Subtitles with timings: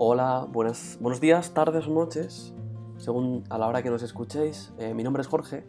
[0.00, 2.54] Hola, buenas, buenos días, tardes o noches,
[2.98, 4.72] según a la hora que nos escuchéis.
[4.78, 5.64] Eh, mi nombre es Jorge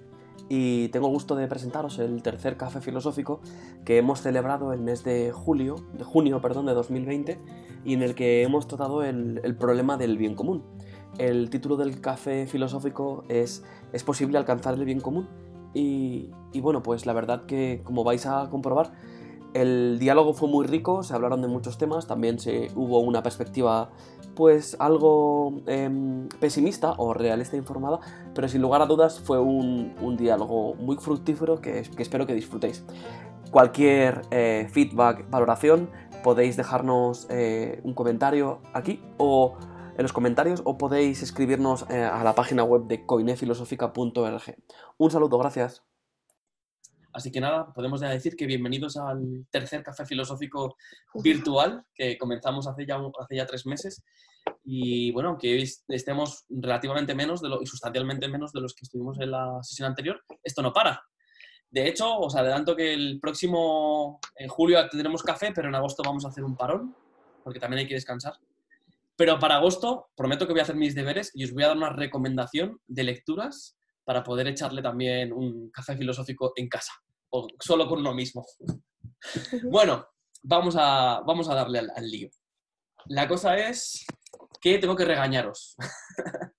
[0.48, 3.42] y tengo el gusto de presentaros el tercer café filosófico
[3.86, 7.40] que hemos celebrado el mes de julio, de junio, perdón, de 2020
[7.84, 10.64] y en el que hemos tratado el, problema del bien común.
[11.18, 15.28] El título del café filosófico es ¿Es posible alcanzar el bien común?
[15.74, 18.92] Y, y bueno, pues la verdad que como vais a comprobar,
[19.54, 23.90] el diálogo fue muy rico, se hablaron de muchos temas, también se, hubo una perspectiva
[24.40, 28.00] pues algo em, pesimista o realista informada,
[28.34, 32.86] pero sin lugar a dudas fue un, diálogo muy fructífero que, espero que disfrutéis.
[33.52, 35.90] Cualquier eh, feedback, valoración,
[36.24, 39.58] podéis dejarnos eh, un comentario aquí o
[39.98, 44.56] en los comentarios o podéis escribirnos eh, a la página web de coinefilosofica.org.
[44.98, 45.84] Un saludo, gracias.
[47.12, 50.78] Así que nada, podemos ya decir que bienvenidos al tercer café filosófico
[51.16, 54.02] virtual que comenzamos hace ya tres meses.
[54.64, 59.20] Y bueno, aunque estemos relativamente menos de lo, y sustancialmente menos de los que estuvimos
[59.20, 61.02] en la sesión anterior, esto no para.
[61.72, 66.26] De hecho, os adelanto que el próximo, en julio tendremos café, pero en agosto vamos
[66.26, 66.96] a hacer un parón,
[67.44, 68.34] porque también hay que descansar.
[69.16, 71.78] Pero para agosto prometo que voy a hacer mis deberes y os voy a dar
[71.78, 76.94] una recomendación de lecturas para poder echarle también un café filosófico en casa,
[77.30, 78.46] o solo con uno mismo.
[79.70, 80.08] Bueno,
[80.42, 82.30] vamos a, vamos a darle al, al lío.
[83.06, 84.06] La cosa es
[84.60, 85.76] que tengo que regañaros.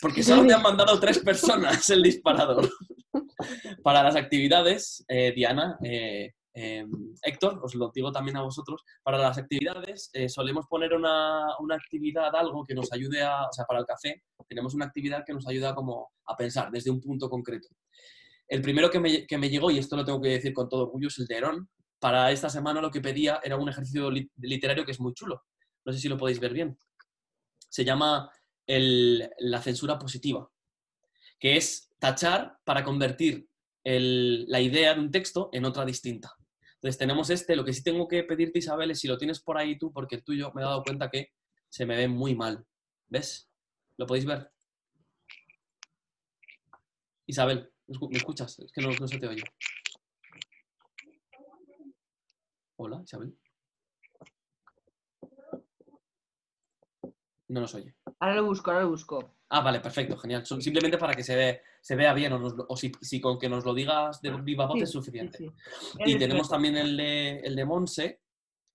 [0.00, 2.68] Porque solo me han mandado tres personas el disparador.
[3.82, 6.84] Para las actividades, eh, Diana, eh, eh,
[7.22, 11.76] Héctor, os lo digo también a vosotros, para las actividades eh, solemos poner una, una,
[11.76, 15.32] actividad, algo que nos ayude a, o sea, para el café, tenemos una actividad que
[15.32, 17.68] nos ayuda como a pensar desde un punto concreto.
[18.48, 20.82] El primero que me, que me llegó, y esto lo tengo que decir con todo
[20.82, 21.68] orgullo, es el de Herón.
[22.00, 25.44] Para esta semana lo que pedía era un ejercicio literario que es muy chulo.
[25.84, 26.76] No sé si lo podéis ver bien.
[27.70, 28.30] Se llama
[28.66, 30.50] la censura positiva,
[31.38, 33.48] que es tachar para convertir
[33.82, 36.36] la idea de un texto en otra distinta.
[36.74, 39.58] Entonces tenemos este, lo que sí tengo que pedirte Isabel es si lo tienes por
[39.58, 41.32] ahí tú, porque el tuyo me he dado cuenta que
[41.68, 42.64] se me ve muy mal.
[43.08, 43.50] ¿Ves?
[43.96, 44.50] ¿Lo podéis ver?
[47.26, 48.58] Isabel, ¿me escuchas?
[48.58, 49.42] Es que no, no se te oye.
[52.76, 53.36] Hola, Isabel.
[57.50, 57.92] No nos oye.
[58.20, 59.34] Ahora lo busco, ahora lo busco.
[59.48, 60.46] Ah, vale, perfecto, genial.
[60.46, 63.48] Simplemente para que se, ve, se vea bien o, nos, o si, si, con que
[63.48, 65.38] nos lo digas de viva voz sí, es suficiente.
[65.38, 65.98] Sí, sí.
[66.06, 68.20] Y tenemos también el de, el de Monse,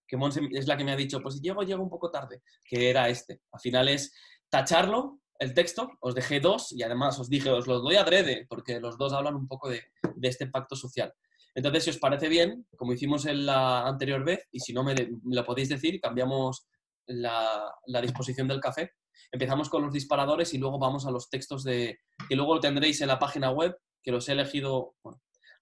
[0.06, 2.42] que Monse es la que me ha dicho, pues si llego, llego un poco tarde,
[2.66, 3.44] que era este.
[3.54, 4.14] Al final es
[4.50, 8.82] tacharlo, el texto, os dejé dos y además os dije, os los doy adrede, porque
[8.82, 9.84] los dos hablan un poco de,
[10.16, 11.14] de este pacto social.
[11.54, 14.94] Entonces, si os parece bien, como hicimos en la anterior vez, y si no me,
[14.94, 16.68] me lo podéis decir, cambiamos
[17.08, 18.92] la, disposición del café,
[19.32, 22.00] Empezamos con los disparadores y luego vamos a los textos de,
[22.30, 24.96] que luego lo tendréis en la página web, que los he elegido,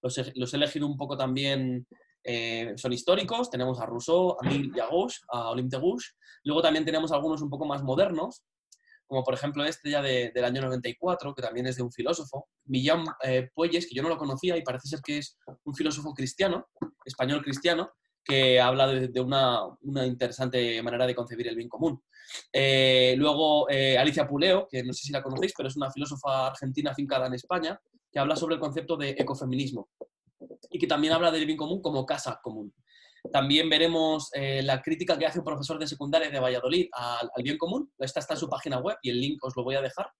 [0.02, 1.86] los, he, elegido un poco también,
[2.22, 4.88] eh, son históricos, tenemos a Rousseau, a Mill y a
[5.50, 6.14] Olympe de.
[6.44, 8.44] Luego también tenemos algunos un poco más modernos,
[9.06, 12.48] como por ejemplo este ya de, del año 94, que también es de un filósofo,
[12.66, 16.12] Millán eh, Puelles, que yo no lo conocía y parece ser que es un filósofo
[16.14, 16.68] cristiano,
[17.04, 17.92] español cristiano,
[18.24, 22.02] que habla de, de una, una, interesante manera de concebir el bien común.
[22.52, 26.48] Eh, luego eh, Alicia Puleo, que no sé si la conocéis, pero es una filósofa
[26.48, 27.78] argentina fincada en España,
[28.10, 29.88] que habla sobre el concepto de ecofeminismo
[30.70, 32.72] y que también habla del bien común como casa común.
[33.32, 37.42] También veremos eh, la crítica que hace un profesor de secundaria de Valladolid al, al,
[37.42, 37.90] bien común.
[37.98, 40.10] Esta está en su página web y el link os lo voy a dejar.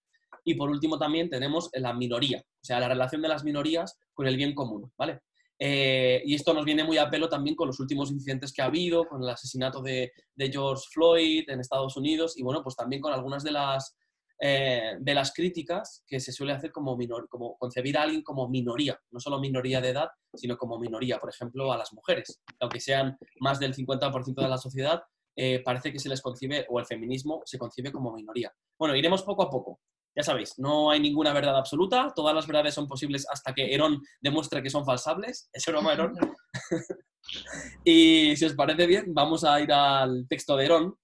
[0.43, 4.27] Y por último también tenemos la minoría, o sea, la relación de las minorías con
[4.27, 5.21] el bien común, ¿vale?
[5.59, 8.67] Eh, y esto nos viene muy a pelo también con los últimos incidentes que ha
[8.67, 13.13] habido, con el asesinato de, George Floyd en Estados Unidos y bueno, pues también con
[13.13, 13.97] algunas de las,
[14.41, 18.49] eh, de las críticas que se suele hacer como, minor, como concebir a alguien como
[18.49, 22.43] minoría, no solo minoría de edad, sino como minoría, por ejemplo, a las mujeres.
[22.61, 25.03] Aunque sean más del 50% de la sociedad,
[25.37, 28.53] eh, parece que se les concibe, o el feminismo se concibe como minoría.
[28.79, 29.81] Bueno, iremos poco a poco.
[30.17, 34.01] Ya sabéis, no hay ninguna verdad absoluta, todas las verdades son posibles hasta que Herón
[34.21, 35.49] demuestre que son falsables.
[35.53, 36.15] Es broma, Herón.
[37.85, 40.99] y si os parece bien, vamos a ir al texto de Herón.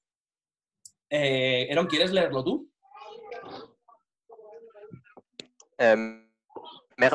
[1.09, 2.71] Eh, Herón, ¿quieres leerlo tú?
[5.79, 5.97] Eh,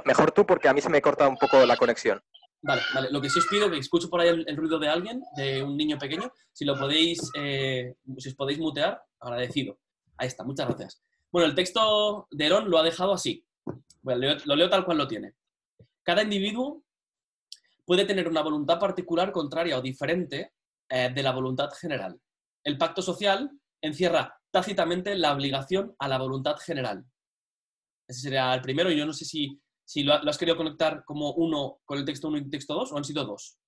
[0.06, 2.22] mejor tú porque a mí se me corta un poco la conexión.
[2.62, 3.12] Vale, vale.
[3.12, 5.62] Lo que sí os pido, que escucho por ahí el, el ruido de alguien, de
[5.62, 9.78] un niño pequeño, si lo podéis, eh, si os podéis mutear, agradecido.
[10.18, 11.02] Ahí está, muchas gracias.
[11.36, 13.46] Bueno, el texto de Herón lo ha dejado así.
[14.04, 15.36] Lo, leo, tal cual lo tiene.
[16.02, 16.86] Cada individuo
[17.84, 20.54] puede tener una voluntad particular contraria o diferente
[20.88, 22.18] eh, de la voluntad general.
[22.64, 23.52] El pacto social
[23.82, 27.04] encierra tácitamente la obligación a la voluntad general.
[28.08, 28.90] Ese sería el primero.
[28.90, 32.30] y Yo no sé si, si lo, has querido conectar como uno con el texto
[32.30, 33.60] 1 y texto 2 o han sido dos.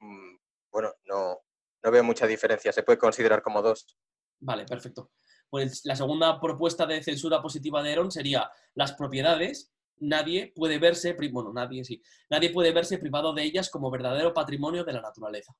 [0.00, 0.38] Mm,
[0.72, 1.40] bueno, no,
[1.82, 2.72] no veo mucha diferencia.
[2.72, 3.98] Se puede considerar como dos.
[4.44, 5.12] Vale, perfecto.
[5.48, 9.72] Pues la segunda propuesta de censura positiva de Heron sería las propiedades.
[10.00, 14.84] Nadie puede verse, bueno, nadie sí, nadie puede verse privado de ellas como verdadero patrimonio
[14.84, 15.56] de la naturaleza.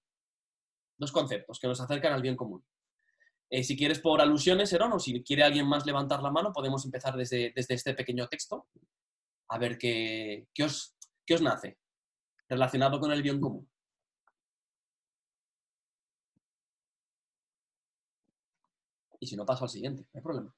[0.99, 2.63] Dos conceptos que nos acercan al bien común.
[3.49, 6.85] Eh, si quieres por alusiones, Heron, o si quiere alguien más levantar la mano, podemos
[6.85, 8.69] empezar desde, desde este pequeño texto
[9.49, 10.95] a ver qué, qué, os,
[11.25, 11.79] qué os nace
[12.49, 13.67] relacionado con el bien común.
[19.25, 20.55] Y si no, paso al siguiente, no hay problema.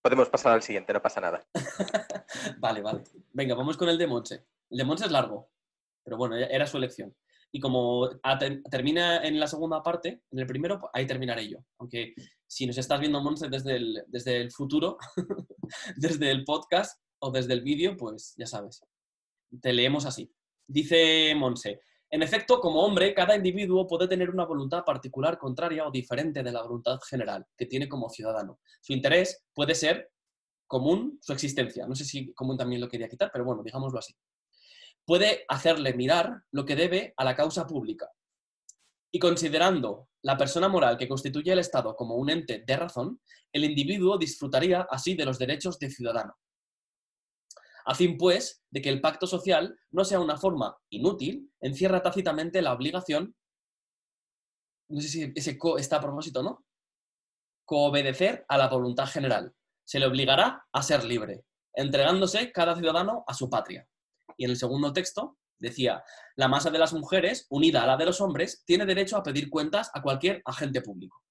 [0.00, 1.46] Podemos pasar al siguiente, no pasa nada.
[2.58, 3.04] vale, vale.
[3.34, 4.46] Venga, vamos con el de Monse.
[4.70, 5.50] El de Monse es largo,
[6.02, 7.14] pero bueno, era su elección.
[7.52, 8.08] Y como
[8.70, 11.58] termina en la segunda parte, en el primero, pues ahí terminaré yo.
[11.76, 12.14] Aunque
[12.46, 14.96] si nos estás viendo, Monse, desde el, desde el futuro,
[15.96, 18.82] desde el podcast o desde el vídeo, pues ya sabes.
[19.60, 20.32] Te leemos así.
[20.66, 25.90] Dice Monse, en efecto, como hombre, cada individuo puede tener una voluntad particular contraria o
[25.90, 28.60] diferente de la voluntad general que tiene como ciudadano.
[28.80, 30.10] Su interés puede ser
[30.66, 31.86] común su existencia.
[31.86, 34.14] No sé si común también lo quería quitar, pero bueno, digámoslo así.
[35.04, 38.10] Puede hacerle mirar lo que debe a la causa pública.
[39.10, 43.20] Y considerando la persona moral que constituye el Estado como un ente de razón,
[43.52, 46.34] el individuo disfrutaría así de los derechos de ciudadano.
[47.88, 52.60] A fin, pues, de que el pacto social no sea una forma inútil, encierra tácitamente
[52.60, 53.34] la obligación,
[54.90, 56.66] no sé si ese co está a propósito, ¿no?
[57.64, 59.54] Coobedecer a la voluntad general.
[59.86, 63.88] Se le obligará a ser libre, entregándose cada ciudadano a su patria.
[64.36, 66.04] Y en el segundo texto decía,
[66.36, 69.48] la masa de las mujeres, unida a la de los hombres, tiene derecho a pedir
[69.48, 71.22] cuentas a cualquier agente público.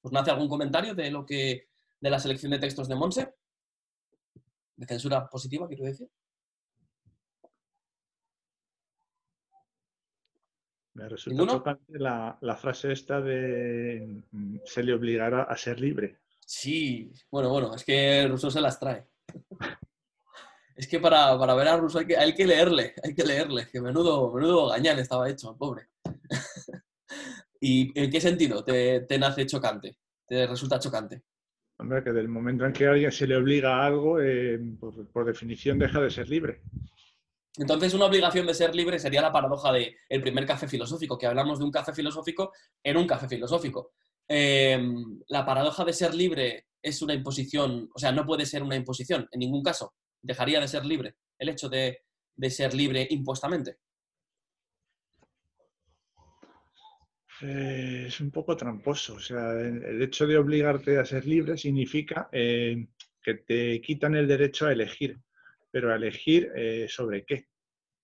[0.00, 1.66] ¿Os nace algún comentario de lo que
[2.00, 3.34] de la selección de textos de Monse?
[4.80, 6.08] De censura positiva, quiero decir.
[10.94, 16.20] Me resulta chocante la, frase esta de mm, se le obligará a ser libre.
[16.46, 19.06] Sí, bueno, bueno, es que Rousseau se las trae.
[20.76, 23.82] es que para, ver a Rousseau hay que, hay que leerle, hay que leerle, que
[23.82, 25.90] menudo, menudo gañán estaba hecho, pobre.
[27.60, 29.98] ¿Y en qué sentido te, te nace chocante?
[30.26, 31.22] ¿Te resulta chocante?
[31.80, 35.78] Hombre, que del momento en que alguien se le obliga a algo, eh, por, definición
[35.78, 36.60] deja de ser libre.
[37.56, 41.26] Entonces, una obligación de ser libre sería la paradoja del el primer café filosófico, que
[41.26, 43.92] hablamos de un café filosófico en un café filosófico.
[44.28, 48.76] Em, la paradoja de ser libre es una imposición, o sea, no puede ser una
[48.76, 49.94] imposición en ningún caso.
[50.22, 52.02] Dejaría de ser libre el hecho de,
[52.36, 53.78] de ser libre impuestamente.
[57.42, 59.14] Eh, es un poco tramposo.
[59.14, 62.86] O sea, el hecho de obligarte a ser libre significa eh,
[63.22, 65.18] que te quitan el derecho a elegir,
[65.70, 67.48] pero a elegir eh, sobre qué.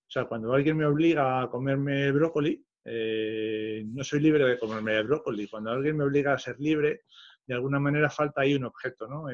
[0.09, 5.49] O sea, cuando alguien me obliga a comerme brócoli, no soy libre de comerme brócoli.
[5.49, 7.03] Cuando alguien me obliga a ser libre,
[7.45, 9.25] de alguna manera falta ahí un objeto, ¿no?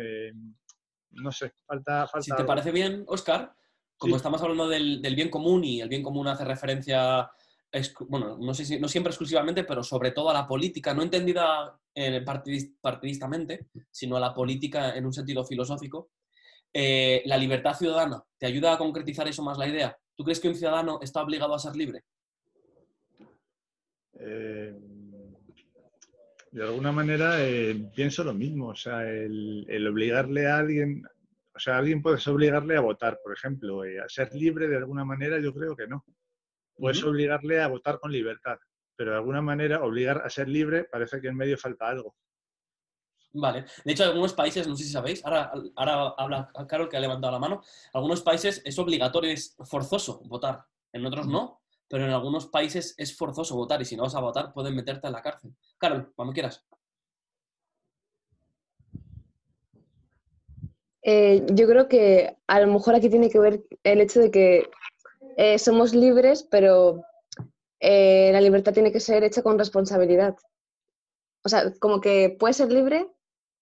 [1.10, 2.22] no sé, falta, falta.
[2.22, 3.54] Si te parece bien, Oscar,
[3.98, 7.30] como estamos hablando del, del bien común y el bien común hace referencia
[8.08, 11.78] bueno, no, sé si, no siempre exclusivamente, pero sobre todo a la política, no entendida
[11.94, 12.22] eh,
[12.80, 16.10] partidistamente, sino a la política en un sentido filosófico.
[16.72, 19.96] Eh, la libertad ciudadana, ¿te ayuda a concretizar eso más la idea?
[20.14, 22.04] ¿Tú crees que un ciudadano está obligado a ser libre?
[24.18, 24.74] Eh,
[26.50, 27.38] de alguna manera
[27.94, 31.02] pienso lo mismo, o sea, el, el, obligarle a alguien,
[31.54, 35.40] o sea, alguien puedes obligarle a votar, por ejemplo, a ser libre de alguna manera,
[35.40, 36.04] yo creo que no
[36.82, 38.58] puedes obligarle a votar con libertad,
[38.96, 42.16] pero de alguna manera obligar a ser libre parece que en medio falta algo.
[43.34, 43.66] Vale.
[43.84, 47.32] De hecho, algunos países, no sé si sabéis, ahora, ahora habla Carol que ha levantado
[47.32, 47.62] la mano,
[47.94, 53.16] algunos países es obligatorio, es forzoso votar, en otros no, pero en algunos países es
[53.16, 55.54] forzoso votar y si no vas a votar pueden meterte en la cárcel.
[55.78, 56.66] Carol, cuando quieras.
[61.04, 64.68] Eh, yo creo que a lo mejor aquí tiene que ver el hecho de que
[65.36, 67.02] eh, somos libres, pero
[67.80, 70.36] eh, la libertad tiene que ser hecha con responsabilidad.
[71.44, 73.08] O sea, como que puedes ser libre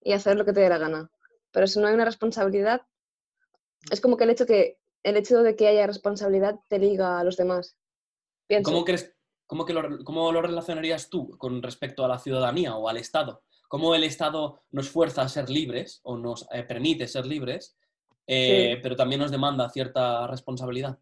[0.01, 1.09] y hacer lo que te dé la gana,
[1.51, 2.81] pero si no hay una responsabilidad,
[3.89, 7.23] es como que el hecho, que, el hecho de que haya responsabilidad te liga a
[7.23, 7.77] los demás.
[8.63, 9.13] ¿Cómo, crees,
[9.47, 13.43] cómo, que lo, ¿Cómo lo relacionarías tú con respecto a la ciudadanía o al Estado?
[13.67, 17.77] ¿Cómo el Estado nos fuerza a ser libres o nos eh, permite ser libres,
[18.27, 20.99] pero también nos demanda cierta responsabilidad?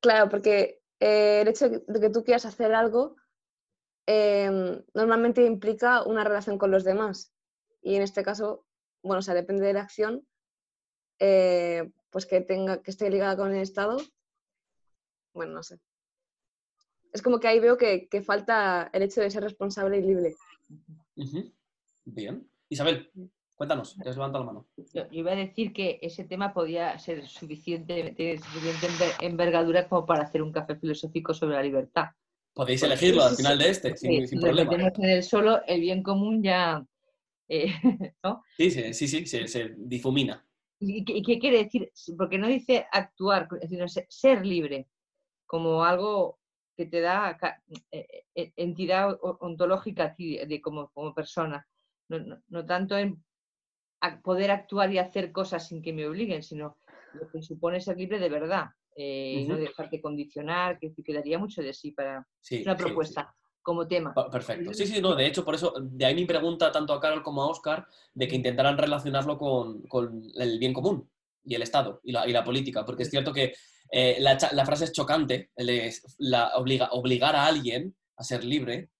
[0.00, 3.16] Claro, porque eh, el hecho de que tú quieras hacer algo
[4.06, 7.32] em, normalmente implica una relación con los demás.
[7.82, 8.64] Y en este caso,
[9.02, 10.26] bueno, o sea, depende de la acción,
[11.18, 13.98] eh, pues que tenga, que esté ligada con el Estado.
[15.32, 15.80] Bueno, no sé.
[17.12, 20.34] Es como que ahí veo que, falta el hecho de ser responsable y libre.
[22.04, 22.50] Bien.
[22.68, 23.10] Isabel,
[23.56, 24.68] Cuéntanos, te has levantado la mano.
[24.92, 30.42] Yo iba a decir que ese tema podía ser suficiente, suficiente envergadura como para hacer
[30.42, 32.08] un café filosófico sobre la libertad.
[32.52, 34.74] Podéis elegirlo al final de este, sin, sin problema.
[34.74, 36.84] en el solo, el bien común ya.
[37.48, 37.72] Eh,
[38.22, 38.42] ¿no?
[38.58, 40.46] Sí, sí, sí, sí se, difumina.
[40.78, 41.90] ¿Y qué, quiere decir?
[42.18, 44.86] Porque no dice actuar, sino ser libre,
[45.46, 46.38] como algo
[46.76, 47.38] que te da
[47.90, 51.66] eh, eh, entidad ontológica a ti de, como, como persona.
[52.08, 53.24] No, no, no, tanto en
[54.22, 56.76] poder actuar y hacer cosas sin que me obliguen, sino
[57.14, 61.62] lo que supone ser libre de verdad eh, y no dejarte condicionar, que, quedaría mucho
[61.62, 63.34] de sí para una propuesta.
[63.62, 64.14] Como tema.
[64.30, 64.72] Perfecto.
[64.72, 67.42] Sí, sí, no, de hecho, por eso, de ahí mi pregunta tanto a Carol como
[67.42, 67.84] a Oscar,
[68.14, 69.82] de que intentaran relacionarlo con,
[70.36, 71.10] el bien común
[71.42, 73.54] y el Estado y la, política, porque es cierto que
[73.90, 75.50] eh, la, frase es chocante,
[76.18, 78.90] la obliga, obligar a alguien a ser libre,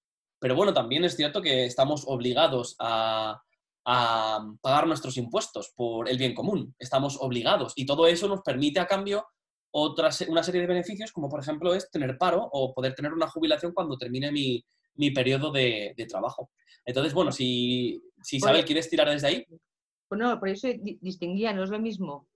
[0.40, 3.40] pero bueno, también es cierto que estamos obligados a,
[3.86, 6.74] a pagar nuestros impuestos por el bien común.
[6.78, 9.24] Estamos obligados y todo eso nos permite a cambio
[9.70, 13.28] otra, una serie de beneficios, como por ejemplo es tener paro o poder tener una
[13.28, 14.64] jubilación cuando termine mi,
[14.96, 16.50] mi periodo de, trabajo.
[16.84, 19.46] Entonces, bueno, si, si Isabel, ¿quieres tirar desde ahí?
[20.10, 22.26] Bueno, pues por eso distinguía, no es lo mismo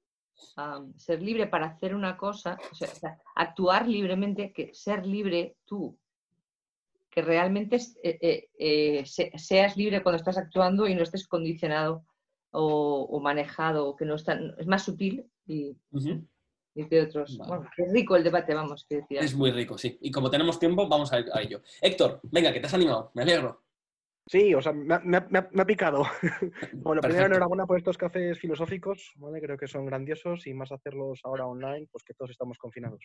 [0.97, 5.99] ser libre para hacer una cosa, o sea, actuar libremente que ser libre tú
[7.11, 12.05] que realmente eh, eh, eh, seas libre cuando estás actuando y no estés condicionado
[12.53, 14.25] o, manejado, que no es,
[14.59, 15.77] es más sutil y,
[16.89, 17.37] que otros.
[17.39, 19.21] Bueno, es rico el debate, vamos, que decía.
[19.21, 19.99] Es muy rico, sí.
[20.01, 21.63] Y como tenemos tiempo, vamos a, ello.
[21.81, 23.63] Héctor, venga, que te has animado, me alegro.
[24.27, 26.05] Sí, o sea, me, ha, picado.
[26.75, 29.41] bueno, primero enhorabuena por estos cafés filosóficos, ¿vale?
[29.41, 33.05] Creo que son grandiosos y más hacerlos ahora online, pues que todos estamos confinados.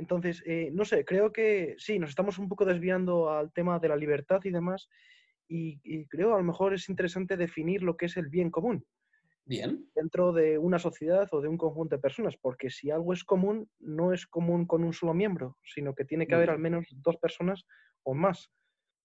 [0.00, 3.88] Entonces, eh, no sé, creo que sí, nos estamos un poco desviando al tema de
[3.88, 4.88] la libertad y demás,
[5.46, 8.86] y, creo a lo mejor es interesante definir lo que es el bien común.
[9.44, 9.84] Bien.
[9.94, 13.68] Dentro de una sociedad o de un conjunto de personas, porque si algo es común,
[13.78, 17.18] no es común con un solo miembro, sino que tiene que haber al menos dos
[17.18, 17.66] personas
[18.02, 18.50] o más.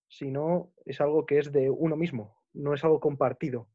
[0.07, 3.67] Si no, es algo que es de uno mismo, no es algo compartido.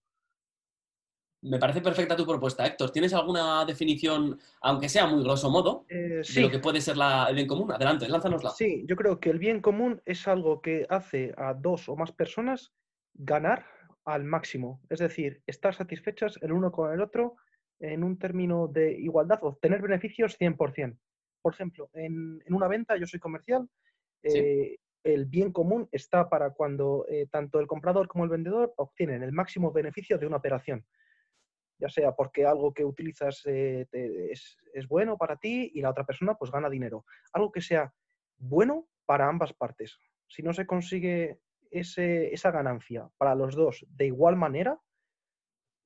[1.42, 2.90] Me parece perfecta tu propuesta, Héctor.
[2.90, 6.96] ¿Tienes alguna definición, aunque sea muy grosso modo, eh, de lo que puede ser
[7.28, 7.72] el bien común?
[7.72, 8.50] Adelante, lánzanosla.
[8.50, 12.12] Sí, yo creo que el bien común es algo que hace a dos o más
[12.12, 12.72] personas
[13.14, 13.64] ganar
[14.04, 14.82] al máximo.
[14.90, 17.36] Es decir, estar satisfechas el uno con el otro
[17.78, 20.98] en un término de igualdad, obtener beneficios 100%.
[21.40, 23.66] Por ejemplo, en, una venta, yo soy comercial,
[24.22, 29.22] eh, el bien común está para cuando eh, tanto el comprador como el vendedor obtienen
[29.22, 30.84] el máximo beneficio de una operación
[31.80, 36.34] ya sea porque algo que utilizas eh, es, bueno para ti y la otra persona
[36.34, 37.04] pues gana dinero.
[37.32, 37.92] Algo que sea
[38.36, 39.98] bueno para ambas partes.
[40.28, 44.80] Si no se consigue esa ganancia para los dos de igual manera,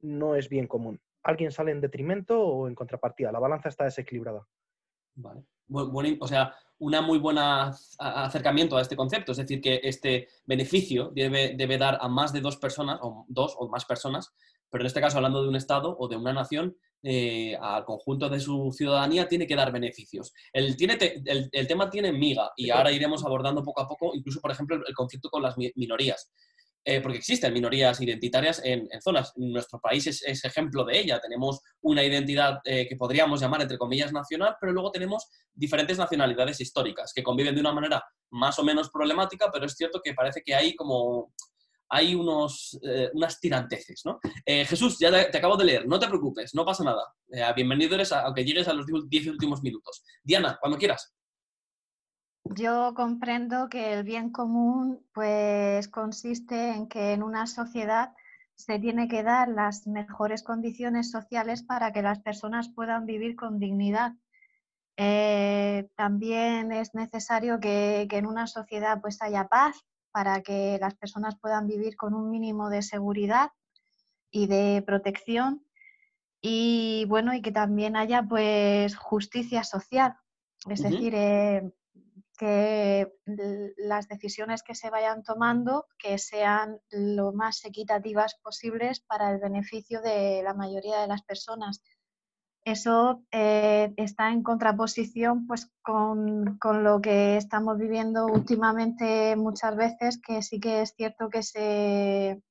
[0.01, 1.01] no es bien común.
[1.23, 3.33] Alguien sale en detrimento o en contrapartida.
[3.33, 4.47] La balanza está desequilibrada.
[5.15, 5.45] Vale.
[5.67, 11.11] Bueno, o sea, una muy buena acercamiento a este concepto, es decir, que este beneficio
[11.15, 14.35] debe, debe dar a más de dos personas, o dos o más personas,
[14.75, 18.29] pero en este caso, hablando de un Estado o de una nación, eh, al conjunto
[18.29, 20.33] de su ciudadanía tiene que dar beneficios.
[20.53, 24.51] El, tiene el, tema tiene miga y ahora iremos abordando poco a poco, incluso, por
[24.51, 26.29] ejemplo, el conflicto con las minorías.
[26.85, 29.33] Eh, porque existen minorías identitarias en, zonas.
[29.37, 31.21] Nuestro país es, ejemplo de ella.
[31.21, 36.61] Tenemos una identidad eh, que podríamos llamar, entre comillas, nacional, pero luego tenemos diferentes nacionalidades
[36.61, 40.43] históricas que conviven de una manera más o menos problemática, pero es cierto que parece
[40.45, 41.33] que hay como
[41.95, 44.19] hay unos, eh, unas tiranteces, ¿no?
[44.45, 47.05] Eh, Jesús, ya te, acabo de leer, no te preocupes, no pasa nada.
[47.31, 50.05] Eh, bienvenido eres, aunque llegues a los 10 últimos minutos.
[50.25, 51.15] Diana, cuando quieras.
[52.43, 58.11] Yo comprendo que el bien común pues consiste en que en una sociedad
[58.57, 63.61] se tiene que dar las mejores condiciones sociales para que las personas puedan vivir con
[63.61, 64.15] dignidad.
[65.97, 69.77] también es necesario que, que, en una sociedad pues haya paz,
[70.15, 73.51] para que las personas puedan vivir con un mínimo de seguridad
[74.31, 75.67] y de protección
[76.41, 80.15] y bueno y que también haya pues justicia social.
[80.71, 81.69] Es decir eh,
[82.39, 83.13] que
[83.77, 90.01] las decisiones que se vayan tomando que sean lo más equitativas posibles para el beneficio
[90.01, 91.83] de la mayoría de las personas
[92.65, 100.43] eso eh, está en contraposición pues, con, lo que estamos viviendo últimamente muchas veces, que
[100.43, 102.43] sí que es cierto que se,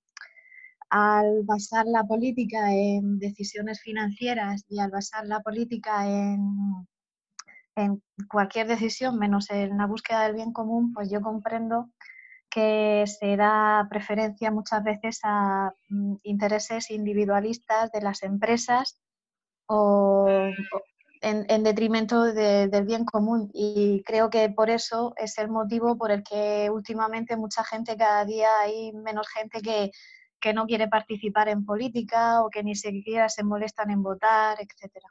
[0.90, 6.88] al basar la política en decisiones financieras y al basar la política en,
[7.76, 11.90] en cualquier decisión, menos en la búsqueda del bien común, pues yo comprendo
[12.52, 19.00] que se da preferencia muchas veces a mm, intereses individualistas de las empresas
[19.68, 20.28] o,
[21.22, 23.50] en, detrimento del bien común.
[23.54, 28.26] Y creo que por eso es el motivo por el que últimamente mucha gente, cada
[28.26, 29.92] día hay menos gente que,
[30.40, 35.08] que no quiere participar en política o que ni siquiera se molestan en votar, etcétera.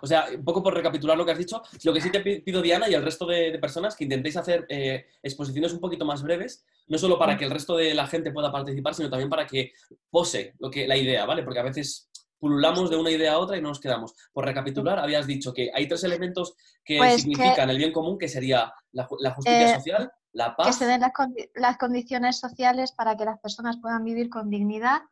[0.00, 2.62] O sea, un poco por recapitular lo que has dicho, lo que sí te pido,
[2.62, 6.64] Diana, y al resto de, personas, que intentéis hacer eh, exposiciones un poquito más breves,
[6.88, 9.72] no solo para que el resto de la gente pueda participar, sino también para que
[10.10, 11.42] pose lo que, la idea, ¿vale?
[11.42, 12.07] Porque a veces
[12.38, 14.14] pululamos de una idea a otra y no nos quedamos.
[14.32, 16.54] Por recapitular, habías dicho que hay tres elementos
[16.84, 20.68] que pues significan el bien común, que sería la, justicia eh, social, la paz...
[20.68, 21.12] Que se den las,
[21.54, 25.02] las condiciones sociales para que las personas puedan vivir con dignidad,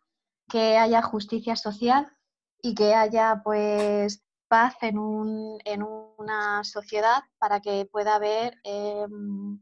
[0.49, 2.07] que haya justicia social
[2.63, 9.61] y que haya pues paz en, un, en una sociedad para que pueda haber em,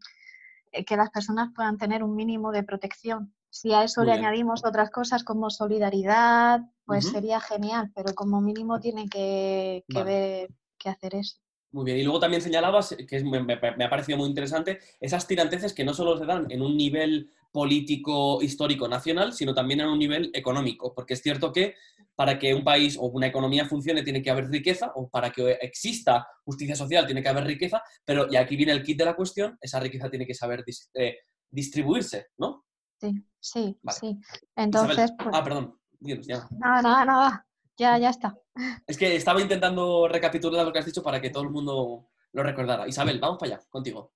[0.86, 3.34] que las personas puedan tener un mínimo de protección.
[3.54, 8.80] Si a eso le añadimos otras cosas como solidaridad, pues sería genial, pero como mínimo
[8.80, 11.36] tiene que, ver, que hacer eso.
[11.70, 15.72] Muy bien, y luego también señalabas, que me, me, ha parecido muy interesante, esas tiranteces
[15.72, 20.00] que no solo se dan en un nivel político, histórico, nacional, sino también en un
[20.00, 21.76] nivel económico, porque es cierto que
[22.16, 25.52] para que un país o una economía funcione tiene que haber riqueza, o para que
[25.62, 29.14] exista justicia social tiene que haber riqueza, pero, y aquí viene el kit de la
[29.14, 31.18] cuestión, esa riqueza tiene que saber eh,
[31.52, 32.64] distribuirse, ¿no?
[33.04, 34.20] Sí, sí, sí.
[34.56, 35.78] Entonces, pues Ah, perdón.
[36.00, 36.48] ya.
[36.58, 37.46] Nada, nada, nada.
[37.76, 38.36] Ya, ya está.
[38.86, 42.42] Es que estaba intentando recapitular lo que has dicho para que todo el mundo lo
[42.42, 42.88] recordara.
[42.88, 44.12] Isabel, vamos para allá, contigo.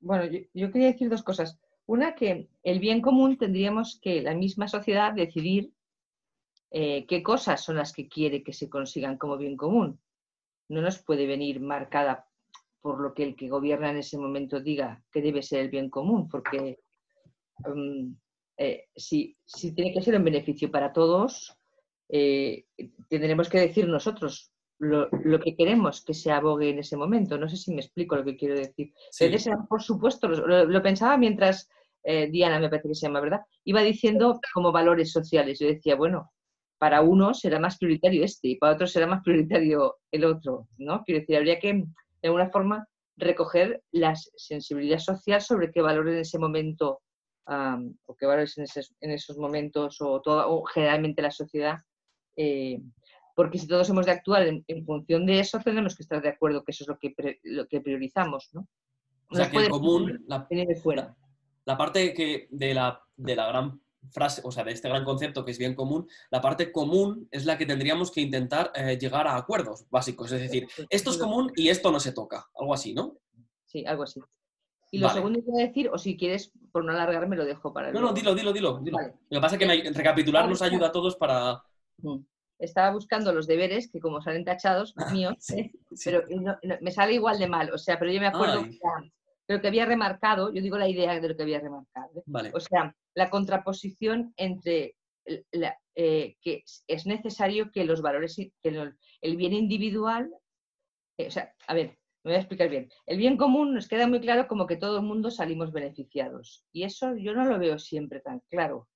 [0.00, 0.24] Bueno,
[0.54, 1.58] yo, quería decir dos cosas.
[1.86, 5.72] Una, que el bien común tendríamos que la misma sociedad decidir
[6.70, 10.00] eh, qué cosas son las que quiere que se consigan como bien común.
[10.68, 12.28] No nos puede venir marcada
[12.80, 15.90] por lo que el que gobierna en ese momento diga que debe ser el bien
[15.90, 16.78] común, porque
[18.56, 19.36] eh, si,
[19.74, 21.56] tiene que ser un beneficio para todos,
[22.08, 22.64] eh,
[23.08, 25.08] tendremos que decir nosotros lo,
[25.40, 27.38] que queremos que se abogue en ese momento.
[27.38, 28.92] No sé si me explico lo que quiero decir.
[29.68, 31.68] por supuesto, lo, pensaba mientras
[32.30, 33.40] Diana, me parece que se llama, ¿verdad?
[33.64, 35.58] Iba diciendo como valores sociales.
[35.58, 36.30] Yo decía, bueno,
[36.78, 41.02] para uno será más prioritario este y para otro será más prioritario el otro, ¿no?
[41.04, 46.20] Quiero decir, habría que, de alguna forma, recoger la sensibilidad social sobre qué valores en
[46.20, 47.00] ese momento
[47.48, 51.78] o qué valores en, esos momentos o, todo, generalmente la sociedad,
[52.36, 52.80] eh,
[53.34, 56.64] porque si todos hemos de actuar en, función de eso, tenemos que estar de acuerdo
[56.64, 58.68] que eso es lo que, lo que priorizamos, ¿no?
[59.30, 60.46] O sea, que el común, la,
[60.82, 61.16] fuera.
[61.64, 63.80] la, parte que de la, de la gran
[64.10, 67.44] frase, o sea, de este gran concepto que es bien común, la parte común es
[67.44, 70.32] la que tendríamos que intentar eh, llegar a acuerdos básicos.
[70.32, 72.48] Es decir, esto es común y esto no se toca.
[72.58, 73.18] Algo así, ¿no?
[73.66, 74.20] Sí, algo así.
[74.90, 77.72] Y lo segundo que voy a decir, o si quieres, por no alargarme, lo dejo
[77.72, 77.92] para...
[77.92, 78.80] No, no, dilo, dilo, dilo.
[78.80, 81.62] Lo que pasa es que recapitular nos ayuda a todos para...
[82.58, 85.70] Estaba buscando los deberes, que como salen tachados, míos, ¿eh?
[86.04, 86.22] pero
[86.80, 87.70] me sale igual de mal.
[87.72, 88.64] O sea, pero yo me acuerdo
[89.48, 92.22] pero que había remarcado, yo digo la idea de lo que había remarcado.
[92.44, 92.50] ¿eh?
[92.52, 94.94] O sea, la contraposición entre
[95.94, 98.52] eh, que es necesario que los valores, que
[99.22, 100.30] el, bien individual,
[101.18, 101.97] o sea, a ver,
[102.28, 102.90] me voy a explicar bien.
[103.06, 106.62] El bien común nos queda muy claro como que todo el mundo salimos beneficiados.
[106.72, 108.86] Y eso yo no lo veo siempre tan claro,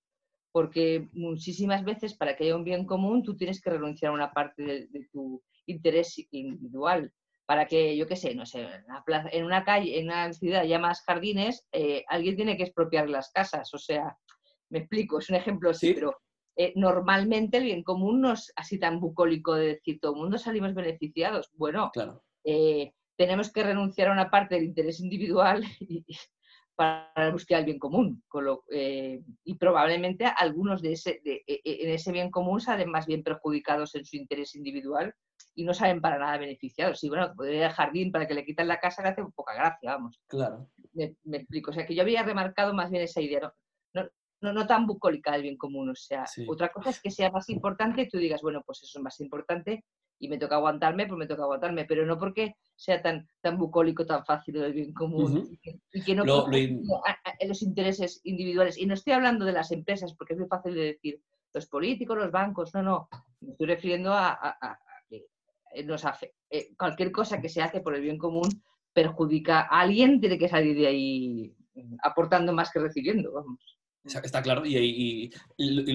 [0.53, 4.33] porque muchísimas veces para que haya un bien común tú tienes que renunciar a una
[4.33, 7.11] parte de tu interés individual
[7.47, 8.68] para que, yo qué sé, no sé,
[9.33, 13.31] en una, calle, en una ciudad haya más jardines, eh, alguien tiene que expropiar las
[13.33, 13.73] casas.
[13.73, 14.14] O sea,
[14.68, 16.18] me explico, es un ejemplo así, pero
[16.55, 20.37] eh, normalmente el bien común no es así tan bucólico de decir todo el mundo
[20.37, 21.51] salimos beneficiados.
[21.55, 22.23] Bueno, claro.
[22.45, 25.64] Eh, tenemos que renunciar a una parte del interés individual
[26.74, 28.20] para la búsqueda del bien común.
[29.44, 34.04] y probablemente algunos de ese, de, en ese bien común salen más bien perjudicados en
[34.04, 35.14] su interés individual
[35.54, 37.04] y no saben para nada beneficiados.
[37.04, 39.54] Y bueno, podría ir al jardín para que le quiten la casa le hace poca
[39.54, 40.20] gracia, vamos.
[40.26, 40.68] Claro.
[40.92, 41.70] Me, explico.
[41.70, 43.52] O sea, que yo había remarcado más bien esa idea,
[43.94, 44.08] no,
[44.40, 45.90] no, no, tan bucólica del bien común.
[45.90, 48.98] O sea, otra cosa es que sea más importante y tú digas, bueno, pues eso
[48.98, 49.85] es más importante
[50.22, 54.06] y me toca aguantarme, pues me toca aguantarme, pero no porque sea tan, tan bucólico,
[54.06, 55.58] tan fácil del bien común
[55.92, 58.78] y que no los intereses individuales.
[58.78, 61.20] Y no estoy hablando de las empresas, porque es muy fácil de decir
[61.52, 63.08] los políticos, los bancos, no, no,
[63.40, 64.56] me estoy refiriendo a,
[65.11, 69.80] eh, nos hace, eh, cualquier cosa que se hace por el bien común perjudica a
[69.80, 73.58] alguien, tiene que salir de ahí mm, aportando más que recibiendo, vamos.
[74.04, 75.30] Está claro, y,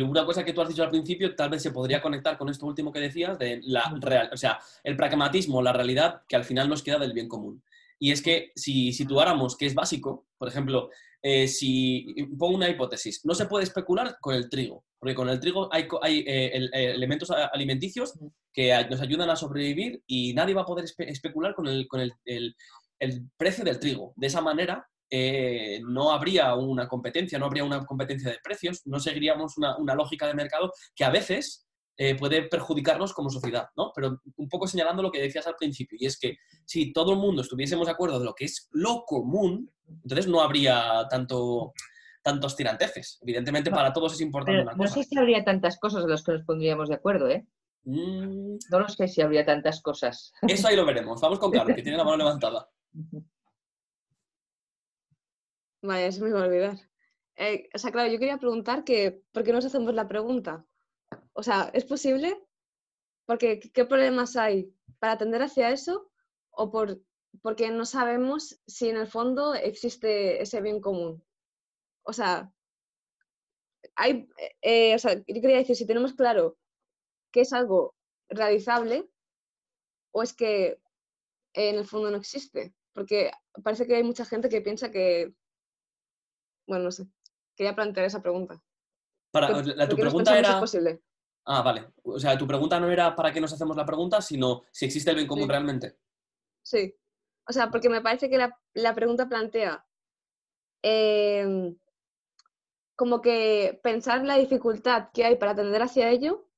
[0.02, 2.66] una cosa que tú has dicho al principio, tal vez se podría conectar con esto
[2.66, 6.70] último que decías, de la real, o sea, el pragmatismo, la realidad que al final
[6.70, 7.62] nos queda del bien común.
[8.00, 10.90] Y es que si situáramos que es básico, por ejemplo,
[11.22, 15.40] eh, si pongo una hipótesis, no se puede especular con el trigo, porque con el
[15.40, 18.14] trigo hay, hay eh, eh, elementos alimenticios
[18.54, 22.14] que nos ayudan a sobrevivir y nadie va a poder especular con, el, con el,
[22.26, 24.14] el, precio del trigo.
[24.16, 29.58] De esa manera, no habría una competencia, no habría una competencia de precios, no seguiríamos
[29.58, 31.68] una, una lógica de mercado que a veces
[32.00, 33.92] eh, puede perjudicarnos como sociedad, ¿no?
[33.96, 37.18] Pero un poco señalando lo que decías al principio, y es que si todo el
[37.18, 39.72] mundo estuviésemos de acuerdo de lo que es lo común,
[40.04, 41.74] entonces no habría tanto
[42.22, 43.18] tantos tiranteces.
[43.22, 44.84] Evidentemente para todos es importante una cosa.
[44.84, 47.48] No sé si habría tantas cosas de las que nos pondríamos de acuerdo, ¿eh?
[47.86, 48.58] Mm.
[48.70, 50.34] No lo sé si habría tantas cosas.
[50.48, 51.20] Eso ahí lo veremos.
[51.20, 52.70] Vamos con Carlos, que tiene la mano levantada.
[55.88, 56.78] Vaya, se me iba a olvidar.
[57.38, 60.66] Eh, o sea, claro, yo quería preguntar que, ¿por qué nos hacemos la pregunta?
[61.32, 62.38] O sea, ¿es posible?
[63.26, 66.12] Porque ¿qué problemas hay para tender hacia eso?
[66.52, 67.00] ¿O por,
[67.42, 71.24] porque no sabemos si en el fondo existe ese bien común?
[72.04, 72.52] O sea,
[73.96, 74.28] hay,
[74.62, 76.58] eh, o sea, yo quería decir, si tenemos claro
[77.32, 77.96] que es algo
[78.28, 79.10] realizable
[80.12, 80.82] o es que
[81.54, 82.74] en el fondo no existe.
[82.94, 83.32] Porque
[83.64, 85.34] parece que hay mucha gente que piensa que,
[86.68, 87.08] bueno, no sé,
[87.56, 88.62] quería plantear esa pregunta.
[89.32, 90.52] Para, la, tu pregunta era...
[90.52, 91.02] Es posible?
[91.46, 91.94] Ah, vale.
[92.04, 95.12] O sea, tu pregunta no era para qué nos hacemos la pregunta, sino si existe
[95.12, 95.98] el bien común realmente.
[96.62, 96.94] Sí.
[97.48, 99.86] O sea, porque me parece que la, pregunta plantea
[100.84, 101.78] em,
[102.98, 106.50] como que pensar la dificultad que hay para atender hacia ello,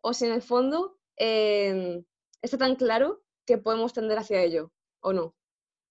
[0.00, 2.04] o si en el fondo em,
[2.40, 5.34] está tan claro que podemos tender hacia ello, o no.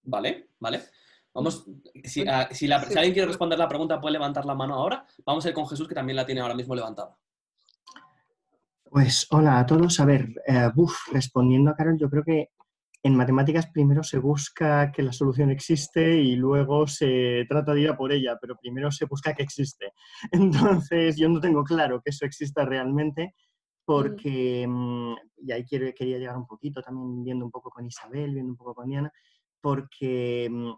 [0.02, 0.84] Vale, vale.
[1.38, 1.64] Vamos,
[2.02, 5.06] si, ah, si alguien quiere responder la pregunta, puede levantar la mano ahora.
[5.24, 7.16] Vamos a ir con Jesús, que también la tiene ahora mismo levantada.
[8.82, 10.00] Pues hola a todos.
[10.00, 10.68] A ver, eh,
[11.12, 12.48] respondiendo a Carol, yo creo que
[13.04, 17.90] en matemáticas primero se busca que la solución existe y luego se trata de ir
[17.90, 19.92] a por ella, pero primero se busca que existe.
[20.32, 23.36] Entonces, yo no tengo claro que eso exista realmente
[23.84, 28.34] porque, mm, y ahí quiero, quería llegar un poquito, también viendo un poco con Isabel,
[28.34, 29.12] viendo un poco con Diana,
[29.60, 30.72] porque mm,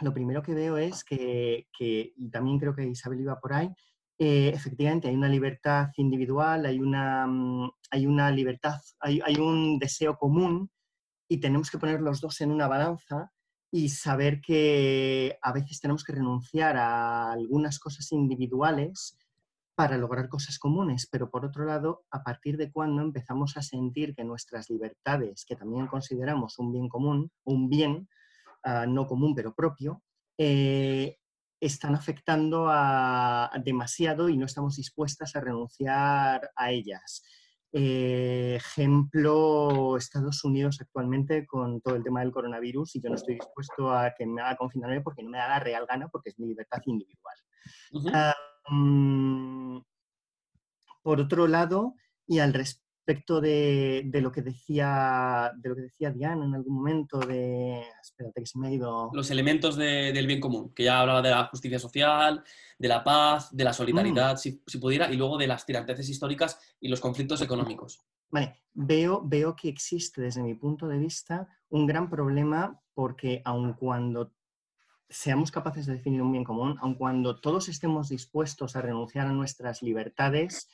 [0.00, 3.70] lo primero que veo es que, que, y también creo que Isabel iba por ahí,
[4.18, 9.78] eh, efectivamente hay una libertad individual, hay una, mm, hay una libertad, hay, hay, un
[9.78, 10.70] deseo común
[11.28, 13.30] y tenemos que poner los dos en una balanza
[13.70, 19.16] y saber que a veces tenemos que renunciar a algunas cosas individuales
[19.76, 24.12] para lograr cosas comunes, pero por otro lado, a partir de cuando empezamos a sentir
[24.16, 28.08] que nuestras libertades, que también consideramos un bien común, un bien
[28.64, 30.02] ah, no común pero propio,
[30.36, 31.18] eh,
[31.60, 37.24] están afectando a, demasiado y no estamos dispuestas a renunciar a ellas.
[37.72, 43.34] Eh, ejemplo, Estados Unidos actualmente con todo el tema del coronavirus y yo no estoy
[43.34, 46.38] dispuesto a que me haga confinarme porque no me da la real gana porque es
[46.38, 47.36] mi libertad individual.
[48.14, 48.34] Ah,
[48.70, 49.80] mm,
[51.02, 51.94] por otro lado,
[52.26, 56.74] y al respecto, respecto de, lo que decía de lo que decía Diana en algún
[56.74, 61.00] momento de espérate que se me ha ido los elementos del bien común que ya
[61.00, 62.44] hablaba de la justicia social
[62.78, 64.36] de la paz de la solidaridad mm.
[64.36, 69.56] si, pudiera y luego de las tiranteces históricas y los conflictos económicos vale veo veo
[69.56, 74.34] que existe desde mi punto de vista un gran problema porque aun cuando
[75.08, 79.32] seamos capaces de definir un bien común aun cuando todos estemos dispuestos a renunciar a
[79.32, 80.68] nuestras libertades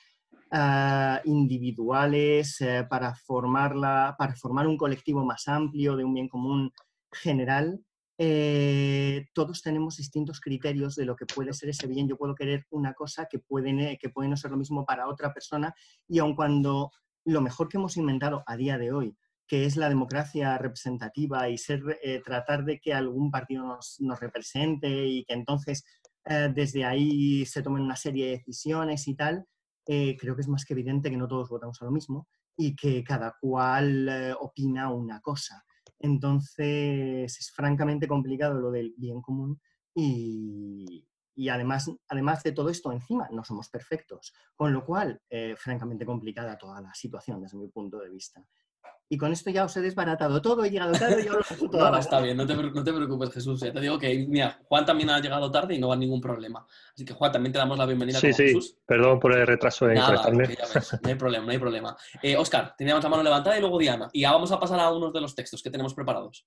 [0.50, 6.72] eh, individuales eh, para, formarla, para formar un colectivo más amplio de un bien común
[7.10, 7.80] general,
[8.18, 12.08] eh, todos tenemos distintos criterios de lo que puede ser ese bien.
[12.08, 15.32] Yo puedo querer una cosa que puede, que puede no ser lo mismo para otra
[15.34, 15.74] persona
[16.06, 16.92] y aun cuando
[17.24, 19.16] lo mejor que hemos inventado a día de hoy,
[19.48, 21.82] que es la democracia representativa y ser,
[22.24, 25.84] tratar de que algún partido nos, nos represente y que entonces
[26.54, 29.46] desde ahí se tomen una serie de decisiones y tal,
[29.86, 32.74] eh, creo que es más que evidente que no todos votamos a lo mismo y
[32.74, 35.64] que cada cual eh, opina una cosa.
[35.98, 39.60] Entonces es francamente complicado lo del bien común
[39.94, 45.54] y, y además, además de todo esto, encima no somos perfectos, con lo cual, eh,
[45.56, 48.44] francamente complicada toda la situación desde mi punto de vista.
[49.14, 51.90] Y con esto ya os he desbaratado todo, he llegado tarde y ahora todo.
[51.90, 53.61] no, está bien, no te, no te, preocupes, Jesús.
[53.61, 56.66] te digo que, mira, Juan también ha llegado tarde y no va ningún problema.
[56.92, 58.77] Así que, Juan, también te damos la bienvenida sí, sí.
[58.85, 61.96] Perdón por el retraso en Nada, no hay problema, no hay problema.
[62.20, 64.11] Eh, Oscar, teníamos la mano levantada y luego Diana.
[64.12, 66.44] Y ya vamos a pasar a unos de los textos que tenemos preparados.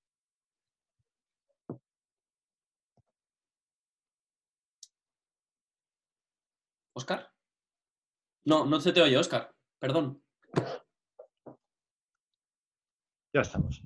[6.94, 7.32] ¿Oscar?
[8.44, 9.54] No, no se te oye, Oscar.
[9.80, 10.22] Perdón.
[13.34, 13.84] Ya estamos.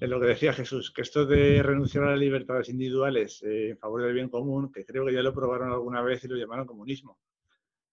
[0.00, 3.78] En lo que decía Jesús, que esto de renunciar a las libertades individuales eh, en
[3.78, 6.66] favor del bien común, que creo que ya lo probaron alguna vez y lo llamaron
[6.66, 7.18] comunismo.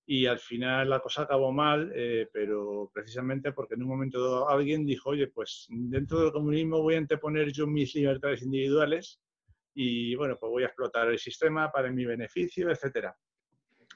[0.06, 4.86] Y al final la cosa acabó mal, eh, pero precisamente porque en un momento alguien
[4.86, 9.20] dijo, oye, pues dentro del comunismo voy a anteponer yo mis libertades individuales
[9.74, 13.16] y bueno, pues voy a explotar el sistema para mi beneficio, etcétera.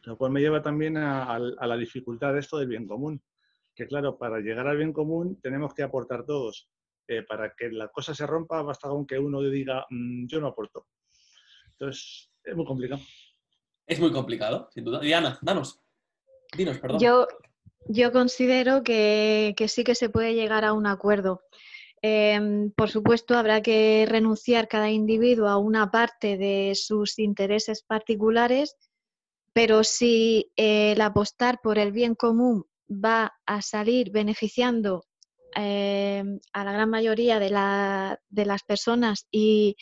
[0.05, 3.21] Lo cual me lleva también a la dificultad de esto del bien común.
[3.75, 6.69] Que claro, para llegar al bien común tenemos que aportar todos
[7.07, 10.47] eh, para que la cosa se rompa basta con que uno diga, mm, yo no
[10.47, 10.87] aporto.
[11.71, 13.01] Entonces, es muy complicado.
[13.85, 14.99] Es muy complicado, sin duda.
[14.99, 15.79] Diana, danos.
[16.55, 16.99] Dinos, perdón.
[16.99, 17.27] Yo,
[17.87, 21.41] yo considero que, sí que se puede llegar a un acuerdo.
[22.01, 28.75] Em, por supuesto, habrá que renunciar cada individuo a una parte de sus intereses particulares,
[29.53, 35.05] pero si el apostar por el bien común va a salir beneficiando
[35.55, 39.75] Em, a la gran mayoría de, las personas y,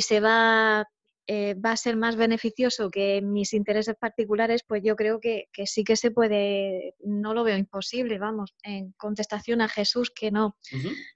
[0.00, 0.86] se va,
[1.26, 5.84] eh, va a ser más beneficioso que mis intereses particulares, pues yo creo que, sí
[5.84, 10.56] que se puede, no lo veo imposible, vamos, en contestación a Jesús, que no,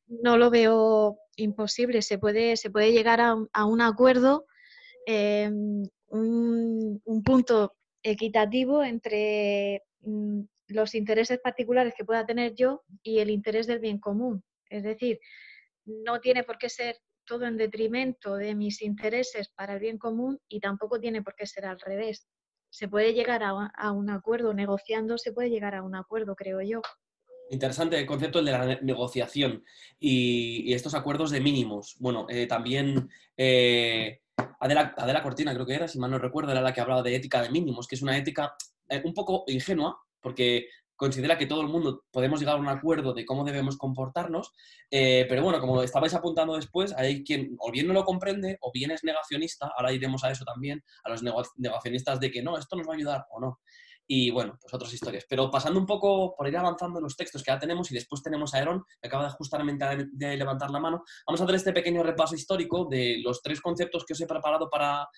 [0.06, 4.46] no lo veo imposible, se puede, se puede llegar a, un acuerdo,
[5.06, 13.18] em, un, un punto equitativo entre mm, los intereses particulares que pueda tener yo y
[13.18, 14.42] el interés del bien común.
[14.68, 15.20] Es decir,
[15.84, 20.40] no tiene por qué ser todo en detrimento de mis intereses para el bien común
[20.48, 22.28] y tampoco tiene por qué ser al revés.
[22.70, 26.82] Se puede llegar a, un acuerdo, negociando se puede llegar a un acuerdo, creo yo.
[27.48, 29.64] Interesante el concepto de la negociación
[30.00, 31.96] y, estos acuerdos de mínimos.
[32.00, 34.20] Bueno, eh, también eh,
[34.60, 37.14] Adela, Adela, Cortina, creo que era, si mal no recuerdo, era la que hablaba de
[37.14, 38.56] ética de mínimos, que es una ética
[38.88, 43.14] eh, un poco ingenua, porque considera que todo el mundo podemos llegar a un acuerdo
[43.14, 44.50] de cómo debemos comportarnos,
[44.90, 48.72] eh, pero bueno, como estabais apuntando después, hay quien o bien no lo comprende o
[48.72, 51.22] bien es negacionista, ahora iremos a eso también, a los
[51.54, 53.60] negacionistas de que no, esto nos va a ayudar o no.
[54.08, 55.24] Y bueno, pues otras historias.
[55.28, 58.20] Pero pasando un poco por ir avanzando en los textos que ya tenemos y después
[58.20, 62.02] tenemos a Aaron, que acaba justamente de levantar la mano, vamos a hacer este pequeño
[62.02, 65.08] repaso histórico de los tres conceptos que os he preparado para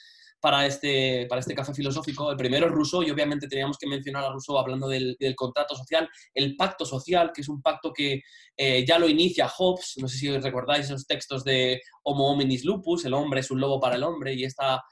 [0.41, 2.31] para este, para este café filosófico.
[2.31, 6.09] El primero es Rousseau y obviamente teníamos que mencionar a Rousseau hablando del, contrato social,
[6.35, 8.23] el pacto social, que es un pacto que
[8.57, 13.05] eh, ya lo inicia Hobbes, no sé si recordáis esos textos de Homo hominis lupus,
[13.05, 14.83] el hombre es un lobo para el hombre, y esta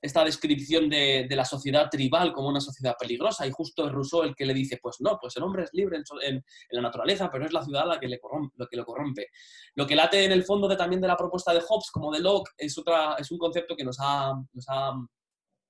[0.00, 4.34] esta descripción de, la sociedad tribal como una sociedad peligrosa y justo es Rousseau el
[4.34, 7.52] que le dice, pues no, pues el hombre es libre en, la naturaleza, pero es
[7.52, 8.20] la ciudad la que, le
[8.56, 9.28] lo que lo corrompe.
[9.74, 12.20] Lo que late en el fondo de, también de la propuesta de Hobbes como de
[12.20, 14.94] Locke es, otra, es un concepto que nos ha, nos ha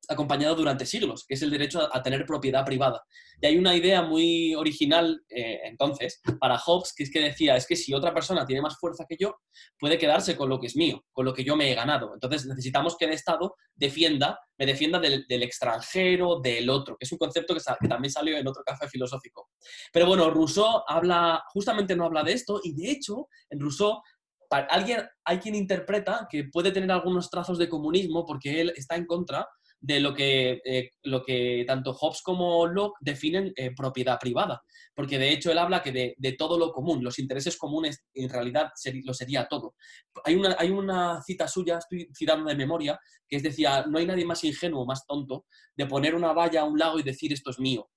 [0.09, 3.03] acompañado durante siglos, que es el derecho a, tener propiedad privada.
[3.41, 7.67] Y hay una idea muy original eh, entonces para Hobbes, que es que decía, es
[7.67, 9.37] que si otra persona tiene más fuerza que yo,
[9.79, 12.13] puede quedarse con lo que es mío, con lo que yo me he ganado.
[12.15, 17.19] Entonces necesitamos que el Estado defienda, me defienda del, extranjero, del otro, que es un
[17.19, 19.51] concepto que, también salió en otro café filosófico.
[19.93, 24.01] Pero bueno, Rousseau habla, justamente no habla de esto, y de hecho, en Rousseau
[24.51, 29.07] alguien, hay quien interpreta que puede tener algunos trazos de comunismo porque él está en
[29.07, 29.47] contra
[29.81, 34.63] de lo que, eh, lo que tanto Hobbes como Locke definen eh, propiedad privada,
[34.95, 38.71] porque de hecho él habla que de, todo lo común, los intereses comunes en realidad
[39.05, 39.75] lo sería todo.
[40.25, 44.07] Hay una, hay una cita suya, estoy citando de memoria, que es decía, no hay
[44.07, 47.51] nadie más ingenuo, más tonto, de poner una valla a un lago y decir esto
[47.51, 47.89] es mío.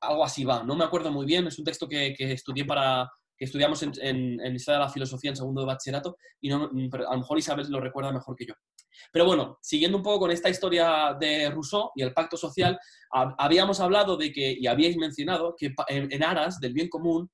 [0.00, 3.10] Algo así va, no me acuerdo muy bien, es un texto que, estudié para,
[3.44, 3.92] estudiamos en,
[4.40, 7.66] en, Historia de la Filosofía en segundo de bachillerato, y no, a lo mejor Isabel
[7.70, 8.54] lo recuerda mejor que yo.
[9.12, 12.78] Pero bueno, siguiendo un poco con esta historia de Rousseau y el pacto social,
[13.10, 17.30] habíamos hablado de que, y habíais mencionado, que en aras del bien común,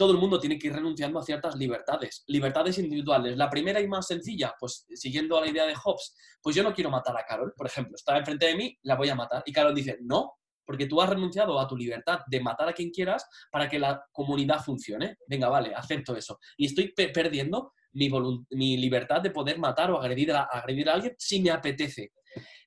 [0.00, 3.36] todo el mundo tiene que ir renunciando a ciertas libertades, libertades individuales.
[3.36, 6.72] La primera y más sencilla, pues siguiendo a la idea de Hobbes, pues yo no
[6.72, 9.42] quiero matar a Carol, por ejemplo, está enfrente de mí, la voy a matar.
[9.44, 10.38] Y Carol dice, no,
[10.70, 14.06] porque tú has renunciado a tu libertad de matar a quien quieras para que la
[14.12, 15.16] comunidad funcione.
[15.26, 16.38] Venga, vale, acepto eso.
[16.56, 22.12] Y estoy perdiendo mi, libertad de poder matar o agredir a, alguien si me apetece.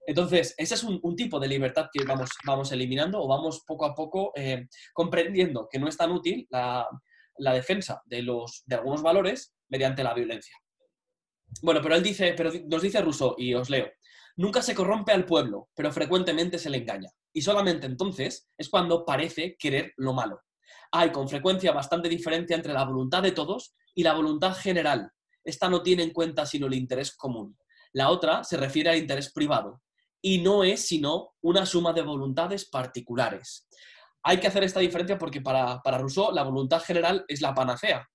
[0.06, 2.04] Entonces, ese es un, tipo de libertad que
[2.46, 6.86] vamos, eliminando o vamos poco a poco eh, comprendiendo que no es tan útil la,
[7.54, 8.22] defensa de,
[8.66, 10.58] de algunos valores mediante la violencia.
[11.62, 13.90] Bueno, pero él dice, pero nos dice Rousseau, y os leo,
[14.36, 17.10] nunca se corrompe al pueblo, pero frecuentemente se le engaña.
[17.34, 20.42] Y solamente entonces es cuando parece querer lo malo.
[20.92, 25.12] Hay con frecuencia bastante diferencia entre la voluntad de todos y la voluntad general.
[25.44, 27.58] Esta no tiene en cuenta sino el interés común.
[27.94, 29.82] La otra se refiere al interés privado
[30.22, 33.68] y no es sino una suma de voluntades particulares.
[34.24, 38.08] Hay que hacer esta diferencia porque para, para Rousseau la voluntad general es la panacea,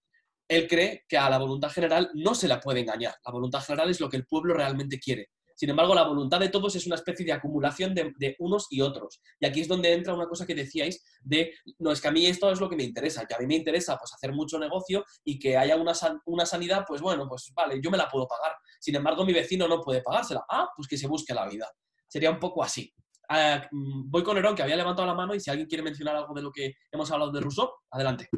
[0.48, 3.14] él cree que a la voluntad general no se la puede engañar.
[3.24, 5.28] La voluntad general es lo que el pueblo realmente quiere.
[5.58, 9.20] Sin embargo, la voluntad de todos es una especie de acumulación de, unos y otros.
[9.40, 12.24] Y aquí es donde entra una cosa que decíais de, no, es que a mí
[12.26, 15.04] esto es lo que me interesa, que a mí me interesa pues hacer mucho negocio
[15.24, 15.94] y que haya una,
[16.26, 18.52] una sanidad, pues bueno, pues vale, yo me la puedo pagar.
[18.78, 20.44] Sin embargo, mi vecino no puede pagársela.
[20.48, 21.68] Ah, pues que se busque la vida.
[22.06, 22.94] Sería un poco así.
[23.28, 26.14] Ah, mm, voy con Herón, que había levantado la mano, y si alguien quiere mencionar
[26.14, 28.28] algo de lo que hemos hablado de Rousseau, adelante.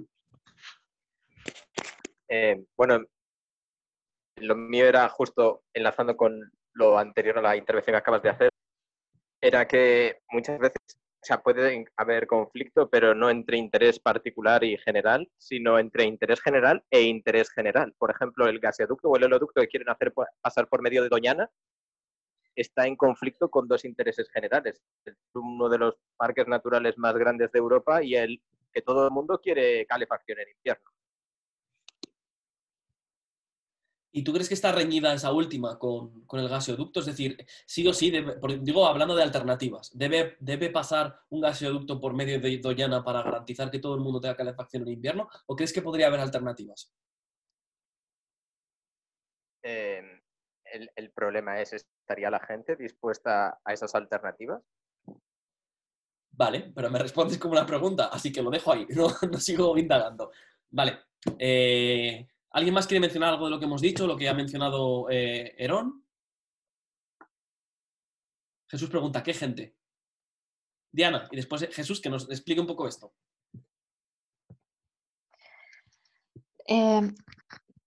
[2.31, 3.05] Eh, bueno,
[4.37, 8.51] lo mío era justo enlazando con lo anterior a la intervención que acabas de hacer,
[9.41, 15.31] era que muchas veces o puede haber conflicto, pero no entre interés particular y general,
[15.37, 17.95] sino entre interés general e interés general.
[17.99, 21.51] Por ejemplo, el gasoducto o el oleoducto que quieren hacer pasar por medio de Doñana
[22.57, 24.83] está en conflicto con dos intereses generales.
[25.35, 29.41] uno de los parques naturales más grandes de Europa y el que todo el mundo
[29.43, 30.91] quiere calefacción en invierno.
[34.13, 37.01] ¿Y tú crees que está reñida esa última con, el gaseoducto?
[37.01, 38.13] Es decir, sí o sí,
[38.61, 43.71] digo, hablando de alternativas, ¿debe, ¿debe pasar un gaseoducto por medio de Doñana para garantizar
[43.71, 45.29] que todo el mundo tenga calefacción en invierno?
[45.47, 46.93] ¿O crees que podría haber alternativas?
[49.63, 50.21] Em,
[50.97, 54.63] el, problema es, ¿estaría la gente dispuesta a esas alternativas?
[56.33, 59.77] Vale, pero me respondes como una pregunta, así que lo dejo ahí, no, no sigo
[59.79, 60.33] indagando.
[60.71, 61.01] Vale.
[61.39, 65.09] Eh, ¿Alguien más quiere mencionar algo de lo que hemos dicho, lo que ha mencionado
[65.09, 66.05] eh, Herón?
[68.69, 69.77] Jesús pregunta, ¿qué gente?
[70.93, 73.15] Diana, y después Jesús que nos explique un poco esto.
[76.67, 77.15] Em,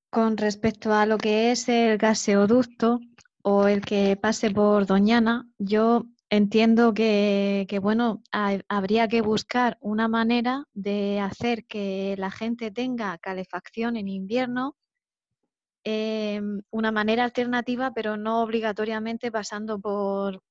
[0.10, 2.99] con respecto a lo que es el gaseoducto
[3.41, 8.23] o el que pase por Doñana, yo Entiendo que, bueno,
[8.67, 14.75] habría que buscar una manera de hacer que la gente tenga calefacción en invierno,
[15.83, 20.41] em, una manera alternativa, pero no obligatoriamente pasando por,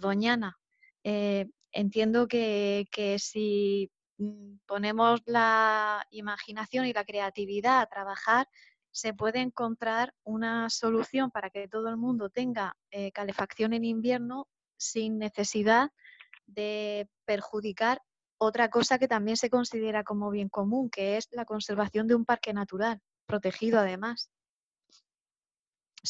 [0.00, 0.56] Doñana.
[1.02, 8.46] Eh, entiendo que, que si mm, ponemos la imaginación y la creatividad a trabajar,
[8.92, 14.46] se puede encontrar una solución para que todo el mundo tenga eh, calefacción en invierno
[14.82, 15.90] sin necesidad
[16.46, 18.00] de perjudicar
[18.38, 22.24] otra cosa que también se considera como bien común, que es la conservación de un
[22.24, 24.30] parque natural, protegido además.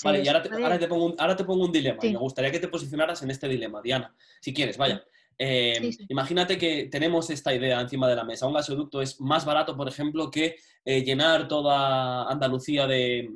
[0.03, 0.49] vale, y ahora te,
[0.89, 1.99] pongo un, dilema.
[2.03, 5.05] me gustaría que te posicionaras en este dilema, Diana, si quieres, vaya.
[5.37, 8.47] Em, imagínate que tenemos esta idea encima de la mesa.
[8.47, 13.31] Un gasoducto es más barato, por ejemplo, que eh, llenar toda Andalucía de,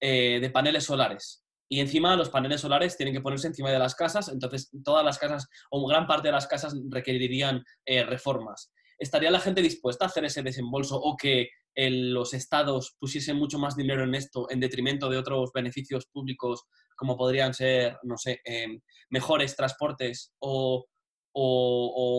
[0.00, 1.43] eh, de paneles solares
[1.74, 5.18] y encima los paneles solares tienen que ponerse encima de las casas, entonces todas las
[5.18, 8.72] casas o gran parte de las casas requerirían eh, reformas.
[8.96, 13.74] ¿Estaría la gente dispuesta a hacer ese desembolso o que los estados pusiesen mucho más
[13.74, 16.62] dinero en esto en detrimento de otros beneficios públicos
[16.94, 20.86] como podrían ser, no sé, em, mejores transportes o,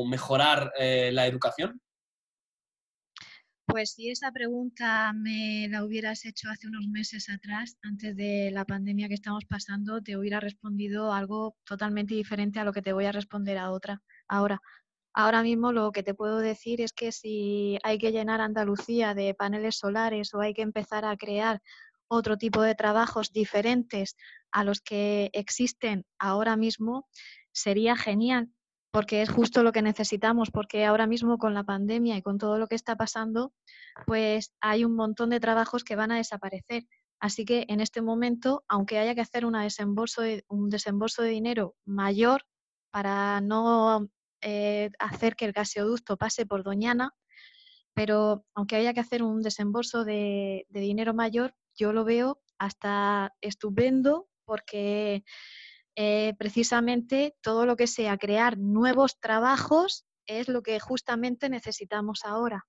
[0.09, 1.81] mejorar eh, la educación?
[3.67, 8.63] Pues si esa pregunta me la hubieras hecho hace unos meses atrás, antes de la
[8.65, 13.05] pandemia que estamos pasando, te hubiera respondido algo totalmente diferente a lo que te voy
[13.05, 14.61] a responder a otra, ahora.
[15.13, 19.33] Ahora mismo lo que te puedo decir es que si hay que llenar Andalucía de
[19.35, 21.61] paneles solares o hay que empezar a crear
[22.09, 24.15] otro tipo de trabajos diferentes
[24.51, 27.07] a los que existen ahora mismo,
[27.53, 28.51] sería genial
[28.95, 32.57] porque es justo lo que necesitamos, porque ahora mismo con la pandemia y con todo
[32.57, 33.51] lo que está pasando,
[34.05, 36.85] pues hay un montón de trabajos que van a desaparecer.
[37.19, 41.75] Así que en este momento, aunque haya que hacer una desembolso un desembolso de dinero
[41.83, 42.43] mayor
[42.89, 44.07] para no
[44.39, 47.11] eh, hacer que el gaseoducto pase por Doñana,
[47.93, 54.29] pero aunque haya que hacer un desembolso de dinero mayor, yo lo veo hasta estupendo
[54.45, 55.25] porque
[55.95, 62.65] eh, precisamente todo lo que sea crear nuevos trabajos es lo que justamente necesitamos ahora.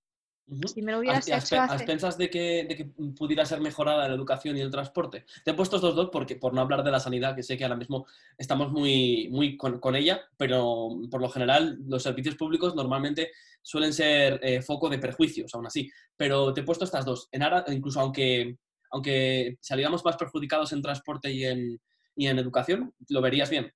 [0.73, 4.15] Si me lo hubieras hecho ¿A expensas de que, de que pudiera ser mejorada la
[4.15, 5.25] educación y el transporte?
[5.45, 7.65] Te he puesto estos dos porque, por no hablar de la sanidad, que sé que
[7.65, 8.07] ahora mismo
[8.39, 13.93] estamos muy, muy con, con ella, pero por lo general los servicios públicos normalmente suelen
[13.93, 15.91] ser eh, foco de perjuicios, aún así.
[16.17, 17.29] Pero te he puesto estas dos.
[17.33, 18.57] En Ara, incluso aunque,
[18.93, 21.81] aunque saliéramos más perjudicados en transporte y en,
[22.17, 23.73] y en educación, ¿lo verías bien?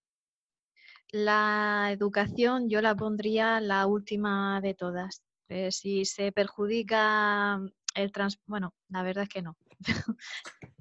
[1.12, 5.22] La educación yo la pondría la última de todas.
[5.49, 7.61] Eh, si se perjudica
[7.95, 9.57] el transporte, bueno, la verdad es que no.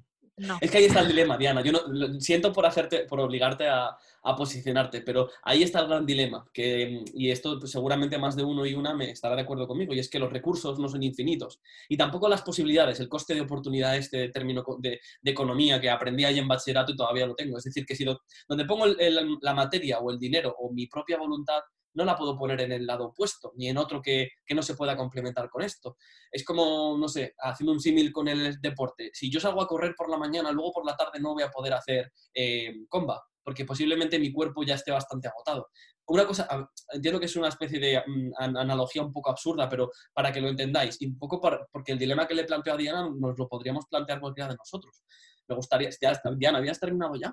[0.60, 1.62] Es que ahí está el dilema, Diana.
[1.62, 3.96] Yo no, siento por hacerte, por obligarte a,
[4.36, 6.46] posicionarte, pero ahí está el gran dilema.
[6.52, 9.98] Que, y esto seguramente más de uno y una me estará de acuerdo conmigo, y
[9.98, 11.60] es que los recursos no son infinitos.
[11.88, 16.38] Y tampoco las posibilidades, el coste de oportunidad, este término de, economía que aprendí ahí
[16.38, 17.56] en bachillerato y todavía lo tengo.
[17.56, 18.04] Es decir, que si
[18.48, 21.60] donde pongo la materia o el dinero o mi propia voluntad,
[21.94, 24.96] no la puedo poner en el lado opuesto, ni en otro que, no se pueda
[24.96, 25.96] complementar con esto.
[26.30, 29.10] Es como, no sé, haciendo un símil con el deporte.
[29.12, 31.50] Si yo salgo a correr por la mañana, luego por la tarde no voy a
[31.50, 35.68] poder hacer eh, comba, porque posiblemente mi cuerpo ya esté bastante agotado.
[36.06, 36.48] Una cosa,
[36.92, 40.48] entiendo que es una especie de mm, analogía un poco absurda, pero para que lo
[40.48, 41.40] entendáis, y un poco
[41.72, 45.04] porque el dilema que le planteo a Diana nos lo podríamos plantear cualquiera de nosotros.
[45.48, 45.90] Me gustaría,
[46.36, 47.32] Diana, ¿habías terminado ya?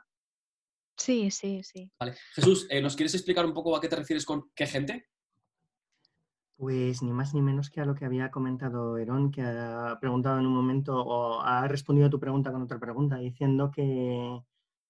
[0.98, 1.92] Sí, sí, sí.
[2.00, 2.16] Vale.
[2.34, 5.08] Jesús, eh, ¿nos quieres explicar un poco a qué te refieres con qué gente?
[6.58, 10.40] Pues ni más ni menos que a lo que había comentado Herón, que ha preguntado
[10.40, 14.42] en un momento, o ha respondido a tu pregunta con otra pregunta, diciendo que,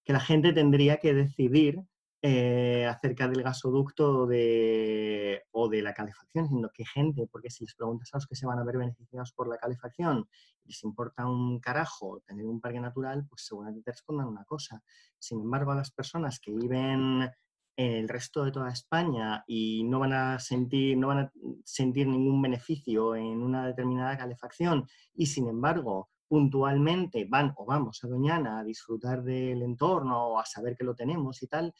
[0.05, 1.82] que la gente tendría que decidir
[2.22, 7.76] eh, acerca del gasoducto de, o de la calefacción, diciendo que gente, porque si les
[7.76, 10.28] preguntas a los que se van a ver beneficiados por la calefacción,
[10.65, 14.82] les importa un carajo tener un parque natural, pues seguramente te respondan una cosa.
[15.20, 17.30] Sin embargo, a las personas que viven
[17.78, 21.32] en el resto de toda España y no van a sentir, no van a
[21.63, 28.07] sentir ningún beneficio en una determinada calefacción y sin embargo puntualmente van o vamos a
[28.07, 31.74] Doñana a disfrutar del entorno o a saber que lo tenemos y tal,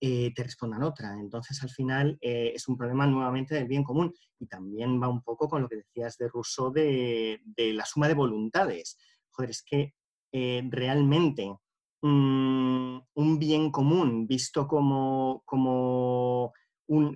[0.00, 1.14] eh, te respondan otra.
[1.14, 5.22] Entonces, al final, eh, es un problema nuevamente del bien común y también va un
[5.22, 8.98] poco con lo que decías de Rousseau de, la suma de voluntades.
[9.30, 9.94] Joder, es que
[10.32, 11.50] eh, realmente
[12.02, 16.52] mm, un bien común visto como, como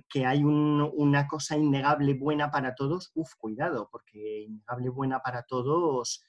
[0.09, 6.23] que hay una cosa innegable buena para todos, uff, cuidado, porque innegable buena para todos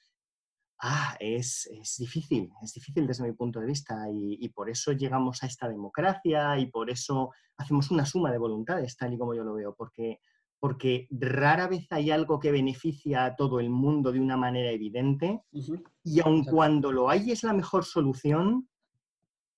[0.83, 5.47] ah, es, difícil, es difícil desde mi punto de vista y, por eso llegamos a
[5.47, 9.53] esta democracia y por eso hacemos una suma de voluntades, tal y como yo lo
[9.53, 10.19] veo, porque,
[10.59, 15.41] porque rara vez hay algo que beneficia a todo el mundo de una manera evidente
[16.03, 18.67] y aun cuando lo hay es la mejor solución,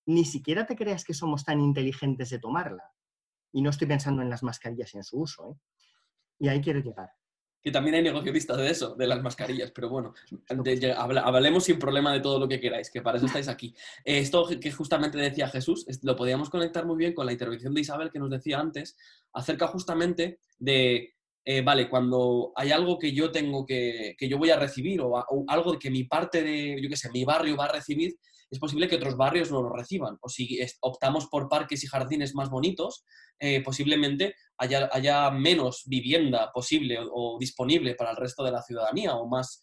[0.06, 2.84] ni siquiera te creas que somos tan inteligentes de tomarla.
[3.52, 5.50] Y no estoy pensando en las mascarillas y en su uso.
[5.50, 5.56] ¿eh?
[6.38, 7.10] Y ahí quiero llegar
[7.66, 10.14] que también hay negociatistas de eso, de las mascarillas, pero bueno,
[11.24, 13.74] hablemos sin problema de todo lo que queráis, que para eso estáis aquí.
[14.04, 18.12] Esto que justamente decía Jesús, lo podíamos conectar muy bien con la intervención de Isabel
[18.12, 18.96] que nos decía antes,
[19.32, 24.50] acerca justamente de, eh, vale, cuando hay algo que yo tengo que, que yo voy
[24.50, 27.64] a recibir o, o, algo que mi parte de, yo qué sé, mi barrio va
[27.64, 28.14] a recibir,
[28.50, 30.18] es posible que otros barrios no lo reciban.
[30.20, 33.04] O si optamos por parques y jardines más bonitos,
[33.38, 39.28] eh, posiblemente haya, menos vivienda posible o, disponible para el resto de la ciudadanía o
[39.28, 39.60] más,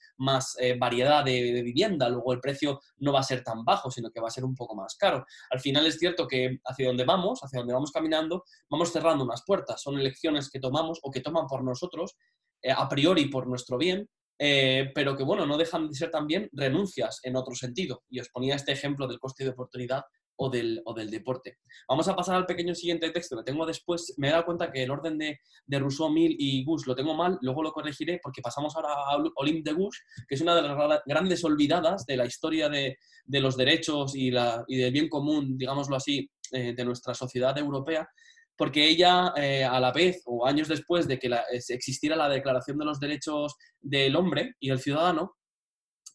[0.59, 2.09] eh, variedad de, vivienda.
[2.09, 4.55] Luego el precio no va a ser tan bajo, sino que va a ser un
[4.55, 5.25] poco más caro.
[5.49, 9.43] Al final es cierto que hacia donde vamos, hacia donde vamos caminando, vamos cerrando unas
[9.45, 9.81] puertas.
[9.81, 12.15] Son elecciones que tomamos o que toman por nosotros
[12.63, 14.09] eh, a priori por nuestro bien,
[14.39, 18.03] eh, pero que bueno, no dejan de ser también renuncias en otro sentido.
[18.09, 20.03] Y os ponía este ejemplo del coste de oportunidad
[20.36, 21.57] o del, o del deporte.
[21.88, 24.13] Vamos a pasar al pequeño siguiente texto que tengo después.
[24.17, 27.13] Me he dado cuenta que el orden de, de Rousseau, Mill y Gus lo tengo
[27.13, 30.61] mal, luego lo corregiré porque pasamos ahora a Olympe de Gus, que es una de
[30.63, 35.09] las grandes olvidadas de la historia de, de los derechos y, la, y, del bien
[35.09, 38.07] común, digámoslo así, eh, de nuestra sociedad europea
[38.56, 41.30] porque ella, eh, a la vez o años después de que
[41.70, 45.36] existiera la Declaración de los Derechos del Hombre y del Ciudadano,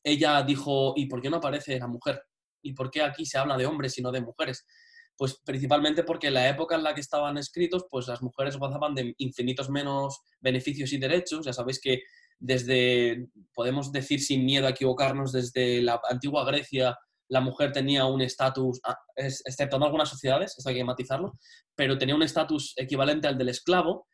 [0.05, 2.23] ella dijo, ¿y por qué no aparece la mujer?
[2.63, 4.65] ¿Y por qué aquí se habla de hombres y no de mujeres?
[5.17, 8.95] Pues principalmente porque en la época en la que estaban escritos, pues las mujeres gozaban
[8.95, 11.45] de infinitos menos beneficios y derechos.
[11.45, 12.03] Ya sabéis que
[12.39, 16.97] desde, podemos decir sin miedo a equivocarnos, desde la antigua Grecia
[17.29, 21.39] la mujer tenía un estatus, ah, excepto en algunas sociedades, esto hay que matizarlo,
[21.75, 24.07] pero tenía un estatus equivalente al del esclavo.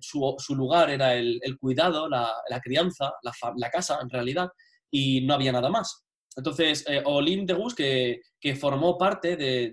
[0.00, 4.48] su, lugar era el, cuidado, la, crianza, la, casa en realidad,
[4.90, 6.04] y no había nada más.
[6.36, 8.20] Entonces, eh, de Gus, que,
[8.58, 9.70] formó parte de,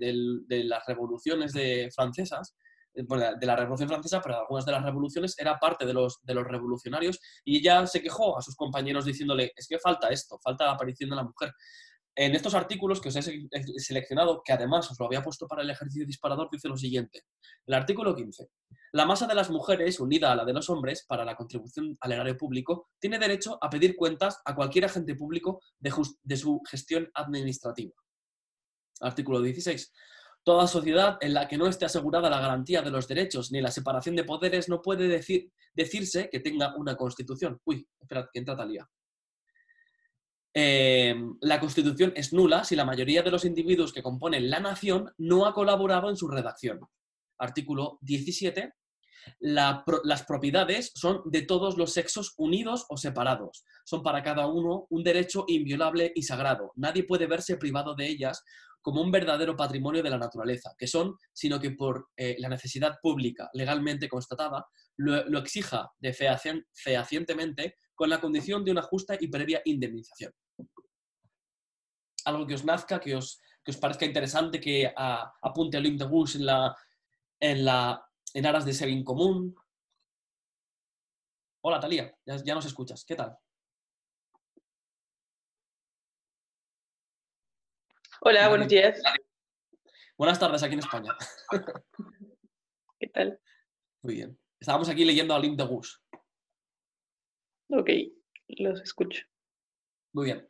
[0.64, 2.56] las revoluciones de francesas,
[2.94, 6.44] de la Revolución Francesa, pero algunas de las revoluciones era parte de los, de los
[6.44, 10.72] revolucionarios y ella se quejó a sus compañeros diciéndole, es que falta esto, falta la
[10.72, 11.52] aparición de la mujer.
[12.20, 15.70] En estos artículos que os he seleccionado, que además os lo había puesto para el
[15.70, 17.22] ejercicio disparador, dice lo siguiente.
[17.64, 18.48] El artículo 15.
[18.90, 22.10] La masa de las mujeres, unida a la de los hombres, para la contribución al
[22.10, 27.94] erario público, tiene derecho a pedir cuentas a cualquier agente público de, su gestión administrativa.
[29.00, 29.92] Artículo 16.
[30.42, 33.70] Toda sociedad en la que no esté asegurada la garantía de los derechos ni la
[33.70, 37.60] separación de poderes no puede decir, decirse que tenga una constitución.
[37.64, 38.88] Uy, esperad, que entra Talía.
[40.60, 45.08] Em, la Constitución es nula si la mayoría de los individuos que componen la nación
[45.16, 46.80] no ha colaborado en su redacción.
[47.38, 48.72] Artículo 17.
[49.38, 53.64] las propiedades son de todos los sexos unidos o separados.
[53.84, 56.72] Son para cada uno un derecho inviolable y sagrado.
[56.74, 58.42] Nadie puede verse privado de ellas
[58.82, 62.98] como un verdadero patrimonio de la naturaleza, que son, sino que por eh, la necesidad
[63.00, 65.92] pública legalmente constatada, lo, exija
[66.72, 70.32] fehacientemente con la condición de una justa y previa indemnización.
[72.28, 74.92] Algo que os nazca, que os, os parezca interesante, que
[75.48, 76.76] apunte a Lim de Bush en, la,
[77.40, 78.04] en, la,
[78.34, 79.56] en aras de ser común.
[81.64, 83.04] Hola, Talía, ya, ya nos escuchas.
[83.06, 83.36] ¿Qué tal?
[88.20, 89.00] Hola, buenos días.
[90.18, 91.16] Buenas tardes aquí en España.
[93.00, 93.40] ¿Qué tal?
[94.02, 94.38] Muy bien.
[94.60, 96.02] Estábamos aquí leyendo a Lim de Gus.
[97.70, 97.90] Ok,
[98.48, 99.24] los escucho.
[100.12, 100.48] Muy bien.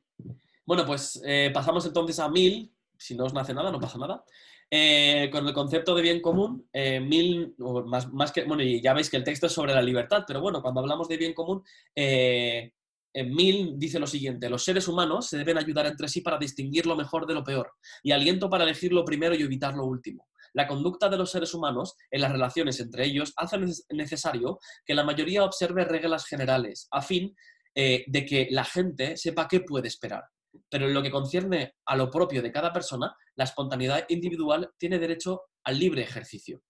[0.69, 2.71] Bueno, pues eh, pasamos entonces a Mil.
[2.99, 4.23] Si no os nace nada, no pasa nada.
[4.71, 7.55] Eh, con el concepto de bien común, eh, Mil,
[7.87, 10.61] más, más, que, bueno, ya veis que el texto es sobre la libertad, pero bueno,
[10.61, 11.63] cuando hablamos de bien común,
[11.95, 12.71] en
[13.35, 16.97] Mill dice lo siguiente, los seres humanos se deben ayudar entre sí para distinguir lo
[16.97, 20.29] mejor de lo peor y aliento para elegir lo primero y evitar lo último.
[20.53, 23.57] La conducta de los seres humanos en las relaciones entre ellos hace
[23.89, 27.35] necesario que la mayoría observe reglas generales a fin
[27.75, 30.25] eh, de que la gente sepa qué puede esperar.
[30.69, 34.99] Pero en lo que concierne a lo propio de cada persona, la espontaneidad individual tiene
[34.99, 36.63] derecho al libre ejercicio.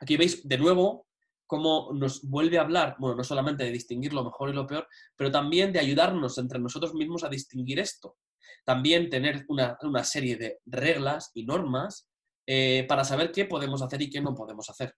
[0.00, 1.06] Aquí veis de nuevo
[1.46, 4.86] cómo nos vuelve a hablar, bueno, no solamente de distinguir lo mejor y lo peor,
[5.16, 8.18] pero también de ayudarnos entre nosotros mismos a distinguir esto.
[8.64, 12.08] También tener una, serie de reglas y normas
[12.46, 14.94] eh, para saber qué podemos hacer y qué no podemos hacer.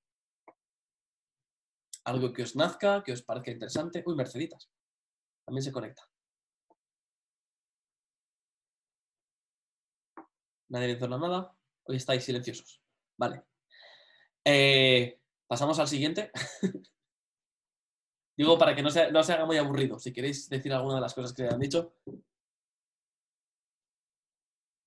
[2.04, 4.02] Algo que os nazca, que os parezca interesante.
[4.04, 4.68] Uy, Merceditas.
[5.44, 6.09] También se conecta.
[10.70, 11.54] Nadie menciona nada.
[11.84, 12.80] Hoy estáis silenciosos.
[13.16, 13.42] Vale.
[14.44, 16.30] Eh, Pasamos al siguiente.
[18.36, 19.98] Digo, para que no se, no se haga muy aburrido.
[19.98, 21.96] Si queréis decir alguna de las cosas que han dicho.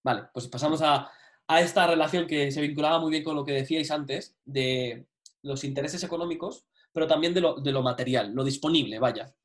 [0.01, 1.11] Vale, pues pasamos a,
[1.59, 5.05] esta relación que se vinculaba muy bien con lo que decíais antes, de
[5.41, 9.35] los intereses económicos, pero también de lo, de lo material, lo disponible, vaya.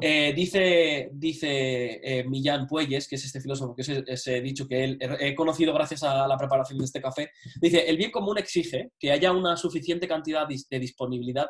[0.00, 4.84] Eh, dice dice eh, Millán Puelles, que es este filósofo, que es ese dicho que
[4.84, 7.30] él he conocido gracias a la preparación de este café,
[7.60, 11.46] dice, el bien común exige que haya una suficiente cantidad de disponibilidad,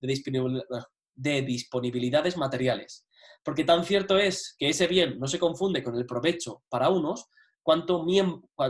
[0.00, 3.06] de, disponibilidades materiales.
[3.42, 7.26] Porque tan cierto es que ese bien no se confunde con el provecho para unos,
[7.62, 8.04] cuanto,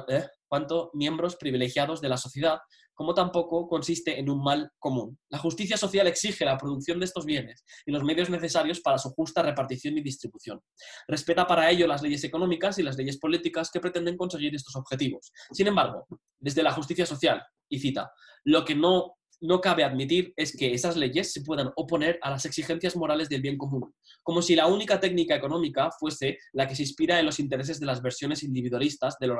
[0.09, 2.59] eh, cuanto miembros privilegiados de la sociedad
[2.97, 5.17] como tampoco consiste en un mal común.
[5.29, 9.11] La justicia social exige la producción de estos bienes y los medios necesarios para su
[9.11, 10.61] justa repartición y distribución.
[11.07, 15.31] Respeta para ello las leyes económicas y las leyes políticas que pretenden conseguir estos objetivos.
[15.53, 16.07] Sin embargo,
[16.41, 18.13] desde la justicia social, y cita,
[18.45, 22.45] lo que no, no cabe admitir es que esas leyes se puedan oponer a las
[22.45, 26.83] exigencias morales del bien común, como si la única técnica económica fuese la que se
[26.83, 29.33] inspira en los intereses de las versiones individualistas del,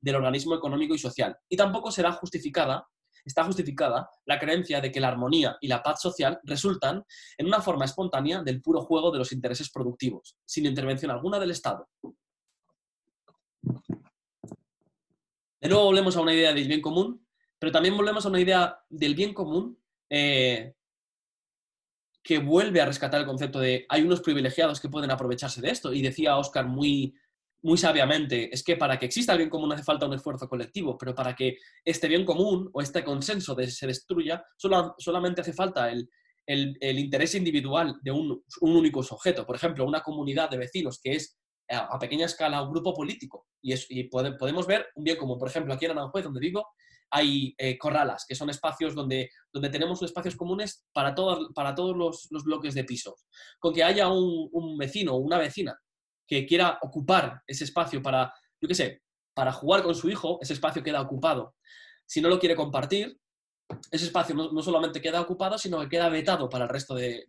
[0.00, 2.86] del organismo económico y social, y tampoco será justificada
[3.24, 7.04] está justificada la creencia de que la armonía y la paz social resultan
[7.36, 11.50] en una forma espontánea del puro juego de los intereses productivos, sin intervención alguna del
[11.50, 11.88] Estado.
[15.60, 17.24] De nuevo volvemos a una idea del bien común,
[17.58, 19.78] pero también volvemos a una idea del bien común
[20.10, 20.74] eh,
[22.22, 25.92] que vuelve a rescatar el concepto de hay unos privilegiados que pueden aprovecharse de esto.
[25.92, 27.14] Y decía Oscar muy,
[27.62, 30.98] muy sabiamente, es que para que exista el bien común hace falta un esfuerzo colectivo,
[30.98, 36.08] pero para que este bien común o este consenso se destruya, solamente hace falta el,
[36.46, 39.46] interés individual de un, único sujeto.
[39.46, 41.38] Por ejemplo, una comunidad de vecinos que es
[41.70, 43.46] a, pequeña escala un grupo político.
[43.62, 45.38] Y, podemos ver un bien común.
[45.38, 46.66] Por ejemplo, aquí en Aranjuez, donde vivo,
[47.10, 51.14] hay eh, corralas, que son espacios donde, donde tenemos espacios comunes para,
[51.54, 53.26] para todos los, bloques de pisos.
[53.60, 55.78] Con que haya un, un vecino o una vecina
[56.26, 59.02] que quiera ocupar ese espacio para, yo qué sé,
[59.34, 61.56] para jugar con su hijo, ese espacio queda ocupado.
[62.06, 63.18] Si no lo quiere compartir,
[63.90, 67.24] ese espacio no, solamente queda ocupado, sino que queda vetado para el resto de,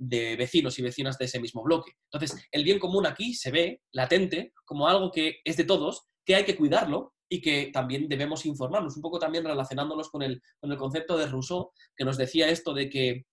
[0.00, 1.92] de vecinos y vecinas de ese mismo bloque.
[2.10, 6.34] Entonces, el bien común aquí se ve latente como algo que es de todos, que
[6.34, 10.72] hay que cuidarlo y que también debemos informarnos, un poco también relacionándolos con el, con
[10.72, 13.26] el concepto de Rousseau, que nos decía esto de que,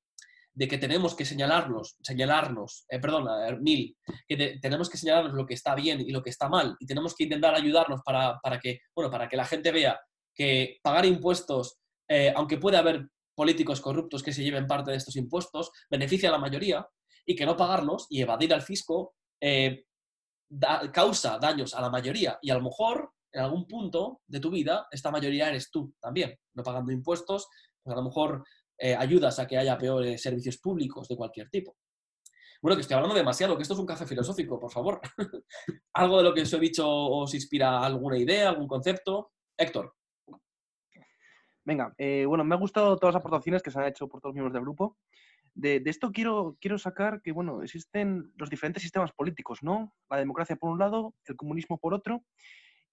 [0.57, 3.27] de que tenemos que señalarnos, señalarnos, eh, perdón,
[3.61, 3.95] Mil,
[4.27, 7.13] que tenemos que señalarnos lo que está bien y lo que está mal, y tenemos
[7.13, 9.99] que intentar ayudarnos para, para que, bueno, para que la gente vea
[10.33, 11.77] que pagar impuestos,
[12.09, 16.31] eh, aunque puede haber políticos corruptos que se lleven parte de estos impuestos, beneficia a
[16.31, 16.87] la mayoría
[17.23, 19.85] y que no pagarlos y evadir al fisco eh,
[20.91, 22.39] causa daños a la mayoría.
[22.41, 26.35] Y a lo mejor en algún punto de tu vida esta mayoría eres tú también,
[26.55, 27.47] no pagando impuestos,
[27.83, 28.43] pues a lo mejor
[28.77, 31.75] eh, ayudas a que haya peores servicios públicos de cualquier tipo.
[32.61, 34.99] Bueno, que estoy hablando demasiado, que esto es un café filosófico, por favor.
[35.93, 39.31] ¿Algo de lo que os he dicho os inspira alguna idea, algún concepto?
[39.57, 39.93] Héctor.
[41.63, 44.31] Venga, eh, bueno, me ha gustado todas las aportaciones que se han hecho por todos
[44.31, 44.97] los miembros del grupo.
[45.53, 49.93] De, esto quiero, quiero sacar que, bueno, existen los diferentes sistemas políticos, ¿no?
[50.09, 52.23] La democracia por un lado, el comunismo por otro,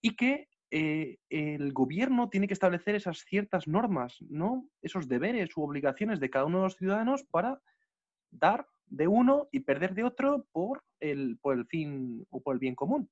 [0.01, 4.68] y que eh, el gobierno tiene que establecer esas ciertas normas, ¿no?
[4.83, 7.62] Esos deberes u obligaciones de cada uno de los ciudadanos para
[8.33, 12.59] dar de uno y perder de otro por el, por el fin o por el
[12.59, 13.09] bien común.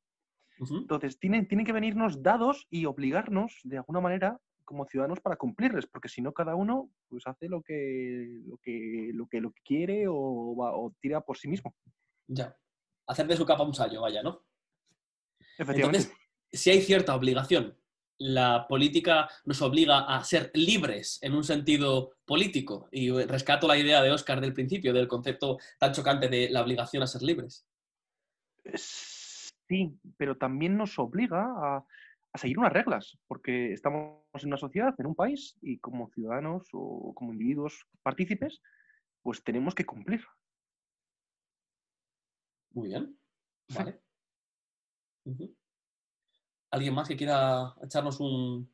[0.59, 5.87] Entonces, tienen, tienen que venirnos dados y obligarnos, de alguna manera, como ciudadanos para cumplirles,
[5.87, 10.07] porque si no cada uno pues hace lo que lo que lo que, lo quiere
[10.09, 11.77] o, va, o tira por sí mismo.
[12.27, 12.57] Ya.
[13.07, 14.45] Hacer de su capa un sallo, vaya, ¿no?
[15.59, 15.99] Efectivamente.
[15.99, 16.22] Entonces,
[16.53, 17.77] si hay cierta obligación,
[18.19, 22.89] la política nos obliga a ser libres en un sentido político.
[22.93, 27.03] Y rescato la idea de Oscar del principio, del concepto tan chocante de la obligación
[27.03, 27.67] a ser libres.
[28.75, 31.85] Sí, pero también nos obliga a,
[32.33, 36.69] a seguir unas reglas, porque estamos en una sociedad, en un país, y como ciudadanos
[36.73, 38.63] o como individuos partícipes,
[39.23, 40.25] pues tenemos que cumplir.
[42.71, 43.19] Muy bien.
[43.69, 44.01] Vale.
[46.73, 48.73] ¿Alguien más que quiera echarnos un,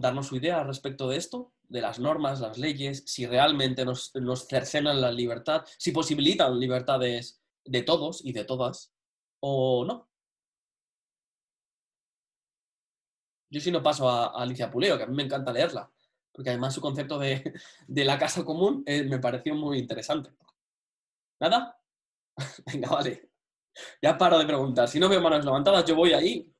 [0.00, 1.52] darnos su idea respecto de esto?
[1.68, 4.12] De las normas, las leyes, si realmente nos,
[4.48, 8.92] cercenan la libertad, si posibilitan libertades de todos y de todas,
[9.40, 10.08] o no.
[13.48, 15.88] Yo sí no paso a, Alicia Puleo, que a mí me encanta leerla,
[16.32, 17.54] porque además su concepto de,
[17.88, 20.30] la casa común eh, me pareció muy interesante.
[21.38, 21.78] ¿Nada?
[22.72, 23.30] Venga, vale.
[24.02, 24.88] Ya paro de preguntar.
[24.88, 26.51] Si no veo manos levantadas, yo voy ahí.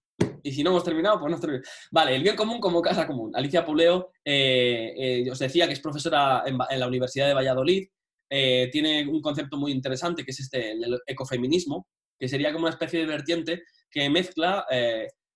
[0.43, 1.65] Y si no hemos terminado, pues no terminado.
[1.91, 3.33] Vale, el bien común como casa común.
[3.35, 7.89] Alicia Puleo, eh, eh, os decía que es profesora en, la Universidad de Valladolid.
[8.29, 11.87] tiene un concepto muy interesante que es este, el ecofeminismo,
[12.19, 14.67] que sería como una especie de vertiente que mezcla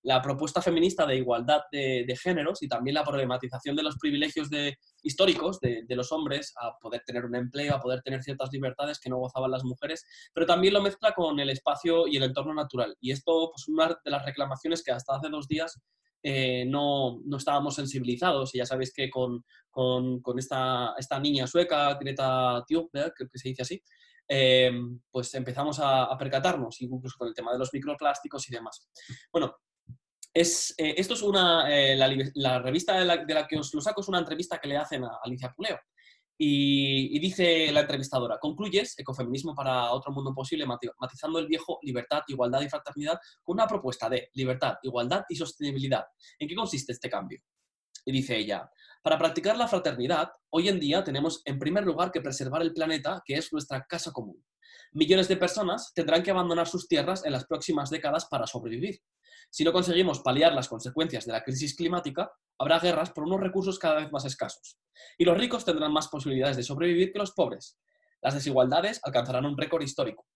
[0.07, 4.79] la propuesta feminista de igualdad de, géneros y también la problematización de los privilegios de,
[5.03, 9.11] históricos de, los hombres a poder tener un empleo, a poder tener ciertas libertades que
[9.11, 12.97] no gozaban las mujeres, pero también lo mezcla con el espacio y el entorno natural.
[13.01, 15.83] Y esto, pues una de las reclamaciones que hasta hace dos días
[16.23, 18.55] eh, no, no, estábamos sensibilizados.
[18.55, 23.39] Y ya sabéis que con, con, con esta, esta, niña sueca, Greta Thunberg, creo que
[23.41, 23.83] se dice así,
[24.29, 24.71] eh,
[25.11, 28.89] pues empezamos a, a, percatarnos, incluso con el tema de los microplásticos y demás.
[29.33, 29.57] Bueno,
[30.39, 31.97] eh, esto es una, eh,
[32.35, 35.19] la, revista de la, que os lo saco es una entrevista que le hacen a
[35.25, 35.79] Alicia Puleo.
[36.39, 42.61] Y, dice la entrevistadora, concluyes ecofeminismo para otro mundo posible, matizando el viejo libertad, igualdad
[42.61, 46.05] y fraternidad con una propuesta de libertad, igualdad y sostenibilidad.
[46.39, 47.41] ¿En qué consiste este cambio?
[48.05, 48.71] Y dice ella,
[49.03, 53.23] para practicar la fraternidad, hoy en día tenemos en primer lugar que preservar el planeta,
[53.25, 54.45] que es nuestra casa común.
[54.97, 58.99] Millones de personas tendrán que abandonar sus tierras en las próximas décadas para sobrevivir.
[59.51, 63.79] Si no conseguimos paliar las consecuencias de la crisis climática, habrá guerras por unos recursos
[63.79, 64.79] cada vez más escasos.
[65.19, 67.79] Y los ricos tendrán más posibilidades de sobrevivir que los pobres.
[68.23, 70.27] Las desigualdades alcanzarán un récord histórico.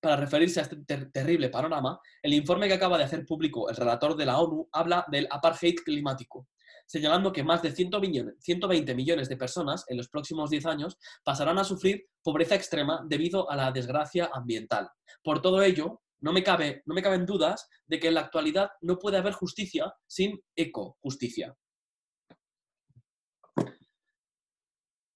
[0.00, 0.76] Para referirse a este
[1.12, 5.04] terrible panorama, el informe que acaba de hacer público el relator de la ONU habla
[5.10, 6.46] del apartheid climático,
[6.92, 11.64] señalando que más de 120 millones de personas en los próximos 10 años pasarán a
[11.64, 14.90] sufrir pobreza extrema debido a la desgracia ambiental.
[15.22, 18.72] Por todo ello, no me, cabe, no me caben dudas de que en la actualidad
[18.82, 21.56] no puede haber justicia sin eco-justicia.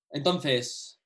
[0.08, 1.02] Entonces,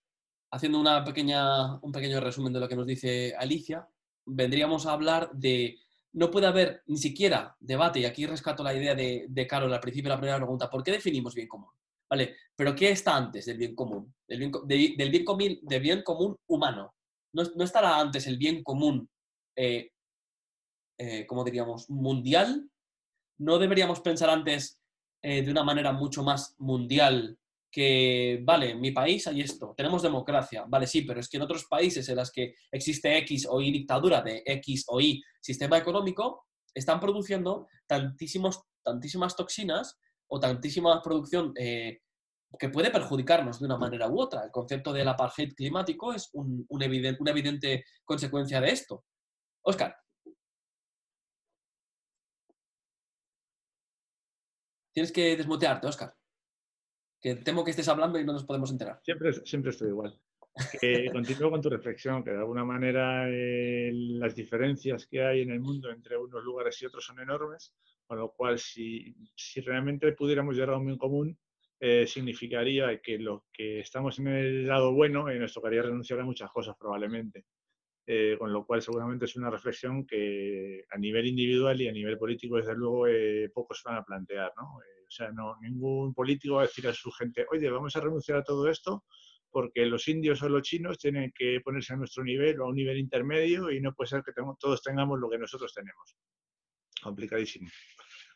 [0.53, 3.89] haciendo una pequeña, un pequeño resumen de lo que nos dice Alicia,
[4.25, 5.81] vendríamos a hablar de
[6.13, 9.81] no puede haber ni siquiera debate, y aquí rescato la idea de, de Carol al
[9.81, 11.71] principio de la primera pregunta, ¿por qué definimos bien común?
[12.09, 12.37] ¿Vale?
[12.57, 14.13] Pero ¿qué está antes del bien común?
[14.27, 14.51] Del
[15.81, 16.95] bien, común, humano.
[17.33, 19.09] No, no, estará antes el bien común
[19.57, 19.93] eh,
[21.03, 22.69] eh, como diríamos, mundial,
[23.39, 24.79] no deberíamos pensar antes
[25.23, 27.39] eh, de una manera mucho más mundial
[27.71, 31.45] que, vale, en mi país hay esto, tenemos democracia, vale, sí, pero es que en
[31.45, 35.79] otros países en los que existe X o Y dictadura de X o Y sistema
[35.79, 39.99] económico, están produciendo tantísimos, tantísimas toxinas
[40.29, 42.01] o tantísima producción eh,
[42.59, 44.45] que puede perjudicarnos de una manera u otra.
[44.45, 49.05] El concepto del apartheid climático es un, evidente, una evidente consecuencia de esto.
[49.63, 49.97] Oscar.
[54.93, 56.15] Tienes que desmutearte, Oscar.
[57.21, 59.01] Que temo que estés hablando y no nos podemos enterar.
[59.05, 60.19] Siempre, siempre estoy igual.
[61.13, 65.61] continúo con tu reflexión, que de alguna manera eh, las diferencias que hay en el
[65.61, 67.75] mundo entre unos lugares y otros son enormes,
[68.07, 71.39] con lo cual si, si realmente pudiéramos llegar a un bien común,
[71.79, 76.25] eh, significaría que los que estamos en el lado bueno eh, nos tocaría renunciar a
[76.25, 77.45] muchas cosas probablemente.
[78.39, 82.57] con lo cual seguramente es una reflexión que a nivel individual y a nivel político
[82.57, 83.05] desde luego
[83.55, 84.53] pocos van a plantear.
[84.57, 84.81] ¿no?
[85.11, 88.39] O sea, no, ningún político va a decir a su gente, oye, vamos a renunciar
[88.39, 89.05] a todo esto
[89.51, 92.77] porque los indios o los chinos tienen que ponerse a nuestro nivel o a un
[92.77, 94.31] nivel intermedio y no puede ser que
[94.61, 96.17] todos tengamos lo que nosotros tenemos.
[97.03, 97.69] Complicadísimo.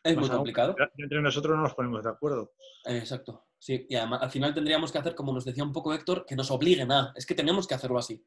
[0.03, 0.75] Es muy complicado.
[0.97, 2.51] Entre nosotros no nos ponemos de acuerdo.
[2.83, 3.45] Exacto.
[3.57, 6.35] Sí, y además al final tendríamos que hacer, como nos decía un poco Héctor, que
[6.35, 7.13] nos obliguen a.
[7.15, 8.21] Es que tenemos que hacerlo así.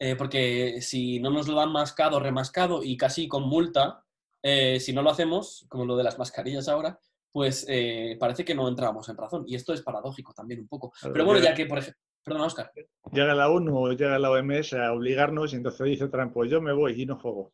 [0.00, 4.04] Eh, porque si no nos lo dan mascado, remascado y casi con multa,
[4.42, 7.00] eh, si no lo hacemos, como lo de las mascarillas ahora,
[7.32, 9.44] pues eh, parece que no entramos en razón.
[9.46, 10.92] Y esto es paradójico también un poco.
[11.02, 12.72] Pero bueno, ya que, por ejemplo, perdón, Oscar.
[13.12, 16.60] Llega la ONU o llega la OMS a obligarnos y entonces dice Trump, pues yo
[16.60, 17.52] me voy y no juego.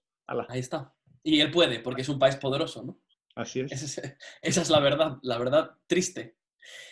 [0.48, 0.92] Ahí está.
[1.22, 2.98] Y él puede, porque es un país poderoso, ¿no?
[3.34, 3.72] Así es.
[4.42, 6.36] Esa es, la verdad, la verdad triste.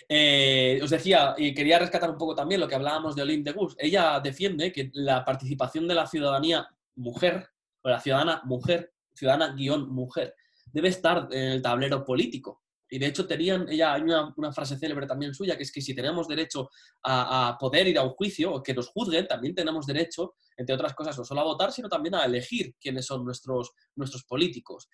[0.08, 3.58] Eh, os decía, y quería rescatar un poco también lo que hablábamos de Olympe de
[3.58, 3.76] Gus.
[3.78, 7.48] Ella defiende que la participación de la ciudadanía mujer,
[7.82, 10.34] o la ciudadana mujer, ciudadana guion mujer,
[10.72, 12.62] debe estar en el tablero político.
[12.92, 15.94] Y de hecho tenían, ella hay una, frase célebre también suya, que es que si
[15.94, 16.68] tenemos derecho
[17.02, 20.92] a, poder ir a un juicio o que nos juzguen, también tenemos derecho, entre otras
[20.92, 24.90] cosas, no solo a votar, sino también a elegir quiénes son nuestros, nuestros políticos.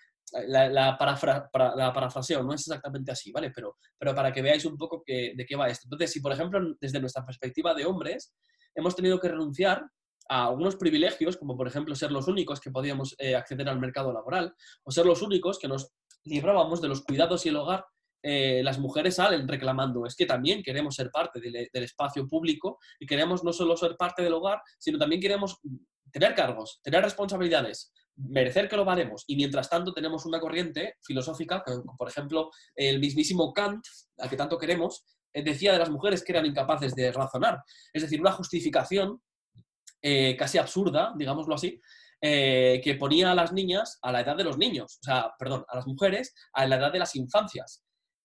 [0.46, 3.50] La, parafraseo no es exactamente así, ¿vale?
[3.50, 5.86] Pero, pero para que veáis un poco de qué va esto.
[5.86, 8.32] Entonces, si por ejemplo, desde nuestra perspectiva de hombres,
[8.76, 9.84] hemos tenido que renunciar
[10.28, 14.12] a algunos privilegios, como por ejemplo ser los únicos que podíamos eh, acceder al mercado
[14.12, 15.90] laboral, o ser los únicos que nos
[16.24, 17.84] librábamos de los cuidados y el hogar,
[18.22, 23.06] eh, las mujeres salen reclamando, es que también queremos ser parte del, espacio público y
[23.06, 25.60] queremos no solo ser parte del hogar, sino también queremos
[26.12, 29.24] tener cargos, tener responsabilidades, merecer que lo valemos.
[29.28, 31.62] Y mientras tanto tenemos una corriente filosófica,
[31.96, 33.84] por ejemplo, el mismísimo Kant,
[34.18, 37.62] al que tanto queremos, eh, decía de las mujeres que eran incapaces de razonar.
[37.92, 39.22] Es decir, una justificación
[40.02, 41.80] eh, casi absurda, digámoslo así,
[42.20, 45.64] eh, que ponía a las niñas a la edad de los niños, o sea, perdón,
[45.68, 47.84] a las mujeres a la edad de las infancias,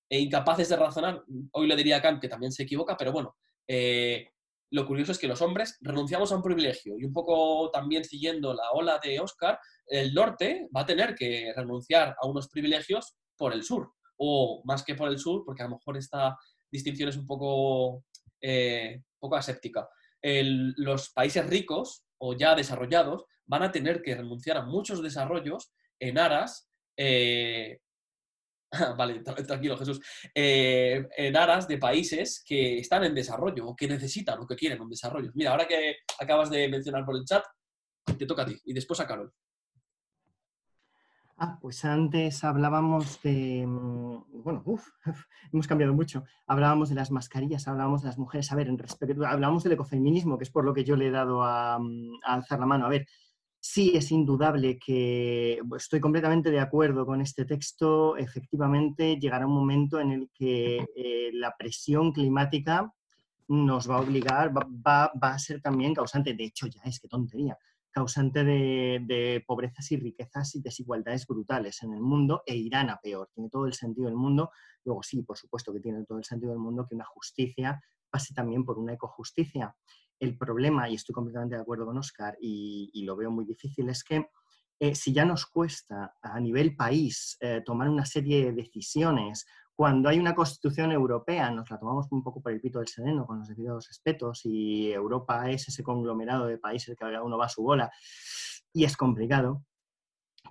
[0.09, 3.35] e incapaces de razonar, hoy le diría a Kant que también se equivoca, pero bueno,
[3.67, 4.29] eh,
[4.71, 8.53] lo curioso es que los hombres renunciamos a un privilegio y un poco también siguiendo
[8.53, 13.53] la ola de Oscar, el norte va a tener que renunciar a unos privilegios por
[13.53, 16.35] el sur, o más que por el sur, porque a lo mejor esta
[16.71, 18.05] distinción es un poco,
[18.41, 19.87] eh, poco aséptica.
[20.21, 26.17] los países ricos o ya desarrollados van a tener que renunciar a muchos desarrollos en
[26.17, 27.79] aras, eh,
[28.97, 30.01] vale, tranquilo Jesús,
[30.33, 34.81] eh, en aras de países que están en desarrollo o que necesitan o que quieren
[34.81, 35.31] un desarrollo.
[35.35, 37.43] Mira, ahora que acabas de mencionar por el chat,
[38.17, 39.33] te toca a ti y después a Carol.
[41.37, 44.87] Ah, pues antes hablábamos de, mm, bueno, uf,
[45.51, 46.23] hemos cambiado mucho.
[46.47, 48.51] Hablábamos de las mascarillas, hablábamos de las mujeres.
[48.51, 51.11] A ver, en respecto, hablábamos del ecofeminismo, que es por lo que yo le he
[51.11, 52.85] dado a, mm, a alzar la mano.
[52.85, 53.07] A ver,
[53.63, 58.17] sí es indudable que estoy completamente de acuerdo con este texto.
[58.17, 62.93] Efectivamente, llegará un momento en el que eh, la presión climática
[63.47, 67.57] nos va a obligar, va, a ser también causante, de hecho ya es, que tontería,
[67.89, 72.97] causante de, de, pobrezas y riquezas y desigualdades brutales en el mundo e irán a
[72.97, 73.29] peor.
[73.33, 74.51] Tiene todo el sentido del mundo.
[74.83, 78.33] Luego sí, por supuesto que tiene todo el sentido del mundo que una justicia pase
[78.33, 79.73] también por una ecojusticia.
[80.23, 84.05] El problema, y estoy completamente de acuerdo con Oscar y, lo veo muy difícil, es
[84.05, 84.29] que
[84.79, 89.45] eh, si ya nos cuesta a nivel país eh, tomar una serie de decisiones,
[89.75, 93.27] cuando hay una constitución europea, nos la tomamos un poco por el pito del sereno,
[93.27, 97.47] con los debidos respetos, y Europa es ese conglomerado de países que cada uno va
[97.47, 97.91] a su bola,
[98.71, 99.65] y es complicado,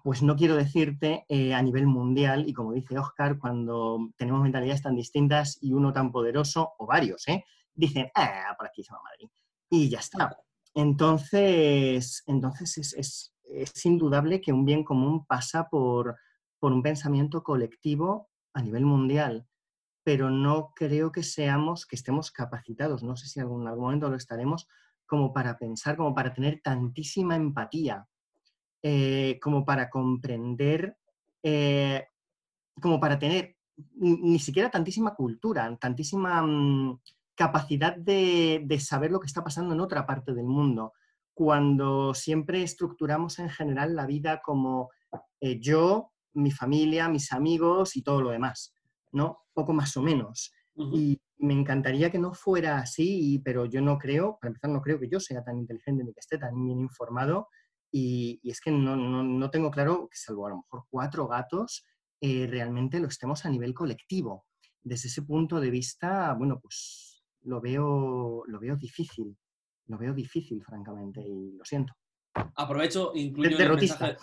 [0.05, 4.83] pues no quiero decirte eh, a nivel mundial, y como dice Oscar, cuando tenemos mentalidades
[4.83, 7.25] tan distintas y uno tan poderoso, o varios,
[7.73, 9.31] dicen, ah, por aquí se va Madrid
[9.73, 10.37] y ya está.
[10.75, 16.17] Entonces, entonces es, indudable que un bien común pasa por,
[16.61, 19.47] un pensamiento colectivo a nivel mundial.
[20.05, 24.11] pero no creo que seamos, que estemos capacitados, no sé si en algún, algún momento
[24.11, 24.67] lo estaremos,
[25.07, 28.07] como para pensar, como para tener tantísima empatía,
[28.83, 30.97] eh, como para comprender,
[31.43, 32.05] eh,
[32.81, 33.57] como para tener
[33.95, 37.01] ni siquiera tantísima cultura, tantísima mm,
[37.35, 40.93] capacidad de, saber lo que está pasando en otra parte del mundo,
[41.35, 44.91] cuando siempre estructuramos en general la vida como
[45.41, 48.75] eh, yo, mi familia, mis amigos y todo lo demás,
[49.13, 49.39] ¿no?
[49.55, 50.53] Poco más o menos.
[50.75, 54.99] Y me encantaría que no fuera así, pero yo no creo, para empezar, no creo
[54.99, 57.49] que yo sea tan inteligente ni que esté tan bien informado.
[57.91, 61.85] Y, es que no, no, tengo claro que, salvo a lo mejor cuatro gatos,
[62.21, 64.47] eh, realmente lo estemos a nivel colectivo.
[64.83, 67.12] Desde ese punto de vista, bueno, pues
[67.45, 69.37] lo veo, lo veo difícil.
[69.87, 71.93] Lo veo difícil, francamente, y lo siento.
[72.57, 74.17] Aprovecho, incluyo el mensaje.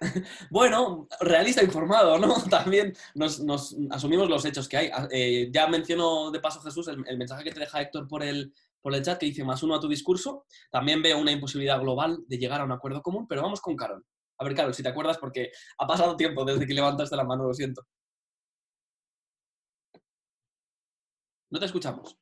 [0.50, 2.34] bueno, realista informado, ¿no?
[2.50, 3.42] También nos,
[3.90, 4.90] asumimos los hechos que hay.
[4.92, 8.52] Ah, eh, ya menciono de paso, Jesús, el, mensaje que te deja Héctor por el,
[8.80, 10.44] por el chat que dice más uno a tu discurso.
[10.70, 14.04] También veo una imposibilidad global de llegar a un acuerdo común, pero vamos con Carol.
[14.38, 17.44] A ver, Carol, si te acuerdas, porque ha pasado tiempo desde que levantaste la mano,
[17.44, 17.82] lo siento.
[21.50, 22.18] No te escuchamos.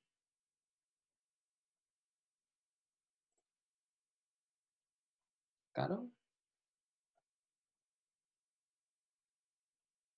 [5.75, 6.09] ¿Caro?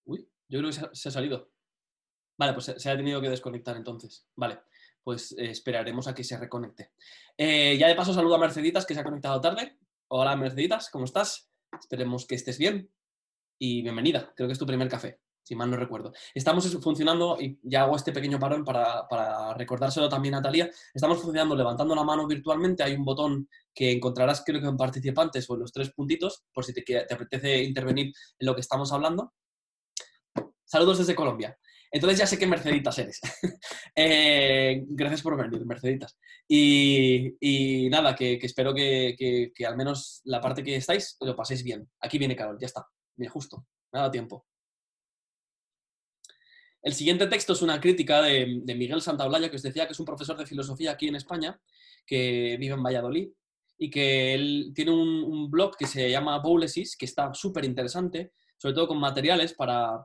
[0.05, 1.51] Uy, yo creo que se ha, salido.
[2.39, 4.29] Vale, pues se, ha tenido que desconectar entonces.
[4.37, 4.61] Vale,
[5.03, 6.93] pues eh, esperaremos a que se reconecte.
[7.39, 9.79] Eh, ya de paso saludo a Merceditas, que se ha conectado tarde.
[10.09, 11.51] Hola, Merceditas, ¿cómo estás?
[11.79, 12.91] Esperemos que estés bien
[13.59, 14.33] y bienvenida.
[14.37, 16.13] Creo que es tu primer café si mal no recuerdo.
[16.35, 21.55] Estamos funcionando, y ya hago este pequeño parón para, recordárselo también a Natalia, estamos funcionando
[21.55, 25.61] levantando la mano virtualmente, hay un botón que encontrarás creo que en participantes o en
[25.61, 29.35] los tres puntitos, por si te, te apetece intervenir en lo que estamos hablando.
[30.65, 31.57] Saludos desde Colombia.
[31.93, 33.21] Entonces ya sé que Merceditas eres.
[33.99, 36.19] Eh, gracias por venir, Merceditas.
[36.49, 39.15] Y, nada, que, espero que,
[39.55, 41.89] que, al menos la parte que estáis lo paséis bien.
[42.01, 42.87] Aquí viene Carol, ya está.
[43.17, 43.65] Bien, justo.
[43.93, 44.45] Nada tiempo.
[46.87, 50.07] El siguiente texto es una crítica de, Miguel Santaolalla, que os decía que es un
[50.07, 51.61] profesor de filosofía aquí en España,
[52.07, 53.29] que vive en Valladolid,
[53.77, 58.77] y que él tiene un, blog que se llama Bowlesis, que está súper interesante, sobre
[58.77, 60.01] todo con materiales para,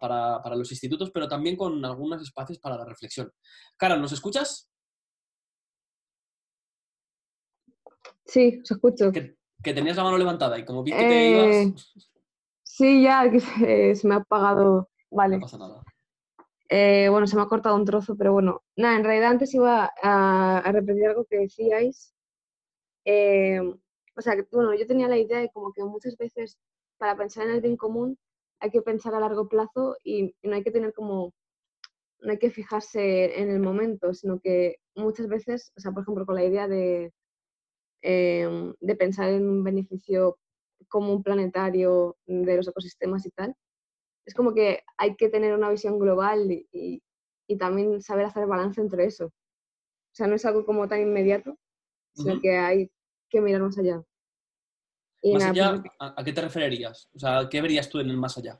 [0.55, 3.31] los institutos, pero también con algunos espacios para la reflexión.
[3.77, 4.67] Cara, ¿nos escuchas?
[8.25, 9.11] Sí, os escucho.
[9.11, 11.45] Que, tenías la mano levantada y como vi que te ibas...
[11.45, 11.73] Eh,
[12.63, 13.39] sí, ya, que
[13.95, 14.89] se, me ha apagado.
[15.11, 15.35] Vale.
[15.35, 15.83] No pasa nada.
[16.73, 19.91] Eh, bueno, se me ha cortado un trozo, pero bueno, nada, en realidad antes iba
[20.01, 22.13] a, repetir algo que decíais.
[23.05, 23.59] Eh,
[24.15, 26.57] o sea, bueno, yo tenía la idea de como que muchas veces
[26.97, 28.17] para pensar en el bien común
[28.59, 31.33] hay que pensar a largo plazo y, no hay que tener como,
[32.21, 36.25] no hay que fijarse en el momento, sino que muchas veces, o sea, por ejemplo,
[36.25, 37.13] con la idea de,
[38.03, 40.37] eh, de pensar en un beneficio
[40.89, 43.55] común planetario de los ecosistemas y tal,
[44.25, 47.01] es como que hay que tener una visión global y,
[47.59, 49.25] también saber hacer balance entre eso.
[49.25, 51.57] O sea, no es algo como tan inmediato,
[52.13, 52.89] sino que hay
[53.29, 54.01] que mirar más allá.
[55.33, 57.09] más allá, pues ¿a qué te referirías?
[57.13, 58.57] O sea, ¿qué verías tú en el más allá?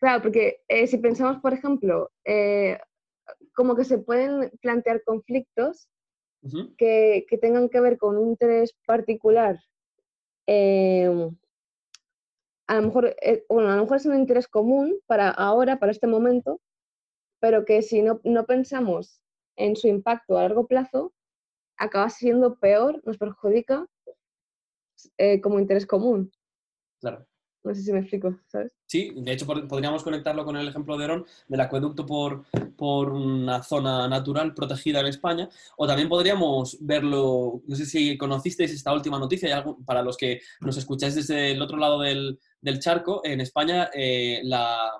[0.00, 2.78] Claro, porque eh, si pensamos, por ejemplo, eh,
[3.54, 5.88] como que se pueden plantear conflictos
[6.76, 9.58] que, tengan que ver con un interés particular
[10.46, 11.30] eh,
[12.66, 15.92] a lo mejor, eh, bueno, a lo mejor es un interés común para ahora, para
[15.92, 16.60] este momento,
[17.40, 19.20] pero que si no, no pensamos
[19.56, 21.12] en su impacto a largo plazo,
[21.76, 23.86] acaba siendo peor, nos perjudica
[25.18, 26.32] eh, como interés común.
[27.00, 27.26] Claro.
[27.64, 28.72] No sé si me explico, ¿sabes?
[28.84, 32.44] Sí, de hecho podríamos conectarlo con el ejemplo de Herón, del acueducto por,
[32.76, 35.48] por una zona natural protegida en España,
[35.78, 40.76] o también podríamos verlo, no sé si conocisteis esta última noticia, para los que nos
[40.76, 44.92] escucháis desde el otro lado del, del charco, en España eh, la,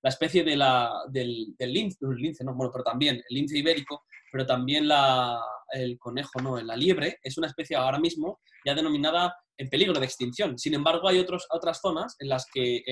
[0.00, 3.58] la, especie de la, del, del lince, el lince, no, bueno, pero también el lince
[3.58, 4.04] ibérico,
[4.34, 9.32] pero también la, el conejo, no, la liebre, es una especie ahora mismo ya denominada
[9.56, 10.58] en peligro de extinción.
[10.58, 12.82] Sin embargo, hay otros, otras zonas en las que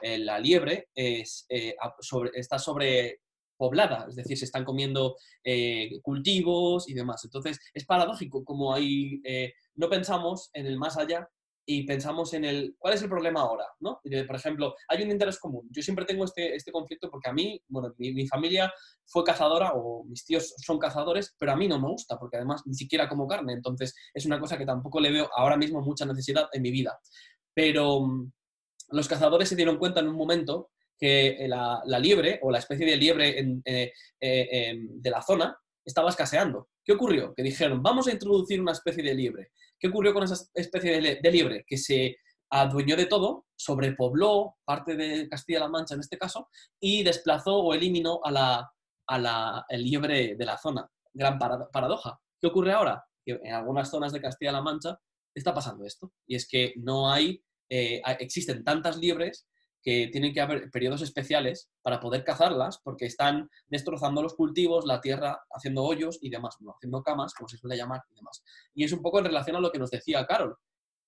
[0.00, 5.14] la liebre es, eh, sobre, está sobrepoblada, es decir, se están comiendo
[5.44, 7.22] eh, cultivos y demás.
[7.26, 11.28] Entonces, es paradójico como ahí eh, no pensamos en el más allá
[11.66, 13.64] y pensamos en el, ¿cuál es el problema ahora?
[13.80, 14.00] ¿no?
[14.26, 15.68] Por ejemplo, hay un interés común.
[15.70, 18.72] Yo siempre tengo este, este conflicto porque a mí, bueno, mi, familia
[19.06, 22.62] fue cazadora o mis tíos son cazadores, pero a mí no me gusta porque además
[22.66, 23.52] ni siquiera como carne.
[23.52, 26.98] Entonces es una cosa que tampoco le veo ahora mismo mucha necesidad en mi vida.
[27.54, 28.32] Pero mm,
[28.90, 32.96] los cazadores se dieron cuenta en un momento que la, liebre o la especie de
[32.96, 36.68] liebre eh, eh, de la zona estaba escaseando.
[36.84, 37.34] ¿Qué ocurrió?
[37.34, 39.50] Que dijeron, vamos a introducir una especie de liebre.
[39.80, 41.64] ¿Qué ocurrió con esa especie de, liebre?
[41.66, 42.18] Que se
[42.50, 48.20] adueñó de todo, sobrepobló parte de Castilla-La Mancha en este caso, y desplazó o eliminó
[48.22, 48.72] a la,
[49.06, 50.88] a la liebre de la zona.
[51.12, 52.20] Gran paradoja.
[52.38, 53.04] ¿Qué ocurre ahora?
[53.24, 55.00] Que en algunas zonas de Castilla-La Mancha
[55.34, 56.12] está pasando esto.
[56.26, 59.48] Y es que no hay, eh, existen tantas liebres
[59.82, 65.00] que tienen que haber periodos especiales para poder cazarlas porque están destrozando los cultivos, la
[65.00, 68.42] tierra, haciendo hoyos y demás, haciendo camas, como se suele llamar y demás.
[68.74, 70.56] Y es un poco en relación a lo que nos decía Carol.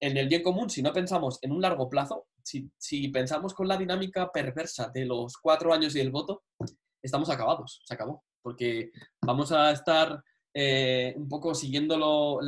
[0.00, 3.68] En el bien común, si no pensamos en un largo plazo, si, si pensamos con
[3.68, 6.42] la dinámica perversa de los cuatro años y el voto,
[7.00, 8.24] estamos acabados, se acabó.
[8.42, 10.22] Porque vamos a estar
[10.54, 12.40] eh, un poco siguiendo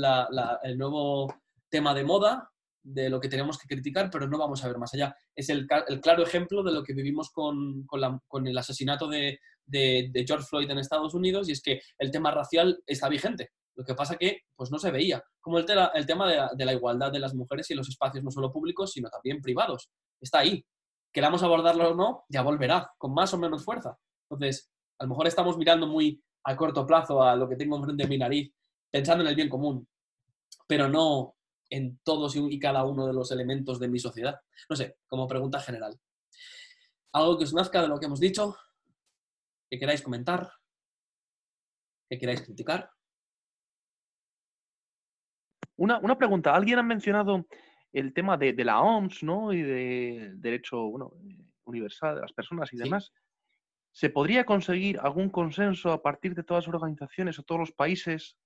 [0.62, 1.32] el nuevo
[1.70, 2.50] tema de moda,
[2.84, 5.16] de lo que tenemos que criticar, pero no vamos a ver más allá.
[5.34, 7.86] Es el, claro ejemplo de lo que vivimos con,
[8.46, 9.40] el asesinato de,
[10.26, 13.50] George Floyd en Estados Unidos y es que el tema racial está vigente.
[13.74, 17.18] Lo que pasa que pues, no se veía, como el, tema de la, igualdad de
[17.18, 19.90] las mujeres y los espacios no solo públicos, sino también privados.
[20.20, 20.64] Está ahí.
[21.10, 23.96] Queramos abordarlo o no, ya volverá, con más o menos fuerza.
[24.28, 28.02] Entonces, a lo mejor estamos mirando muy a corto plazo a lo que tengo enfrente
[28.02, 28.52] de mi nariz,
[28.90, 29.88] pensando en el bien común,
[30.66, 31.34] pero no
[31.74, 34.40] en todos y cada uno de los elementos de mi sociedad?
[34.70, 35.98] No sé, como pregunta general.
[37.12, 38.56] ¿Algo que os nazca de lo que hemos dicho?
[39.68, 40.52] ¿Que queráis comentar?
[42.08, 42.90] ¿Que queráis criticar?
[45.76, 46.54] Una, pregunta.
[46.54, 47.44] Alguien ha mencionado
[47.92, 49.52] el tema de, la OMS, ¿no?
[49.52, 51.12] Y del derecho bueno,
[51.64, 53.12] universal de las personas y demás.
[53.90, 58.36] ¿Se podría conseguir algún consenso a partir de todas las organizaciones o todos los países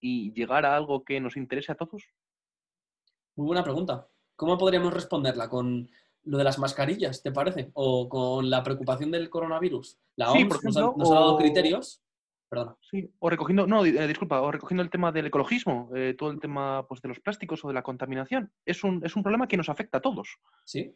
[0.00, 2.04] y llegar a algo que nos interese a todos?
[3.36, 4.06] Muy buena pregunta.
[4.36, 5.48] ¿Cómo podríamos responderla?
[5.48, 5.90] ¿Con
[6.24, 7.70] lo de las mascarillas, te parece?
[7.74, 9.98] ¿O con la preocupación del coronavirus?
[10.16, 12.02] La OMS nos, ha, dado criterios.
[12.48, 12.76] Perdona.
[12.82, 16.40] Sí, o recogiendo, no, eh, disculpa, o recogiendo el tema del ecologismo, eh, todo el
[16.40, 18.52] tema pues, de los plásticos o de la contaminación.
[18.66, 20.38] Es un, es un problema que nos afecta a todos.
[20.64, 20.94] Sí.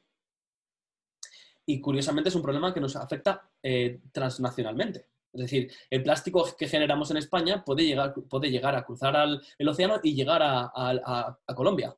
[1.65, 5.07] Y curiosamente es un problema que nos afecta eh, transnacionalmente.
[5.33, 9.17] Es decir, el plástico que generamos en España puede llegar, puede llegar a cruzar
[9.59, 11.97] el océano y llegar a Colombia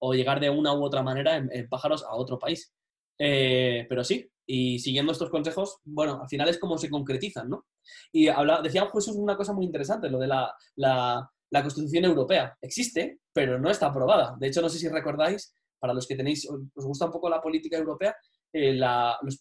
[0.00, 2.72] o llegar de una u otra manera en, pájaros a otro país.
[3.18, 7.66] Eh, pero sí, y siguiendo estos consejos, bueno, al final es como se concretizan, ¿no?
[8.10, 12.56] Y habla, decía Jesús una cosa muy interesante, lo de la, la, Constitución Europea.
[12.60, 14.36] Existe, pero no está aprobada.
[14.38, 17.40] De hecho, no sé si recordáis, para los que tenéis, os gusta un poco la
[17.40, 18.16] política europea,
[18.52, 18.78] eh,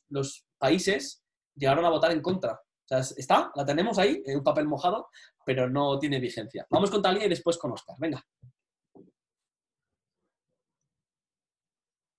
[0.10, 1.24] los, países
[1.56, 2.54] llegaron a votar en contra.
[2.54, 5.08] O sea, está, la tenemos ahí, en un papel mojado,
[5.46, 6.68] pero no tiene vigencia.
[6.70, 7.96] Vamos con Talia y después con Oscar.
[7.98, 8.24] Venga.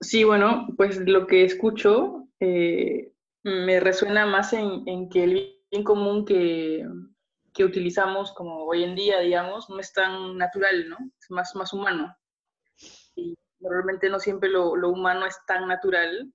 [0.01, 5.33] Sí, bueno, pues lo que escucho eh, me resuena más en, que el
[5.71, 6.87] bien común que,
[7.63, 10.97] utilizamos como hoy en día, digamos, no es tan natural, ¿no?
[11.21, 12.17] Es más, más humano.
[13.15, 16.33] Y normalmente no siempre lo, humano es tan natural.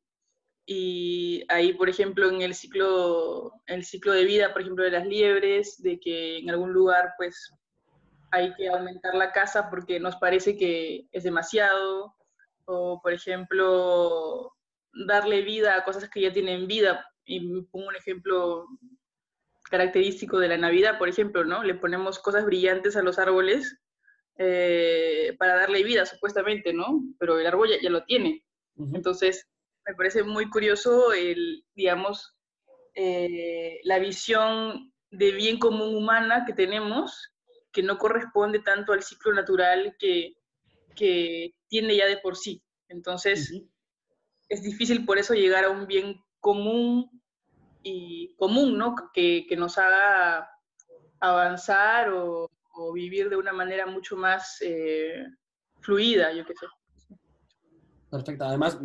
[0.68, 5.07] Y ahí, por ejemplo, en el ciclo, el ciclo de vida, por ejemplo, de las
[5.07, 7.51] liebres, de que en algún lugar, pues,
[8.30, 12.16] hay que aumentar la casa porque nos parece que es demasiado,
[12.66, 14.53] o por ejemplo,
[15.07, 17.05] darle vida a cosas que ya tienen vida.
[17.26, 18.68] Y pongo un ejemplo
[19.70, 21.63] característico de la Navidad, por ejemplo, ¿no?
[21.63, 23.78] Le ponemos cosas brillantes a los árboles
[24.38, 27.01] eh, para darle vida, supuestamente, ¿no?
[27.20, 28.45] Pero el árbol ya, lo tiene.
[28.93, 29.47] Entonces,
[29.88, 32.36] me parece muy curioso el, digamos,
[32.93, 37.34] eh, la visión de bien común humana que tenemos,
[37.72, 40.34] que no corresponde tanto al ciclo natural que,
[40.95, 42.61] que tiene ya de por sí.
[42.87, 43.51] Entonces,
[44.49, 47.09] es difícil por eso llegar a un bien común
[47.83, 48.95] y común, ¿no?
[49.13, 50.49] Que, nos haga
[51.19, 52.49] avanzar o,
[52.93, 55.25] vivir de una manera mucho más eh,
[55.79, 56.65] fluida, yo qué sé.
[58.09, 58.45] Perfecto.
[58.45, 58.77] Además,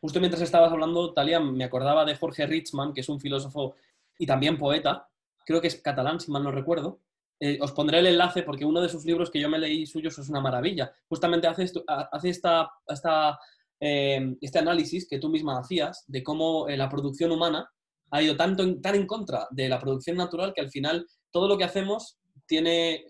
[0.00, 3.76] justo mientras estabas hablando, Talia, me acordaba de Jorge Richman, que es un filósofo
[4.18, 5.08] y también poeta,
[5.44, 7.00] creo que es catalán, si mal no recuerdo,
[7.44, 10.16] eh, os pondré el enlace porque uno de sus libros que yo me leí suyos
[10.16, 10.92] es una maravilla.
[11.08, 13.36] Justamente hace, hace esta, esta
[13.80, 17.68] eh, este análisis que tú misma hacías de cómo eh, la producción humana
[18.12, 21.58] ha ido tanto tan en contra de la producción natural que al final todo lo
[21.58, 23.06] que hacemos tiene,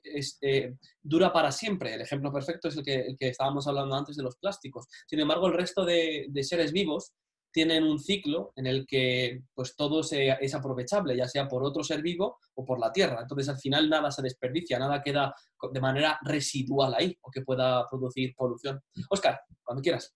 [1.03, 1.93] dura para siempre.
[1.93, 4.87] El ejemplo perfecto es el que, estábamos hablando antes de los plásticos.
[5.07, 7.13] Sin embargo, el resto de seres vivos
[7.53, 12.03] tienen un ciclo en el que pues todo es aprovechable, ya sea por otro ser
[12.03, 13.21] vivo o por la tierra.
[13.23, 15.35] Entonces al final nada se desperdicia, nada queda
[15.71, 18.81] de manera residual ahí o que pueda producir polución.
[19.11, 20.15] Oscar, cuando quieras.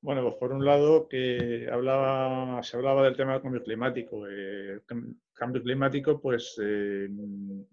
[0.00, 4.26] Bueno, pues por un lado que hablaba, se hablaba del tema del cambio climático.
[4.26, 4.82] El
[5.32, 7.08] cambio climático, pues eh,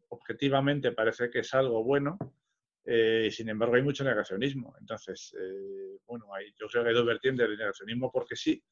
[0.10, 2.18] objetivamente parece que es algo bueno,
[2.86, 4.76] eh, sin embargo hay mucho negacionismo.
[4.80, 8.64] Entonces, eh, bueno, hay, yo creo que hay dos vertientes, el negacionismo porque sí,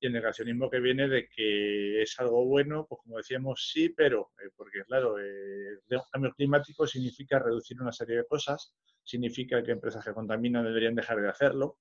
[0.00, 4.32] y el negacionismo que viene de que es algo bueno, pues como decíamos, sí, pero,
[4.56, 5.80] porque claro, el
[6.12, 11.20] cambio climático significa reducir una serie de cosas, significa que empresas que contaminan deberían dejar
[11.20, 11.78] de hacerlo,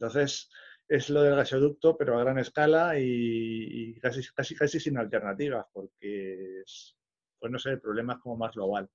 [0.00, 0.50] entonces,
[0.88, 6.60] es lo del gasoducto, pero a gran escala y, casi, casi, casi sin alternativas, porque
[6.60, 6.96] es,
[7.38, 8.88] pues no sé, el problema es como más global.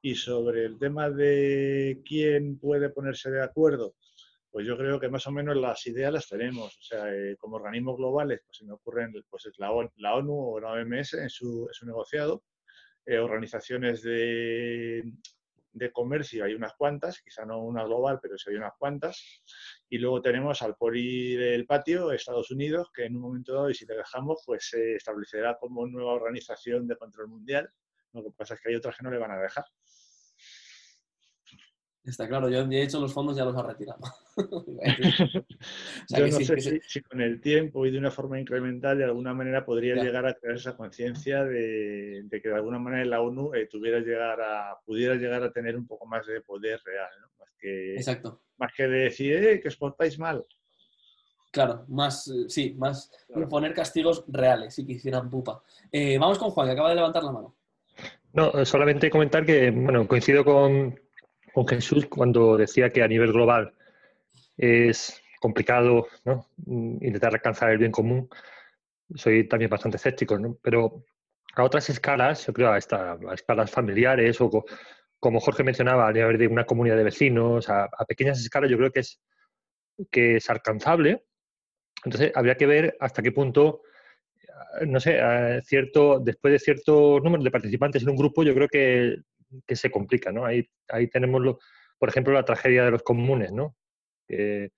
[0.00, 3.94] Y sobre el tema de quién puede ponerse de acuerdo,
[4.50, 6.76] pues yo creo que más o menos las ideas las tenemos.
[6.78, 10.60] O sea, eh, como organismos globales, pues se me ocurren pues es la, ONU, o
[10.60, 12.44] la OMS en su, negociado,
[13.06, 15.02] eh, organizaciones de,
[15.72, 19.42] de comercio hay unas cuantas, quizá no una global, pero sí hay unas cuantas.
[19.88, 23.74] Y luego tenemos al poli del patio, Estados Unidos, que en un momento dado, y
[23.74, 27.70] si le dejamos, pues se establecerá como nueva organización de control mundial.
[28.12, 29.64] Lo que pasa es que hay otras que no le van a dejar.
[32.08, 34.00] Está claro, yo de hecho los fondos ya los ha retirado.
[36.08, 39.66] yo no sé si, con el tiempo y de una forma incremental de alguna manera
[39.66, 43.98] podría llegar a crear esa conciencia de, que de alguna manera la ONU eh, tuviera
[43.98, 48.40] llegar a, pudiera llegar a tener un poco más de poder real, más, que, Exacto.
[48.56, 50.46] más que de decir eh, que exportáis mal.
[51.50, 53.12] Claro, más, eh, sí, más
[53.50, 55.62] poner castigos reales y que hicieran pupa.
[56.18, 57.54] vamos con Juan, que acaba de levantar la mano.
[58.38, 60.96] No, solamente comentar que, bueno, coincido con,
[61.52, 63.74] con Jesús cuando decía que a nivel global
[64.56, 66.06] es complicado
[67.00, 68.30] intentar alcanzar el bien común.
[69.12, 71.04] Soy también bastante escéptico, pero
[71.56, 74.64] a otras escalas, yo creo a, a escalas familiares o
[75.18, 78.92] como Jorge mencionaba, a nivel de una comunidad de vecinos, a, pequeñas escalas, yo creo
[78.92, 79.20] que es,
[80.12, 81.24] que es alcanzable.
[82.04, 83.82] Entonces, habría que ver hasta qué punto,
[84.86, 85.20] no sé,
[85.64, 89.16] cierto, después de cierto número de participantes en un grupo, yo creo que
[89.66, 90.44] que se complica, ¿no?
[90.44, 91.58] Ahí, ahí tenemos, lo,
[91.98, 93.76] por ejemplo, la tragedia de los comunes, ¿no?
[94.28, 94.70] Eh,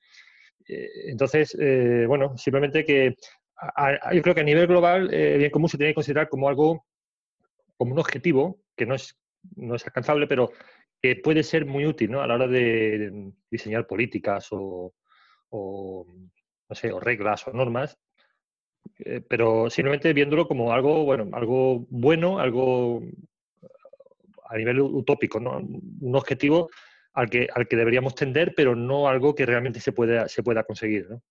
[0.67, 3.17] entonces, eh, bueno, simplemente que
[4.13, 6.87] yo creo que a nivel global el bien común se tiene que considerar como algo,
[7.77, 9.19] como un objetivo que no es,
[9.57, 10.53] no es alcanzable, pero
[11.03, 12.23] que puede ser muy útil ¿no?
[12.23, 14.95] a la hora de diseñar políticas o,
[15.51, 16.07] o
[16.69, 17.99] no sé, o reglas o normas,
[18.99, 23.03] eh, pero simplemente viéndolo como algo, bueno, algo bueno, algo
[24.49, 25.59] a nivel utópico, ¿no?
[25.59, 26.71] Un objetivo
[27.13, 30.65] al que, al que deberíamos tender, pero no algo que realmente se pueda, se pueda
[30.65, 31.23] conseguir, ¿no?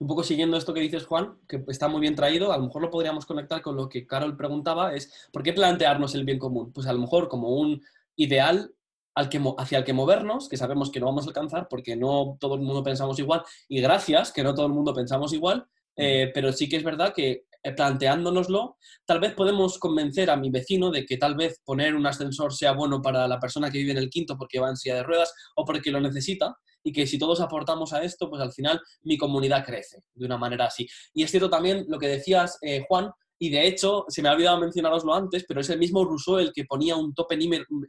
[0.00, 2.82] Un poco siguiendo esto que dices, Juan, que está muy bien traído, a lo mejor
[2.82, 6.72] lo podríamos conectar con lo que Carol preguntaba, es ¿por qué plantearnos el bien común?
[6.72, 7.82] Pues a lo mejor como un
[8.16, 8.74] ideal
[9.14, 12.36] al que, hacia el que movernos, que sabemos que no vamos a alcanzar porque no
[12.40, 15.66] todo el mundo pensamos igual, y gracias que no todo el mundo pensamos igual,
[15.96, 18.76] eh, pero sí que es verdad que eh, planteándonoslo,
[19.06, 22.72] tal vez podemos convencer a mi vecino de que tal vez poner un ascensor sea
[22.72, 25.32] bueno para la persona que vive en el quinto porque va en silla de ruedas
[25.56, 29.16] o porque lo necesita y que si todos aportamos a esto, pues al final mi
[29.16, 30.86] comunidad crece de una manera así.
[31.14, 34.32] Y es cierto también lo que decías, eh, Juan, y de hecho, se me ha
[34.32, 37.36] olvidado mencionaroslo antes, pero es el mismo Rousseau el que ponía un tope,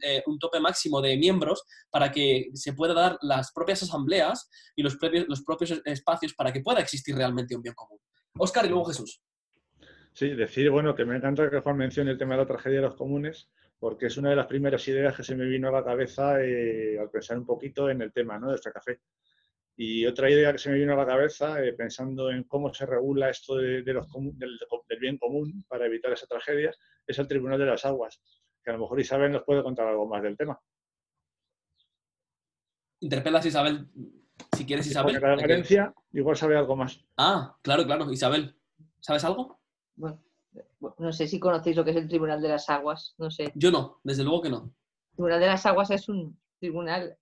[0.02, 4.82] eh, un tope máximo de miembros para que se pueda dar las propias asambleas y
[4.82, 7.98] los propios, los propios espacios para que pueda existir realmente un bien común.
[8.38, 9.22] Oscar y luego Jesús.
[10.12, 12.86] Sí, decir, bueno, que me encanta que Juan mencione el tema de la tragedia de
[12.86, 15.84] los comunes, porque es una de las primeras ideas que se me vino a la
[15.84, 18.48] cabeza eh, al pensar un poquito en el tema ¿no?
[18.48, 19.00] de este café.
[19.78, 22.86] Y otra idea que se me vino a la cabeza, eh, pensando en cómo se
[22.86, 24.58] regula esto de, los del,
[24.98, 26.72] bien común para evitar esa tragedia,
[27.06, 28.18] es el Tribunal de las Aguas,
[28.64, 30.58] que a lo mejor Isabel nos puede contar algo más del tema.
[33.00, 33.86] Interpelas Isabel,
[34.56, 35.20] si quieres Isabel.
[35.20, 37.04] la Valencia igual sabe algo más.
[37.18, 38.10] Ah, claro, claro.
[38.10, 38.56] Isabel,
[39.00, 39.60] ¿sabes algo?
[39.94, 40.22] bueno,
[40.98, 43.52] no sé si conocéis lo que es el Tribunal de las Aguas, no sé.
[43.54, 44.72] Yo no, desde luego que no.
[45.10, 47.18] El Tribunal de las Aguas es un tribunal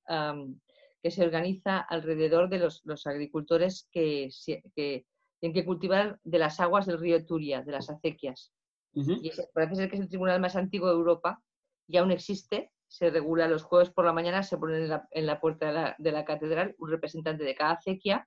[1.04, 4.30] que se organiza alrededor de los, agricultores que,
[4.74, 8.54] tienen que cultivar de las aguas del río Turia, de las acequias.
[8.94, 11.42] Y parece ser que es el tribunal más antiguo de Europa
[11.86, 12.72] y aún existe.
[12.88, 16.10] Se regula los jueves por la mañana, se pone en la, puerta de la, de
[16.10, 18.26] la catedral un representante de cada acequia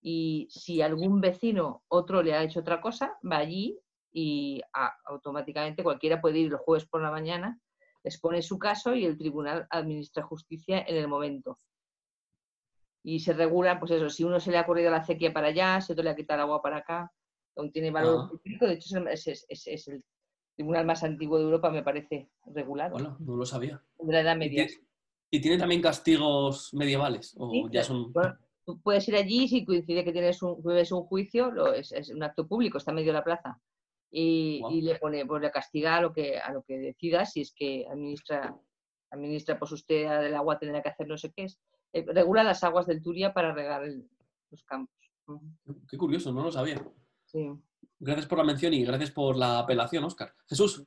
[0.00, 3.80] y si algún vecino otro le ha hecho otra cosa, va allí
[4.12, 4.62] y
[5.06, 7.58] automáticamente cualquiera puede ir los jueves por la mañana,
[8.04, 11.58] expone su caso y el tribunal administra justicia en el momento.
[13.08, 15.80] Y se regula, pues eso, si uno se le ha corrido la acequia para allá,
[15.80, 17.12] si otro le ha quitado el agua para acá,
[17.54, 20.02] aún tiene valor de hecho es, el
[20.56, 22.94] tribunal más antiguo de Europa, me parece, regulado.
[22.94, 23.80] Bueno, no lo sabía.
[24.00, 24.66] De la Edad Media.
[25.30, 27.36] ¿Y tiene también castigos medievales?
[27.38, 28.12] ¿O ya son...
[28.64, 32.24] tú puedes ir allí si coincide que tienes un, un juicio, lo, es, es, un
[32.24, 33.60] acto público, está en medio de la plaza.
[34.10, 37.42] Y, y le pone, pues le castiga a lo que a lo que decida, si
[37.42, 38.52] es que administra,
[39.10, 41.60] administra pues usted del agua tendrá que hacer no sé qué es.
[41.96, 43.82] Eh, regula las aguas del Turia para regar
[44.50, 44.94] los campos.
[45.88, 46.84] Qué curioso, no lo sabía.
[47.24, 47.50] Sí.
[47.98, 50.34] Gracias por la mención y gracias por la apelación, Oscar.
[50.46, 50.84] Jesús.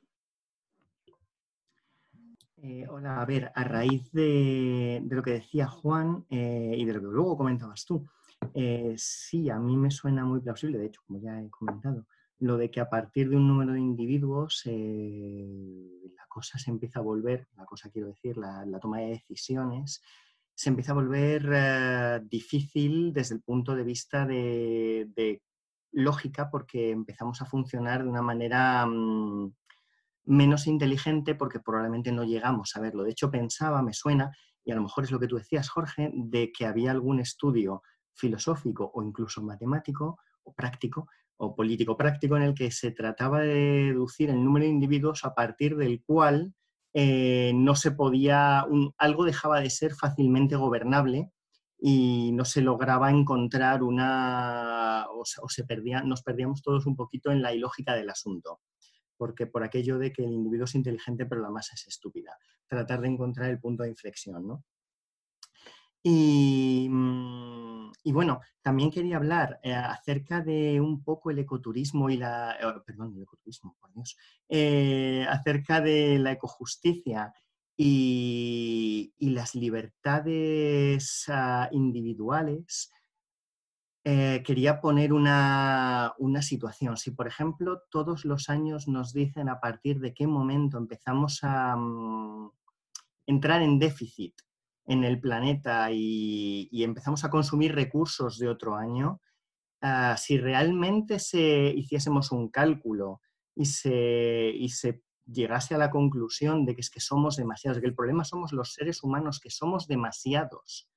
[2.62, 7.00] Eh, hola, a ver, a raíz de, lo que decía Juan eh, y de lo
[7.00, 8.06] que luego comentabas tú,
[8.52, 12.06] eh, sí, a mí me suena muy plausible, de hecho, como ya he comentado,
[12.38, 17.02] lo de que a partir de un número de individuos la cosa se empieza a
[17.02, 20.02] volver, la cosa quiero decir, la, toma de decisiones,
[20.54, 25.42] se empieza a volver difícil desde el punto de vista de,
[25.92, 28.86] lógica porque empezamos a funcionar de una manera...
[28.86, 29.52] Mm,
[30.30, 33.02] menos inteligente porque probablemente no llegamos a verlo.
[33.02, 34.30] De hecho, pensaba, me suena,
[34.64, 37.82] y a lo mejor es lo que tú decías, Jorge, de que había algún estudio
[38.14, 43.86] filosófico o incluso matemático o práctico o político práctico en el que se trataba de
[43.86, 46.54] deducir el número de individuos a partir del cual
[46.92, 48.66] eh, no se podía,
[48.98, 51.30] algo dejaba de ser fácilmente gobernable
[51.78, 57.42] y no se lograba encontrar una, o, se perdía, nos perdíamos todos un poquito en
[57.42, 58.60] la ilógica del asunto
[59.16, 62.38] porque por aquello de que el individuo es inteligente pero la masa es estúpida.
[62.66, 64.64] Tratar de encontrar el punto de inflexión, ¿no?
[66.02, 66.88] Y,
[68.04, 72.52] mm, bueno, también quería hablar eh, acerca de un poco el ecoturismo y la...
[72.52, 74.16] Eh, perdón, el ecoturismo, por Dios.
[74.48, 77.32] Eh, acerca de la ecojusticia
[77.76, 82.92] y, las libertades ah, individuales
[84.02, 86.96] quería poner una, situación.
[86.96, 91.76] Si, por ejemplo, todos los años nos dicen a partir de qué momento empezamos a
[91.76, 92.50] mm,
[93.26, 94.34] entrar en déficit
[94.86, 99.20] en el planeta y, empezamos a consumir recursos de otro año,
[99.82, 103.20] ah, si realmente se hiciésemos un cálculo
[103.54, 107.86] y se, y se llegase a la conclusión de que es que somos demasiados, que
[107.86, 110.88] el problema somos los seres humanos, que somos demasiados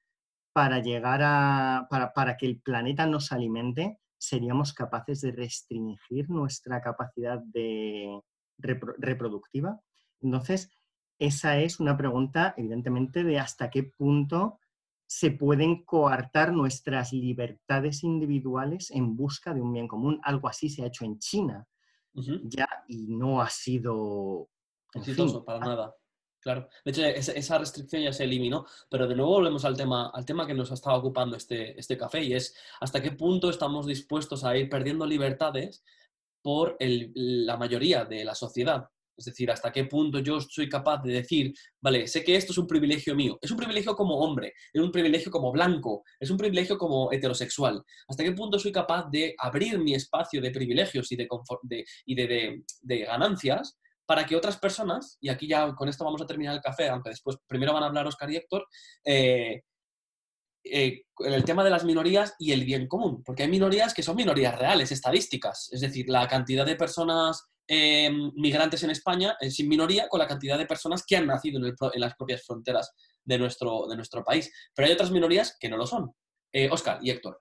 [0.53, 7.39] para llegar a, para, que el planeta nos alimente, seríamos capaces de restringir nuestra capacidad
[7.39, 8.21] de
[8.57, 9.79] reproductiva.
[10.21, 10.69] Entonces,
[11.19, 14.59] esa es una pregunta, evidentemente, de hasta qué punto
[15.05, 20.19] se pueden coartar nuestras libertades individuales en busca de un bien común.
[20.23, 21.67] Algo así se ha hecho en China
[22.13, 24.49] ya y no ha sido...
[24.93, 25.95] Exitoso, para nada.
[26.39, 30.25] Claro, de hecho esa restricción ya se eliminó, pero de nuevo volvemos al tema, al
[30.25, 33.87] tema que nos ha estado ocupando este, este café y es hasta qué punto estamos
[33.87, 35.85] dispuestos a ir perdiendo libertades
[36.41, 38.89] por la mayoría de la sociedad.
[39.15, 42.57] Es decir, hasta qué punto yo soy capaz de decir, vale, sé que esto es
[42.57, 46.37] un privilegio mío, es un privilegio como hombre, es un privilegio como blanco, es un
[46.37, 47.83] privilegio como heterosexual.
[48.07, 51.27] ¿Hasta qué punto soy capaz de abrir mi espacio de privilegios y de,
[52.05, 56.55] y de ganancias para que otras personas, y aquí ya con esto vamos a terminar
[56.55, 58.67] el café, aunque después primero van a hablar Oscar y Héctor,
[59.05, 59.61] eh,
[60.65, 64.15] eh, el tema de las minorías y el bien común, porque hay minorías que son
[64.15, 69.69] minorías reales, estadísticas, es decir, la cantidad de personas eh, migrantes en España es sin
[69.69, 73.87] minoría con la cantidad de personas que han nacido en, las propias fronteras de nuestro,
[73.87, 76.11] de nuestro país, pero hay otras minorías que no lo son.
[76.71, 77.39] Oscar y Héctor.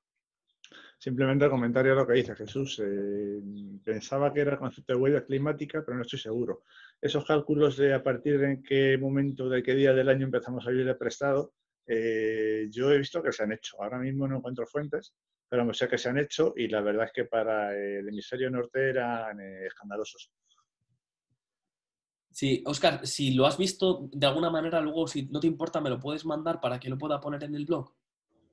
[1.03, 2.81] Simplemente el comentario a lo que dice Jesús.
[2.81, 3.41] Eh,
[3.85, 6.63] pensaba que era el concepto de huella climática, pero no estoy seguro.
[7.01, 10.71] Esos cálculos de a partir de qué momento, de qué día del año empezamos a
[10.71, 11.55] vivir de prestado,
[11.89, 13.83] eh, yo he visto que se han hecho.
[13.83, 15.13] Ahora mismo no encuentro fuentes,
[15.53, 18.49] pero me sé que se han hecho y la verdad es que para el hemisferio
[18.49, 20.31] norte eran eh, escandalosos.
[22.31, 25.91] Sí, Oscar, si lo has visto de alguna manera, luego si no te importa, me
[25.91, 27.93] lo puedes mandar para que lo pueda poner en el blog.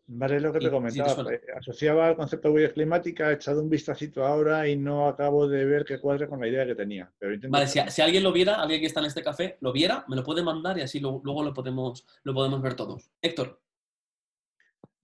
[0.07, 1.31] Vale, es lo que te comentaba.
[1.31, 5.47] Eh, asociaba el concepto de huella climática, he echado un vistacito ahora y no acabo
[5.47, 7.09] de ver que cuadre con la idea que tenía.
[7.47, 10.23] vale, si, alguien lo viera, alguien que está en este café, lo viera, me lo
[10.26, 13.09] puede mandar y así luego lo podemos, lo podemos ver todos.
[13.21, 13.61] Héctor.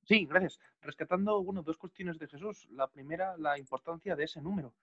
[0.05, 0.59] Sí, gracias.
[0.81, 2.67] Rescatando bueno, dos cuestiones de Jesús.
[2.71, 4.73] La primera, la importancia de ese número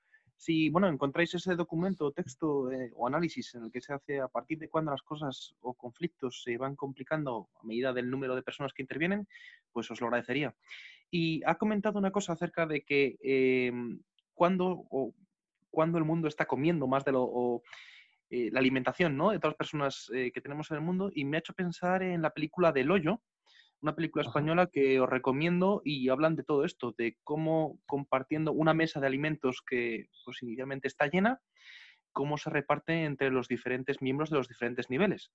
[0.42, 4.26] si bueno, encontráis ese documento texto eh, o análisis en el que se hace a
[4.26, 8.42] partir de cuándo las cosas o conflictos se van complicando a medida del número de
[8.42, 9.28] personas que intervienen,
[9.72, 10.52] pues os lo agradecería.
[11.12, 14.00] Y ha comentado una cosa acerca de que em,
[14.34, 15.14] cuando, o,
[15.70, 17.22] cuando el mundo está comiendo más de lo...
[17.22, 17.62] O,
[18.30, 19.30] eh, la alimentación ¿no?
[19.30, 22.02] de todas las personas eh, que tenemos en el mundo y me ha hecho pensar
[22.02, 23.20] en la película del hoyo,
[23.82, 28.74] una película española que os recomiendo y hablan de todo esto, de cómo compartiendo una
[28.74, 31.40] mesa de alimentos que pues, inicialmente está llena,
[32.12, 35.32] cómo se reparte entre los diferentes miembros de los diferentes niveles.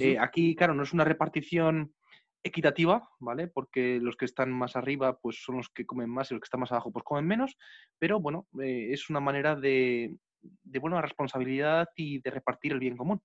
[0.00, 1.94] Eh, aquí, claro, no es una repartición
[2.42, 3.48] equitativa, ¿vale?
[3.48, 6.46] Porque los que están más arriba pues son los que comen más y los que
[6.46, 7.56] están más abajo pues comen menos,
[7.98, 12.96] pero bueno, eh, es una manera de, de buena responsabilidad y de repartir el bien
[12.96, 13.20] común.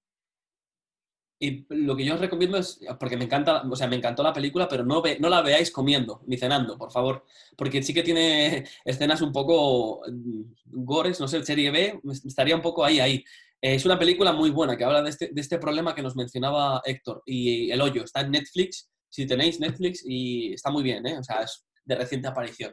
[1.43, 4.31] Y lo que yo os recomiendo es, porque me encanta, o sea, me encantó la
[4.31, 7.25] película, pero no, ve, no la veáis comiendo ni cenando, por favor,
[7.57, 12.61] porque sí que tiene escenas un poco mm, gores, no sé, serie B, estaría un
[12.61, 13.23] poco ahí, ahí.
[13.59, 16.79] Es una película muy buena que habla de este, de este problema que nos mencionaba
[16.85, 18.03] Héctor y El Hoyo.
[18.03, 21.17] Está en Netflix, si tenéis Netflix, y está muy bien, ¿eh?
[21.17, 22.71] O sea, es de reciente aparición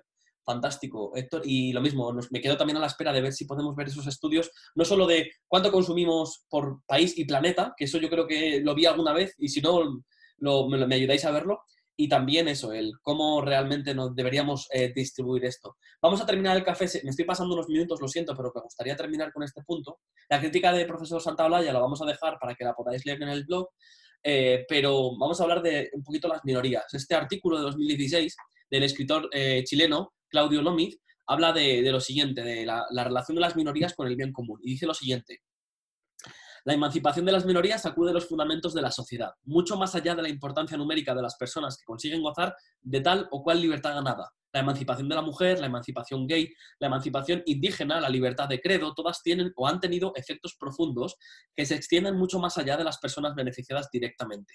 [0.49, 1.43] fantástico, Héctor.
[1.45, 4.07] Y lo mismo, me quedo también a la espera de ver si podemos ver esos
[4.07, 8.63] estudios, no solo de cuánto consumimos por país y planeta, que eso yo creo que
[8.63, 10.03] lo vi alguna vez y si no,
[10.69, 11.61] me, ayudáis a verlo.
[12.01, 15.77] Y también eso, el cómo realmente nos deberíamos eh, distribuir esto.
[16.01, 18.97] Vamos a terminar el café, me estoy pasando unos minutos, lo siento, pero me gustaría
[18.97, 19.99] terminar con este punto.
[20.31, 23.31] La crítica de profesor Santaolalla la vamos a dejar para que la podáis leer en
[23.31, 23.69] el blog,
[24.23, 26.85] eh, pero vamos a hablar de un poquito las minorías.
[26.95, 28.37] Este artículo de 2016
[28.71, 33.57] del escritor eh, chileno Claudio Lomiz, habla de, lo siguiente, de la, relación de las
[33.57, 34.59] minorías con el bien común.
[34.63, 35.43] Y dice lo siguiente.
[36.65, 40.15] La emancipación de las minorías acude a los fundamentos de la sociedad, mucho más allá
[40.15, 43.95] de la importancia numérica de las personas que consiguen gozar de tal o cual libertad
[43.95, 44.33] ganada.
[44.53, 48.95] La emancipación de la mujer, la emancipación gay, la emancipación indígena, la libertad de credo,
[48.95, 51.17] todas tienen o han tenido efectos profundos
[51.55, 54.55] que se extienden mucho más allá de las personas beneficiadas directamente.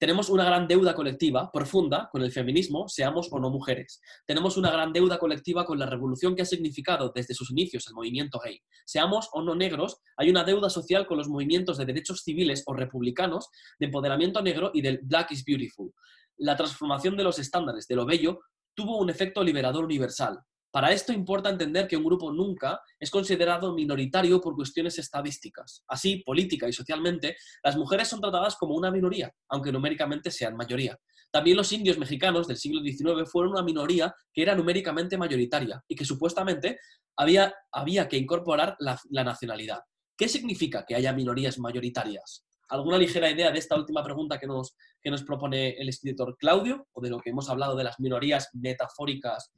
[0.00, 4.00] Tenemos una gran deuda colectiva profunda con el feminismo, seamos o no mujeres.
[4.24, 7.92] Tenemos una gran deuda colectiva con la revolución que ha significado desde sus inicios el
[7.92, 8.62] movimiento gay.
[8.86, 12.72] Seamos o no negros, hay una deuda social con los movimientos de derechos civiles o
[12.72, 15.92] republicanos, de empoderamiento negro y del Black is Beautiful.
[16.38, 18.40] La transformación de los estándares de lo bello
[18.72, 20.38] tuvo un efecto liberador universal.
[20.70, 25.82] Para esto importa entender que un grupo nunca es considerado minoritario por cuestiones estadísticas.
[25.88, 30.96] Así, política y socialmente, las mujeres son tratadas como una minoría, aunque numéricamente sean mayoría.
[31.32, 35.96] También los indios mexicanos del siglo XIX fueron una minoría que era numéricamente mayoritaria y
[35.96, 36.78] que supuestamente
[37.16, 39.80] había, había que incorporar la, nacionalidad.
[40.16, 42.44] ¿Qué significa que haya minorías mayoritarias?
[42.68, 46.86] ¿Alguna ligera idea de esta última pregunta que nos, que nos propone el escritor Claudio,
[46.92, 49.52] o de lo que hemos hablado de las minorías metafóricas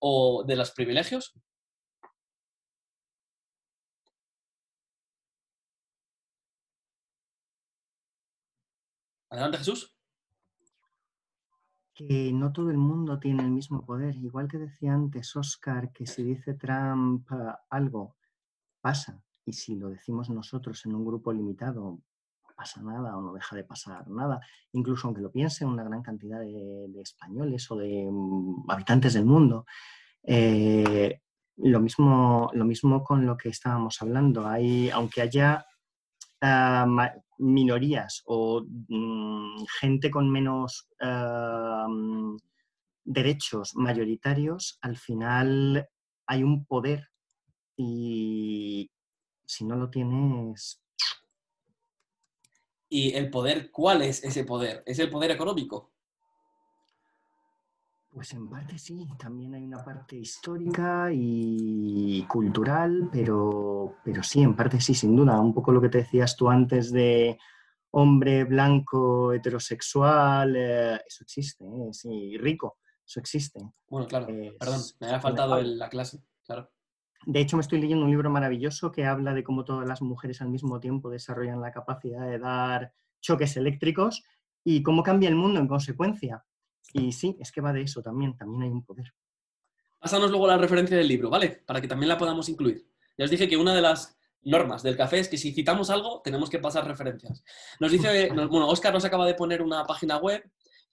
[0.00, 1.34] o de los privilegios?
[9.30, 9.94] Adelante, Jesús.
[11.94, 14.16] Que no todo el mundo tiene el mismo poder.
[14.16, 18.16] Igual que decía antes Oscar, que si dice Trump eh, algo,
[18.80, 19.22] pasa.
[19.44, 22.00] Y si lo decimos nosotros en un grupo limitado,
[22.60, 24.38] pasa nada o no deja de pasar nada.
[24.72, 29.64] Incluso aunque lo piensen una gran cantidad de españoles o de mm, habitantes del mundo.
[30.22, 31.20] Eh,
[31.56, 34.46] lo, mismo, lo mismo con lo que estábamos hablando.
[34.46, 35.64] Hay, aunque haya
[36.42, 36.86] ah,
[37.38, 41.88] minorías o mm, gente con menos ah,
[43.02, 45.88] derechos mayoritarios, al final
[46.26, 47.08] hay un poder
[47.74, 48.90] y
[49.46, 50.82] si no lo tienes...
[52.92, 54.82] ¿Y el poder cuál es ese poder?
[54.84, 55.92] ¿Es el poder económico?
[58.12, 64.56] Pues en parte sí, también hay una parte histórica y cultural, pero, pero sí, en
[64.56, 65.40] parte sí, sin duda.
[65.40, 67.38] Un poco lo que te decías tú antes de
[67.92, 71.92] hombre blanco, heterosexual, eh, eso existe, ¿eh?
[71.92, 73.60] sí, rico, eso existe.
[73.88, 74.26] Bueno, claro,
[74.58, 76.68] perdón, me había faltado la clase, claro.
[77.26, 80.40] De hecho, me estoy leyendo un libro maravilloso que habla de cómo todas las mujeres
[80.40, 84.24] al mismo tiempo desarrollan la capacidad de dar choques eléctricos
[84.64, 86.44] y cómo cambia el mundo en consecuencia.
[86.92, 89.12] Y sí, es que va de eso también, también hay un poder.
[89.98, 91.62] Pásanos luego la referencia del libro, ¿vale?
[91.66, 92.86] Para que también la podamos incluir.
[93.18, 96.22] Ya os dije que una de las normas del café es que si citamos algo,
[96.22, 97.44] tenemos que pasar referencias.
[97.78, 100.42] Nos dice, bueno, Oscar nos acaba de poner una página web,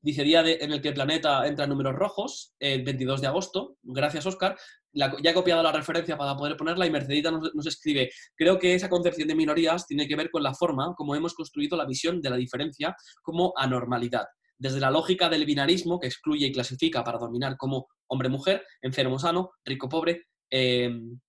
[0.07, 3.77] dice día en el que el planeta entra en números rojos, el 22 de agosto.
[3.83, 4.57] Gracias, Oscar.
[4.93, 8.73] ya he copiado la referencia para poder ponerla y Mercedita nos, nos, escribe, creo que
[8.73, 12.21] esa concepción de minorías tiene que ver con la forma como hemos construido la visión
[12.21, 14.25] de la diferencia como anormalidad
[14.57, 20.25] desde la lógica del binarismo, que excluye y clasifica para dominar como hombre-mujer, enfermo-sano, rico-pobre,
[20.49, 21.19] em,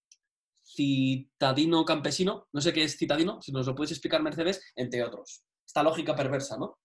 [0.65, 5.43] citadino-campesino, no sé qué es citadino, si nos lo puedes explicar, Mercedes, entre otros.
[5.67, 6.79] Esta lógica perversa, ¿no?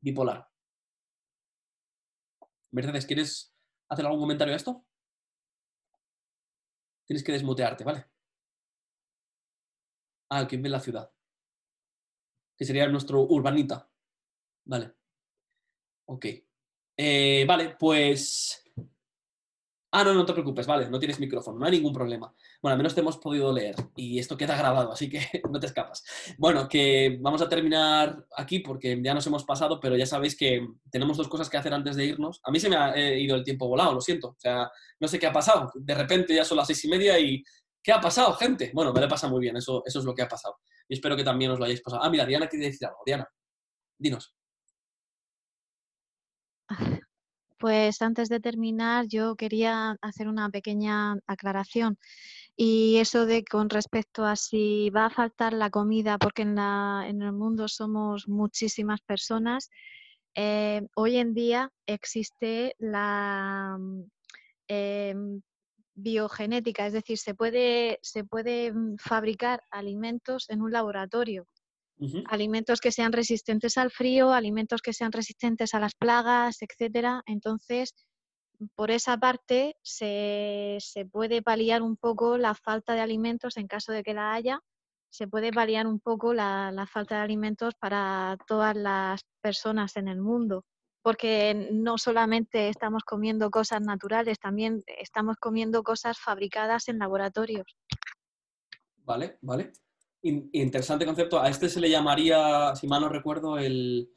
[0.00, 0.46] Bipolar.
[2.70, 3.54] Mercedes, ¿quieres
[3.88, 4.84] hacer algún comentario a esto?
[7.06, 8.06] Tienes que desmutearte, ¿vale?
[10.30, 11.10] Ah, el que ve la ciudad.
[12.56, 13.90] Que sería nuestro urbanita.
[14.64, 14.94] Vale.
[16.06, 16.26] Ok.
[16.96, 18.62] Eh, vale, pues
[19.90, 22.30] Ah, no, no te preocupes, vale, no tienes micrófono, no hay ningún problema.
[22.60, 25.18] Bueno, al menos te hemos podido leer y esto queda grabado, así que
[25.50, 26.04] no te escapas.
[26.36, 30.66] Bueno, que vamos a terminar aquí porque ya nos hemos pasado, pero ya sabéis que
[30.90, 32.40] tenemos dos cosas que hacer antes de irnos.
[32.44, 34.28] A mí se me ha eh, ido el tiempo volado, lo siento.
[34.28, 34.70] O sea,
[35.00, 35.70] no sé qué ha pasado.
[35.74, 37.42] De repente ya son las seis y media y
[37.82, 38.70] ¿qué ha pasado, gente?
[38.74, 40.56] Bueno, me lo pasa muy bien, eso, eso es lo que ha pasado.
[40.86, 42.02] Y espero que también os lo hayáis pasado.
[42.02, 43.00] Ah, mira, Diana quiere decir algo.
[43.06, 43.26] Diana,
[43.98, 44.34] dinos.
[47.58, 51.98] Pues antes de terminar, yo quería hacer una pequeña aclaración.
[52.56, 57.04] Y eso de con respecto a si va a faltar la comida, porque en, la,
[57.08, 59.70] en el mundo somos muchísimas personas,
[60.36, 64.02] eh, hoy en día existe la mm,
[64.68, 65.42] em,
[65.94, 71.46] biogenética, es decir, se puede, se puede mm, fabricar alimentos en un laboratorio
[72.26, 77.22] alimentos que sean resistentes al frío, alimentos que sean resistentes a las plagas, etcétera.
[77.26, 77.94] Entonces,
[78.74, 80.78] por esa parte se,
[81.12, 84.60] puede paliar un poco la falta de alimentos en caso de que la haya,
[85.10, 90.20] se puede paliar un poco la, falta de alimentos para todas las personas en el
[90.20, 90.64] mundo,
[91.02, 97.76] porque no solamente estamos comiendo cosas naturales, también estamos comiendo cosas fabricadas en laboratorios.
[99.04, 99.72] Vale, vale
[100.22, 101.40] interesante concepto.
[101.40, 104.10] A este se le llamaría, si mal no recuerdo, el...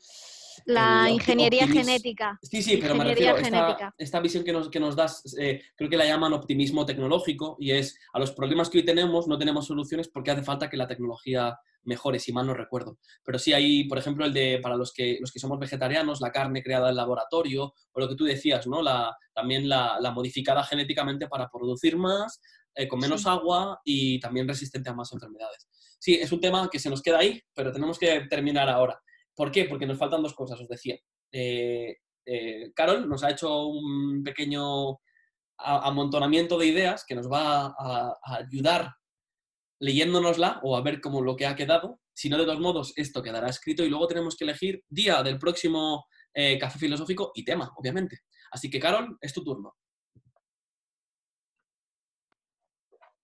[0.66, 2.38] La ingeniería genética.
[2.44, 5.90] Sí, sí, pero me refiero a esta, visión que nos, que nos das, eh, creo
[5.90, 9.66] que la llaman optimismo tecnológico y es a los problemas que hoy tenemos no tenemos
[9.66, 13.00] soluciones porque hace falta que la tecnología mejore, si mal no recuerdo.
[13.24, 16.32] Pero sí hay, por ejemplo, el de para los que, los que somos vegetarianos, la
[16.32, 18.84] carne creada en laboratorio, o lo que tú decías, ¿no?
[18.84, 22.40] La, también la, la modificada genéticamente para producir más,
[22.76, 25.68] eh, con menos agua y también resistente a más enfermedades.
[26.02, 29.00] Sí, es un tema que se nos queda ahí, pero tenemos que terminar ahora.
[29.36, 29.66] ¿Por qué?
[29.66, 30.98] Porque nos faltan dos cosas, os decía.
[31.32, 31.96] Eh,
[32.26, 34.98] eh, Carol nos ha hecho un pequeño
[35.58, 38.96] amontonamiento de ideas que nos va a, ayudar
[39.80, 42.00] leyéndonosla o a ver cómo lo que ha quedado.
[42.14, 45.38] Si no, de todos modos, esto quedará escrito y luego tenemos que elegir día del
[45.38, 46.06] próximo
[46.60, 48.22] café filosófico y tema, obviamente.
[48.52, 49.76] Así que, Carol, es tu turno.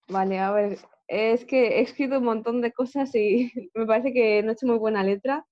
[0.10, 4.44] Vale, a ver, es que he escrito un montón de cosas y me parece que
[4.44, 5.46] no he hecho muy buena letra.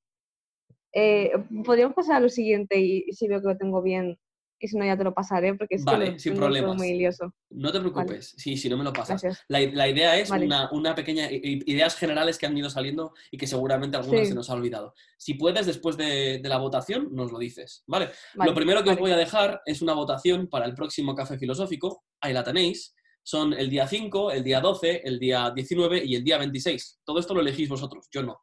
[0.94, 1.32] Eh,
[1.66, 4.18] podríamos pasar a lo siguiente y, si veo que lo tengo bien
[4.58, 6.78] y si no ya te lo pasaré porque es vale, sin problemas.
[6.78, 7.34] muy lioso.
[7.50, 9.22] No te preocupes, sí, si no me lo pasas.
[9.50, 13.48] La, la, idea es una, una, pequeña ideas generales que han ido saliendo y que
[13.48, 14.94] seguramente algunas se nos ha olvidado.
[15.18, 17.84] Si puedes, después de, de la votación, nos lo dices.
[17.86, 18.12] ¿vale?
[18.36, 22.06] lo primero que os voy a dejar es una votación para el próximo café filosófico.
[22.22, 22.96] Ahí la tenéis
[23.26, 27.02] son el día 5, el día 12, el día 19 y el día 26.
[27.04, 28.40] Todo esto lo elegís vosotros, yo no.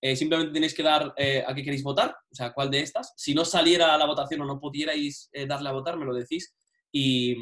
[0.00, 3.12] Eh, simplemente tenéis que dar eh, a qué queréis votar, o sea, cuál de estas.
[3.16, 6.54] Si no saliera la votación o no pudierais eh, darle a votar, me lo decís
[6.92, 7.34] y,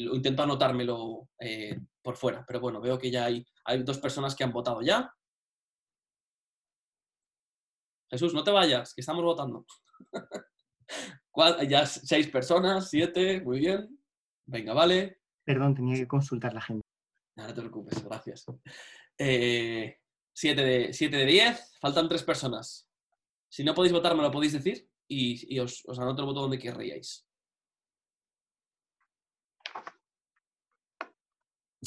[0.00, 1.28] lo, intento anotármelo
[2.02, 2.44] por fuera.
[2.48, 5.14] Pero bueno, veo que ya hay, hay dos personas que han votado ya.
[8.10, 9.64] Jesús, no te vayas, que estamos votando.
[11.68, 13.88] ya seis personas, siete, muy bien.
[14.46, 15.19] Venga, vale.
[15.50, 16.86] Perdón, tenía que consultar la gente.
[17.36, 18.44] No, te preocupes, gracias.
[18.46, 18.62] 7
[19.18, 19.98] eh,
[20.32, 22.88] de, siete de 10, faltan tres personas.
[23.48, 27.26] Si no podéis votar, me lo podéis decir y, os, anoto el voto donde querríais.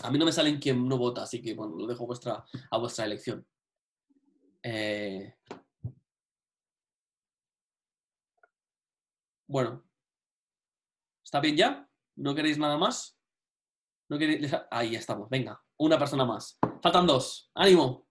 [0.04, 3.06] A mí no me salen quien no vota, así que bueno, lo dejo a vuestra
[3.06, 3.48] elección.
[4.62, 5.36] Eh,
[9.48, 9.86] bueno.
[11.24, 11.90] ¿Está bien ya?
[12.18, 13.18] ¿No queréis nada más?
[14.72, 16.58] Ahí estamos, venga, una persona más.
[16.82, 18.08] Faltan dos, ánimo.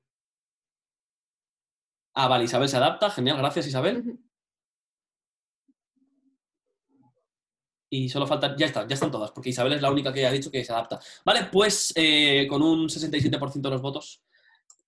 [2.15, 4.19] Ah, vale, Isabel se adapta, genial, gracias Isabel.
[7.91, 10.33] Y solo faltan, ya están, ya están todas, porque Isabel es la única que ha
[10.33, 10.99] dicho que se adapta.
[11.25, 14.23] Vale, pues eh, con un 67% de los votos,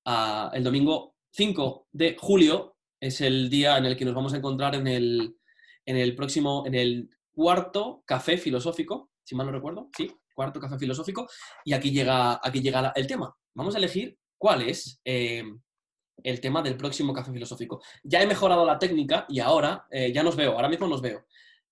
[0.07, 4.39] ah, el domingo 5 de julio es el día en el que nos vamos a
[4.39, 5.37] encontrar en el,
[5.85, 10.79] en el próximo, en el cuarto café filosófico, si mal no recuerdo, sí, cuarto café
[10.79, 11.29] filosófico,
[11.65, 13.35] y aquí llega, aquí llega el tema.
[13.55, 15.45] Vamos a elegir cuál es eh,
[16.23, 17.83] el tema del próximo café filosófico.
[18.03, 21.25] Ya he mejorado la técnica y ahora eh, ya nos veo, ahora mismo nos veo.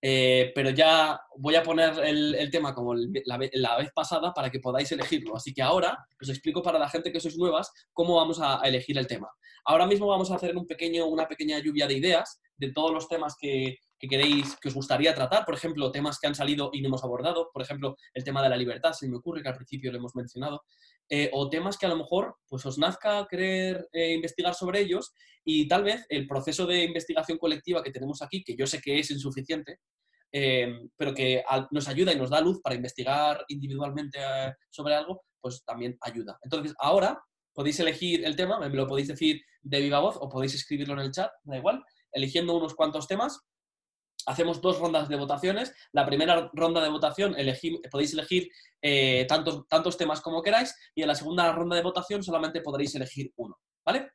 [0.05, 4.90] Eh, pero ya voy a poner el, tema como la, vez pasada para que podáis
[4.90, 5.36] elegirlo.
[5.36, 8.98] Así que ahora os explico para la gente que sois nuevas cómo vamos a, elegir
[8.98, 9.30] el tema.
[9.64, 13.06] Ahora mismo vamos a hacer un pequeño, una pequeña lluvia de ideas de todos los
[13.06, 16.83] temas que, que queréis, que os gustaría tratar, por ejemplo, temas que han salido y
[16.83, 19.55] no hemos abordado, por ejemplo, el tema de la libertad, se me ocurre que al
[19.55, 20.65] principio lo hemos mencionado,
[21.09, 25.12] eh, o temas que a lo mejor pues, os nazca querer eh, investigar sobre ellos
[25.45, 28.99] y tal vez el proceso de investigación colectiva que tenemos aquí, que yo sé que
[28.99, 29.79] es insuficiente,
[30.33, 35.23] eh, pero que nos ayuda y nos da luz para investigar individualmente eh, sobre algo,
[35.41, 36.39] pues también ayuda.
[36.43, 37.23] Entonces, ahora
[37.53, 41.01] podéis elegir el tema, me lo podéis decir de viva voz o podéis escribirlo en
[41.01, 43.41] el chat, da igual, eligiendo unos cuantos temas.
[44.27, 45.74] Hacemos dos rondas de votaciones.
[45.93, 47.36] La primera ronda de votación
[47.90, 48.51] podéis elegir
[48.81, 52.94] eh, tantos, tantos temas como queráis y en la segunda ronda de votación solamente podréis
[52.94, 54.12] elegir uno, ¿vale?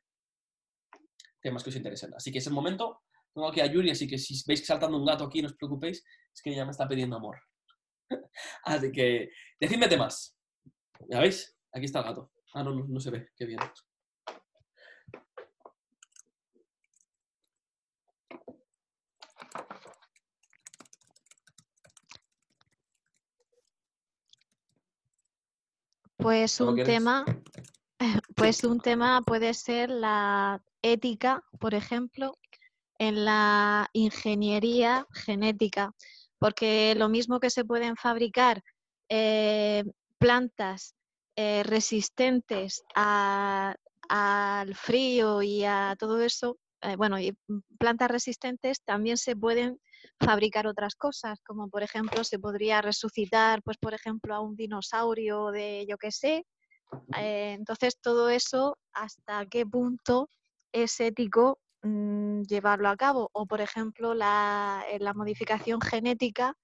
[1.40, 2.14] Temas que os interesen.
[2.14, 3.02] Así que es el momento.
[3.32, 6.04] Tengo aquí a Yuri, así que si veis saltando un gato aquí, no os preocupéis,
[6.34, 7.38] es que ella me está pidiendo amor.
[8.64, 9.30] así que,
[9.60, 10.36] decidme temas.
[11.08, 11.56] ¿Ya veis?
[11.72, 12.32] Aquí está el gato.
[12.54, 13.28] Ah, no, no, se ve.
[13.36, 13.60] Qué bien.
[26.18, 27.24] Pues un tema,
[28.34, 32.36] pues un tema puede ser la ética, por ejemplo,
[32.98, 35.94] en la ingeniería genética,
[36.38, 38.62] porque lo mismo que se pueden fabricar
[39.08, 39.84] eh,
[40.18, 40.94] plantas
[41.36, 47.36] eh, resistentes al frío y a todo eso, eh, bueno, y
[47.78, 49.80] plantas resistentes también se pueden
[50.20, 55.50] fabricar otras cosas, como por ejemplo se podría resucitar, pues por ejemplo, a un dinosaurio
[55.50, 56.46] de yo qué sé.
[57.16, 60.30] Eh, entonces todo eso, ¿hasta qué punto
[60.72, 63.30] es ético mm, llevarlo a cabo?
[63.32, 66.54] O por ejemplo, la, la modificación genética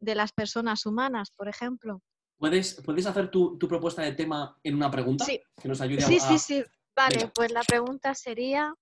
[0.00, 2.02] de las personas humanas, por ejemplo.
[2.38, 5.24] ¿Puedes, ¿Puedes hacer tu, tu, propuesta de tema en una pregunta?
[5.24, 5.40] Sí.
[5.60, 6.64] Que nos ayude sí, sí, sí.
[6.94, 8.74] Vale, pues la pregunta sería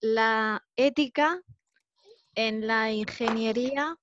[0.00, 1.40] la ética
[2.36, 3.96] en la ingeniería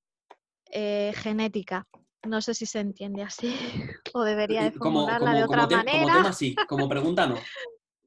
[0.72, 1.88] eh, genética.
[2.28, 3.54] No sé si se entiende así
[4.14, 6.02] o debería de formularla de otra manera.
[6.02, 7.38] Como tema sí, como pregunta no.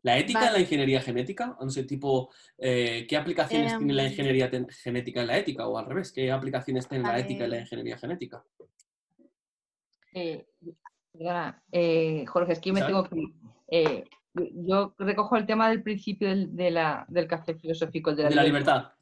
[0.02, 1.56] ¿La ética en la ingeniería genética?
[1.60, 4.10] No sé, tipo, eh, ¿qué aplicaciones tiene la em.
[4.10, 5.66] ingeniería genética en la ética?
[5.66, 8.44] O al revés, ¿qué aplicaciones tiene la ética en la ingeniería genética?
[10.12, 10.46] Eh,
[11.72, 13.16] eh, Jorge, es que me tengo que...
[13.68, 14.04] Eh,
[14.34, 18.14] yo recojo el tema del principio del, del café filosófico.
[18.14, 18.92] De la, libertad.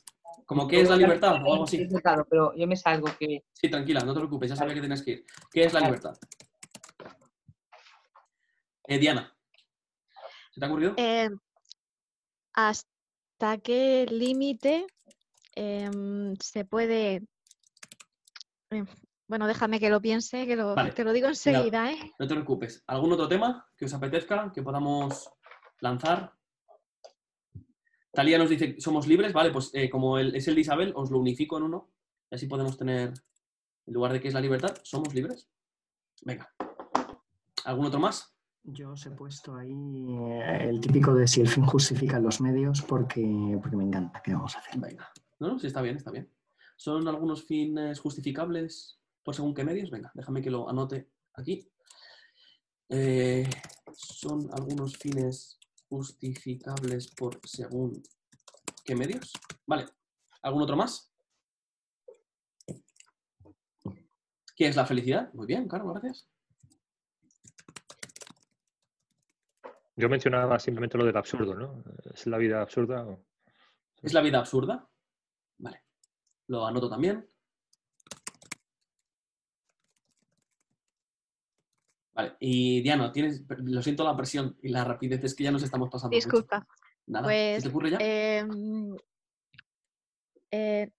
[0.47, 1.87] ¿Como qué es la libertad o algo así?
[2.29, 3.45] pero yo me salgo que...
[3.53, 5.25] Sí, tranquila, no te preocupes, ya sabes que tienes que ir.
[5.51, 6.15] ¿Qué es la libertad?
[8.87, 9.35] Diana,
[10.51, 10.95] ¿se te ha ocurrido?
[12.53, 14.87] ¿Hasta qué límite
[15.55, 17.23] em, se puede
[18.71, 18.87] em,
[19.27, 22.13] bueno, déjame que lo piense, que lo, te lo digo enseguida, ¿eh?
[22.19, 22.85] No te preocupes.
[22.87, 25.31] ¿Algún otro tema que os apetezca, que podamos
[25.81, 26.33] lanzar?
[28.15, 31.19] Talía nos dice, somos libres, vale, pues eh, como es el de Isabel, os lo
[31.19, 31.91] unifico en uno.
[32.31, 33.13] Y así podemos tener,
[33.87, 35.49] en lugar de que es la libertad, somos libres.
[36.23, 36.49] Venga.
[37.65, 38.35] ¿Algún otro más?
[38.63, 42.81] Yo os he puesto ahí eh, el típico de si el fin justifica los medios
[42.83, 44.23] porque, porque me encanta.
[44.23, 44.79] ¿Qué vamos a hacer?
[44.79, 45.11] Venga.
[45.39, 46.31] No, sí, está bien, está bien.
[46.77, 49.91] ¿Son algunos fines justificables por según qué medios.
[49.91, 51.67] Venga, déjame que lo anote aquí.
[52.89, 53.49] Eh,
[53.93, 55.59] son algunos fines
[55.95, 58.03] justificables por según
[58.85, 59.33] qué medios.
[59.65, 59.87] Vale.
[60.43, 61.13] ¿Algún otro más?
[64.57, 65.33] ¿Qué es la felicidad?
[65.35, 66.29] Muy bien, Carlos, gracias.
[69.97, 71.85] Yo mencionaba simplemente lo del absurdo, ¿no?
[72.13, 73.07] ¿Es la vida absurda?
[74.03, 74.89] ¿Es la vida absurda?
[75.59, 75.85] Vale.
[76.49, 77.25] Lo anoto también.
[82.15, 85.65] Vale, y Diana, tienes, lo siento la presión y la rapidez, es que ya nos
[85.65, 86.15] estamos pasando.
[86.15, 86.67] Disculpa.
[87.07, 87.99] Nada, pues, te ocurre ya?
[88.01, 88.97] Em,
[90.51, 90.91] eh,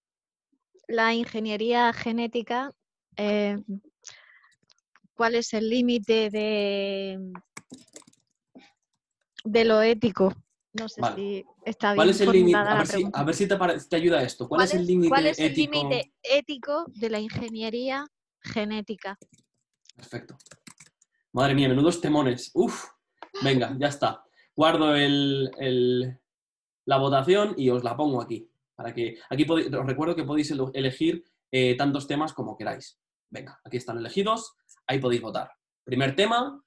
[0.88, 2.72] la ingeniería genética,
[3.16, 3.64] em,
[5.14, 7.18] ¿cuál es el límite de,
[9.46, 10.34] de lo ético?
[10.74, 11.96] No sé si está bien.
[11.96, 12.58] ¿Cuál es el límite?
[12.58, 13.58] A, ver si, a ver si te,
[13.90, 14.50] te, ayuda esto.
[14.50, 18.06] ¿Cuál, es el límite ¿Cuál es el límite ético de la ingeniería
[18.42, 19.18] genética?
[19.96, 20.38] Perfecto.
[21.36, 22.50] Madre mía, menudos temones.
[22.54, 22.86] Uf,
[23.44, 24.24] venga, ya está.
[24.56, 24.94] Guardo
[26.86, 28.50] la votación y os la pongo aquí.
[28.74, 32.98] Para que, aquí os recuerdo que podéis elegir eh, tantos temas como queráis.
[33.30, 34.54] Venga, aquí están elegidos,
[34.88, 35.52] ahí podéis votar.
[35.84, 36.64] Primer tema,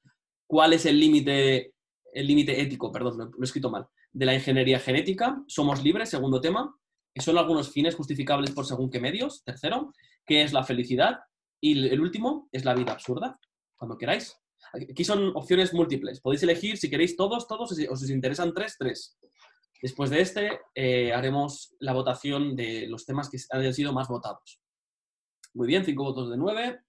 [0.46, 1.72] ¿cuál es el límite
[2.12, 5.42] el ético, perdón, lo, he escrito mal, de la ingeniería genética?
[5.46, 6.10] ¿Somos libres?
[6.10, 6.78] Segundo tema.
[7.16, 9.42] ¿Son algunos fines justificables por según qué medios?
[9.44, 9.94] Tercero.
[10.26, 11.20] ¿Qué es la felicidad?
[11.58, 13.40] Y el último es la vida absurda.
[13.74, 14.38] Cuando queráis.
[14.72, 16.20] Aquí son opciones múltiples.
[16.20, 19.18] Podéis elegir si queréis todos, todos, o si os interesan tres, tres.
[19.80, 24.60] Después de este, eh, haremos la votación de los temas que han sido más votados.
[25.54, 26.80] Muy bien, cinco votos de nueve.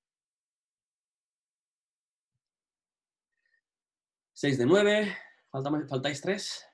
[4.34, 5.16] Seis de nueve.
[5.52, 6.66] faltáis tres.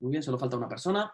[0.00, 1.12] Muy bien, solo falta una persona.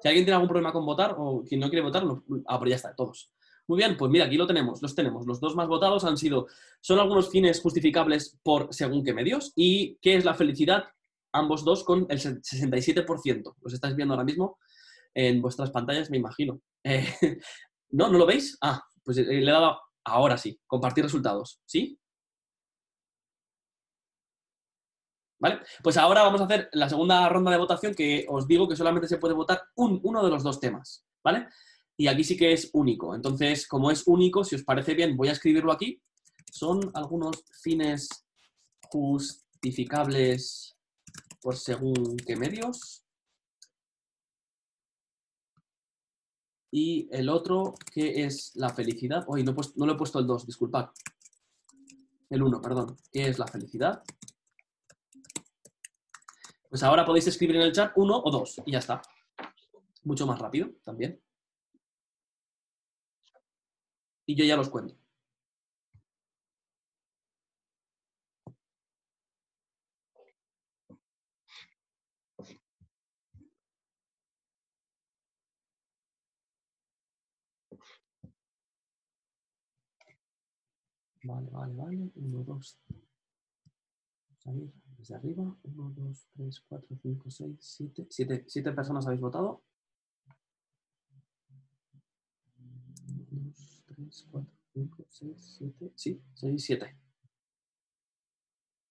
[0.00, 2.68] Si alguien tiene algún problema con votar o quien no quiere votar, no, ah, pero
[2.68, 3.32] ya está, todos.
[3.68, 5.26] Muy bien, pues mira, aquí lo tenemos, los tenemos.
[5.26, 6.46] Los dos más votados han sido,
[6.80, 10.84] son algunos fines justificables por según qué medios y qué es la felicidad,
[11.32, 13.56] ambos dos con el 67%.
[13.60, 14.58] Los estáis viendo ahora mismo
[15.14, 16.60] en vuestras pantallas, me imagino.
[16.84, 17.06] Eh,
[17.90, 18.08] ¿No?
[18.08, 18.56] ¿No lo veis?
[18.60, 21.60] Ah, pues eh, le he dado ahora sí, compartir resultados.
[21.64, 21.98] ¿Sí?
[25.38, 25.60] ¿Vale?
[25.82, 29.08] Pues ahora vamos a hacer la segunda ronda de votación que os digo que solamente
[29.08, 31.48] se puede votar un, uno de los dos temas, ¿vale?
[31.96, 33.14] Y aquí sí que es único.
[33.14, 36.00] Entonces, como es único, si os parece bien, voy a escribirlo aquí.
[36.52, 38.08] Son algunos fines
[38.90, 40.76] justificables
[41.40, 43.04] por según qué medios.
[46.70, 49.24] Y el otro, que es la felicidad.
[49.28, 50.90] Hoy no, no, lo he puesto el 2, disculpad.
[52.28, 52.96] El 1, perdón.
[53.10, 54.02] ¿Qué es la felicidad?
[56.68, 59.00] Pues ahora podéis escribir en el chat uno o dos y ya está.
[60.02, 61.22] Mucho más rápido también.
[64.26, 64.94] Y yo ya los cuento.
[81.24, 82.10] Vale, vale, vale.
[82.14, 82.78] Uno, dos.
[84.44, 85.54] Vamos a ir desde arriba.
[85.64, 88.06] Uno, dos, tres, cuatro, cinco, seis, siete.
[88.08, 89.62] Siete, siete personas habéis votado.
[93.96, 95.92] 3, 4, 5, 6, 7.
[95.94, 96.96] Sí, 6, 7.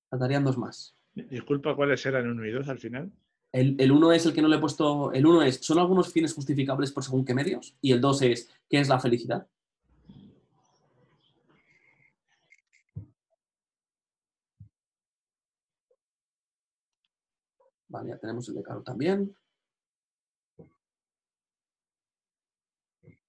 [0.10, 0.96] Faltarían dos más.
[1.14, 3.12] Disculpa, ¿cuáles eran 1 y 2 al final?
[3.52, 5.14] El 1 es el que no le he puesto.
[5.14, 7.78] El 1 es, ¿son algunos fines justificables por según qué medios?
[7.80, 9.48] Y el 2 es, ¿qué es la felicidad?
[17.88, 19.34] Vale, ya tenemos el de Caro también.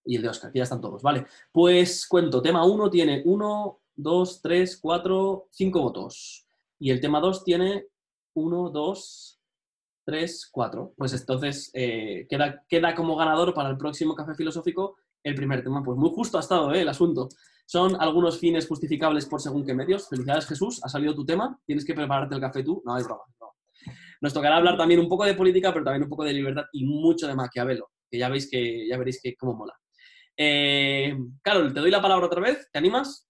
[0.06, 1.02] Y el de Oscar, que ya están todos.
[1.02, 6.46] Vale, pues cuento, tema 1 tiene 1, 2, 3, 4, 5 votos.
[6.78, 7.86] Y el tema 2 tiene
[8.34, 9.40] 1, 2,
[10.04, 10.94] 3, 4.
[10.96, 15.82] Pues entonces eh, queda, queda como ganador para el próximo café filosófico el primer tema.
[15.82, 17.28] Pues muy justo ha estado eh, el asunto.
[17.66, 20.08] Son algunos fines justificables por según qué medios.
[20.08, 21.58] Felicidades Jesús, ha salido tu tema.
[21.66, 22.80] Tienes que prepararte el café tú.
[22.84, 23.22] No hay broma.
[24.20, 26.84] Nos tocará hablar también un poco de política, pero también un poco de libertad y
[26.84, 29.74] mucho de Maquiavelo, que ya veis que ya veréis que cómo mola.
[30.36, 32.68] Eh, Carol, te doy la palabra otra vez.
[32.70, 33.28] ¿Te animas?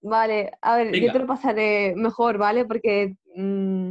[0.00, 2.64] Vale, a ver, yo te lo pasaré mejor, ¿vale?
[2.64, 3.90] Porque mm,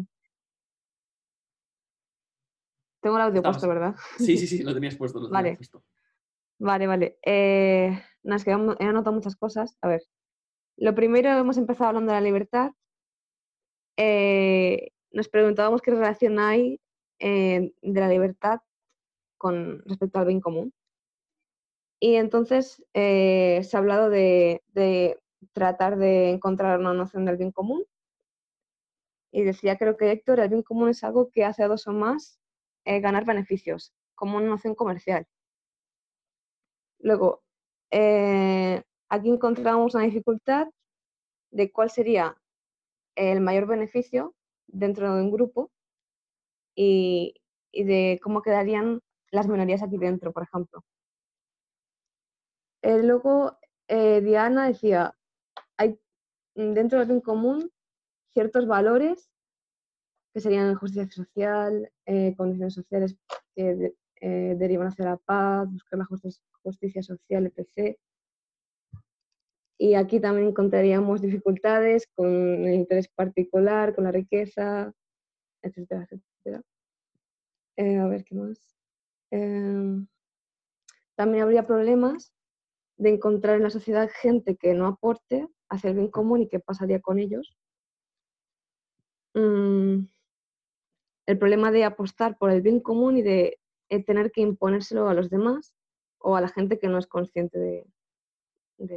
[3.01, 3.95] tengo el audio puesto, ¿verdad?
[4.17, 5.19] Sí, sí, sí, lo tenías puesto.
[5.19, 5.55] Lo vale.
[5.55, 5.83] Puesto.
[6.59, 7.19] Vale, vale.
[7.23, 9.77] Eh, es que he anotado muchas cosas.
[9.81, 10.01] A ver,
[10.77, 12.71] lo primero hemos empezado hablando de la libertad.
[13.97, 16.79] Eh, nos preguntábamos qué relación hay
[17.19, 18.59] eh, de la libertad
[19.37, 20.73] con respecto al bien común.
[21.99, 24.61] Y entonces eh, se ha hablado de,
[25.53, 27.83] tratar de encontrar una noción del bien común.
[29.31, 31.93] Y decía, creo que Héctor, el bien común es algo que hace a dos o
[31.93, 32.39] más
[32.85, 35.27] eh, ganar beneficios, como una noción comercial.
[36.99, 37.43] Luego,
[37.91, 40.67] eh, aquí encontramos una dificultad
[41.51, 42.37] de cuál sería
[43.15, 44.35] el mayor beneficio
[44.67, 45.71] dentro de un grupo
[46.75, 47.33] y
[47.73, 49.01] de cómo quedarían
[49.31, 50.83] las minorías aquí dentro, por ejemplo.
[52.81, 55.15] Eh, luego, eh, Diana decía,
[55.77, 55.99] hay
[56.55, 57.71] mm, dentro del bien común
[58.33, 59.29] ciertos valores
[60.33, 63.17] que serían justicia social, eh, condiciones sociales
[63.55, 66.05] que derivan hacia la paz, buscar la
[66.63, 67.97] justicia, social, etc.
[69.79, 74.91] Y aquí también encontraríamos dificultades con el interés particular, con la riqueza,
[75.61, 76.63] etcétera, etcétera.
[77.77, 78.59] a ver, ¿qué más?
[79.31, 80.07] Em,
[81.15, 82.33] también habría problemas
[82.97, 86.59] de encontrar en la sociedad gente que no aporte hacia el bien común y qué
[86.59, 87.55] pasaría con ellos.
[89.33, 90.07] Mm,
[91.27, 93.59] el problema de apostar por el bien común y de
[93.89, 95.75] eh, tener que imponérselo a los demás
[96.19, 97.85] o a la gente que no es consciente de,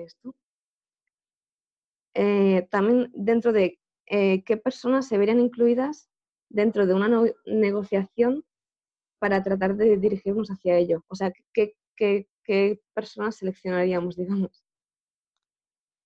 [0.04, 0.34] esto.
[2.14, 6.08] Eh, también dentro de eh, qué personas se verían incluidas
[6.48, 7.08] dentro de una
[7.46, 8.44] negociación
[9.18, 11.04] para tratar de dirigirnos hacia ello.
[11.08, 14.64] O sea, qué, qué, personas seleccionaríamos, digamos.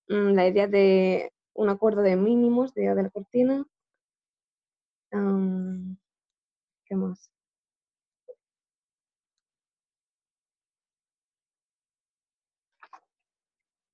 [0.07, 3.65] Mm, la idea de un acuerdo de mínimos de, de la cortina.
[6.85, 7.31] ¿Qué más?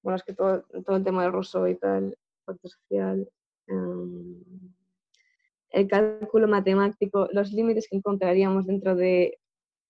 [0.03, 3.29] Bueno, es que todo, el tema del ruso y tal, pacto social,
[5.69, 9.39] el cálculo matemático, los límites que encontraríamos dentro de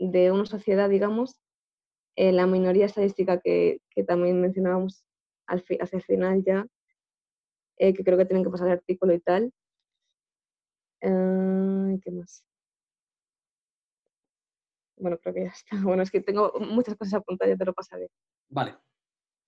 [0.10, 1.38] de una sociedad, digamos,
[2.16, 5.04] eh, la minoría estadística que, que también mencionábamos
[5.48, 6.66] al hacia el final ya,
[7.78, 9.52] eh, que creo que tienen que pasar el artículo y tal.
[11.02, 12.46] Eh, ¿Qué más?
[14.98, 15.72] Bueno, creo que ya está.
[15.84, 18.10] Bueno, es que tengo muchas cosas apuntadas, ya te lo pasaré.
[18.50, 18.78] Vale.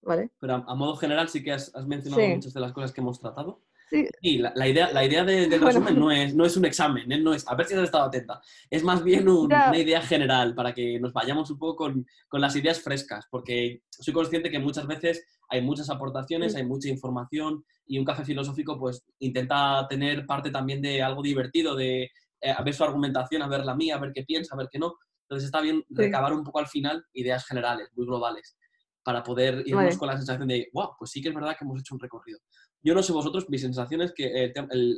[0.01, 0.31] ¿Vale?
[0.39, 2.33] Pero a, a modo general sí que has, has mencionado Sí.
[2.35, 3.61] muchas de las cosas que hemos tratado.
[3.93, 4.07] Sí.
[4.21, 5.67] Y la, la idea, la idea de- del Bueno.
[5.67, 7.19] resumen no, es, no es un examen, ¿eh?
[7.19, 8.41] no es a ver si has estado atenta.
[8.69, 12.41] Es más bien un- una idea general para que nos vayamos un poco con, con
[12.41, 17.63] las ideas frescas, porque soy consciente que muchas veces hay muchas aportaciones, hay mucha información
[17.85, 22.09] y un café filosófico pues intenta tener parte también de algo divertido, de
[22.41, 24.69] eh, a ver su argumentación, a ver la mía, a ver qué piensa, a ver
[24.71, 24.95] qué no.
[25.27, 25.95] Entonces está bien Sí.
[25.95, 28.57] recabar un poco al final ideas generales, muy globales,
[29.03, 29.97] para poder irnos Vale.
[29.97, 32.39] con la sensación de, wow, pues sí que es verdad que hemos hecho un recorrido.
[32.83, 34.53] Yo no sé vosotros, mi sensación es que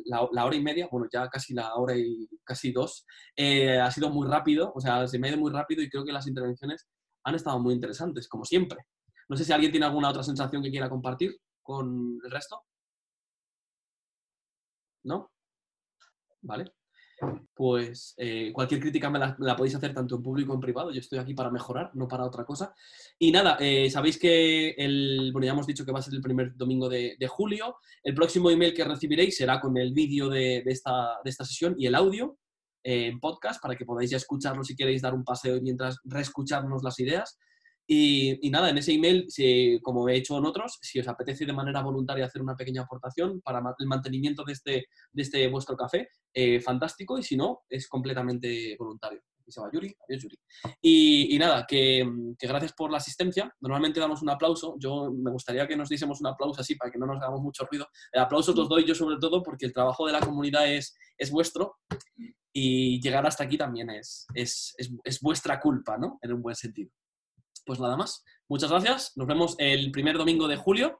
[0.06, 3.06] la hora y media, bueno, ya casi la hora y casi dos,
[3.36, 6.04] eh, ha sido muy rápido, o sea, se me ha ido muy rápido y creo
[6.04, 6.88] que las intervenciones
[7.24, 8.80] han estado muy interesantes, como siempre.
[9.30, 12.64] No sé si alguien tiene alguna otra sensación que quiera compartir con el resto.
[15.04, 15.32] ¿No?
[16.42, 16.72] Vale.
[17.54, 20.92] Pues eh, cualquier crítica me la, podéis hacer tanto en público como en privado.
[20.92, 22.74] Yo estoy aquí para mejorar, no para otra cosa.
[23.18, 26.22] Y nada, eh, sabéis que el, bueno, ya hemos dicho que va a ser el
[26.22, 27.78] primer domingo de, julio.
[28.04, 31.88] El próximo email que recibiréis será con el vídeo de, esta, de esta sesión y
[31.88, 32.38] el audio
[32.84, 36.84] eh, en podcast para que podáis ya escucharlo si queréis dar un paseo mientras reescucharnos
[36.84, 37.40] las ideas.
[37.88, 41.46] Y, y nada, en ese email, si, como he hecho en otros, si os apetece
[41.46, 45.78] de manera voluntaria hacer una pequeña aportación para el mantenimiento de este, de este vuestro
[45.78, 49.22] café, eh, fantástico, y si no, es completamente voluntario.
[49.48, 50.40] Y se va Yuri, adiós Yuri.
[50.82, 52.04] Y, y nada, que,
[52.40, 53.54] que gracias por la asistencia.
[53.62, 54.76] Normalmente damos un aplauso.
[54.80, 57.64] Yo me gustaría que nos diésemos un aplauso así para que no nos hagamos mucho
[57.70, 57.88] ruido.
[58.12, 60.98] El aplauso os los doy yo sobre todo porque el trabajo de la comunidad es,
[61.16, 61.76] es vuestro
[62.52, 66.18] y llegar hasta aquí también es, es, es, es vuestra culpa, ¿no?
[66.22, 66.90] En un buen sentido.
[67.66, 68.24] Pues nada más.
[68.48, 69.14] Muchas gracias.
[69.16, 71.00] Nos vemos el primer domingo de julio.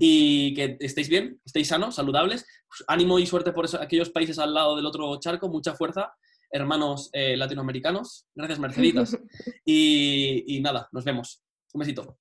[0.00, 2.44] Y que estéis bien, estéis sanos, saludables.
[2.68, 5.48] Pues ánimo y suerte por eso- aquellos países al lado del otro charco.
[5.48, 6.12] Mucha fuerza,
[6.50, 8.26] hermanos eh, latinoamericanos.
[8.34, 9.16] Gracias, Merceditas.
[9.64, 11.42] Y, y nada, nos vemos.
[11.72, 12.18] Un besito.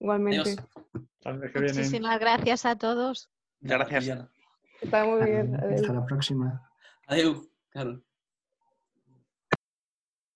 [0.00, 0.56] Igualmente.
[1.24, 1.52] Adiós.
[1.54, 3.28] Muchísimas gracias a todos.
[3.60, 4.26] Gracias.
[4.80, 5.54] Está muy bien.
[5.56, 5.80] Adiós.
[5.82, 6.70] Hasta la próxima.
[7.06, 7.38] Adiós.
[7.70, 8.04] Carol.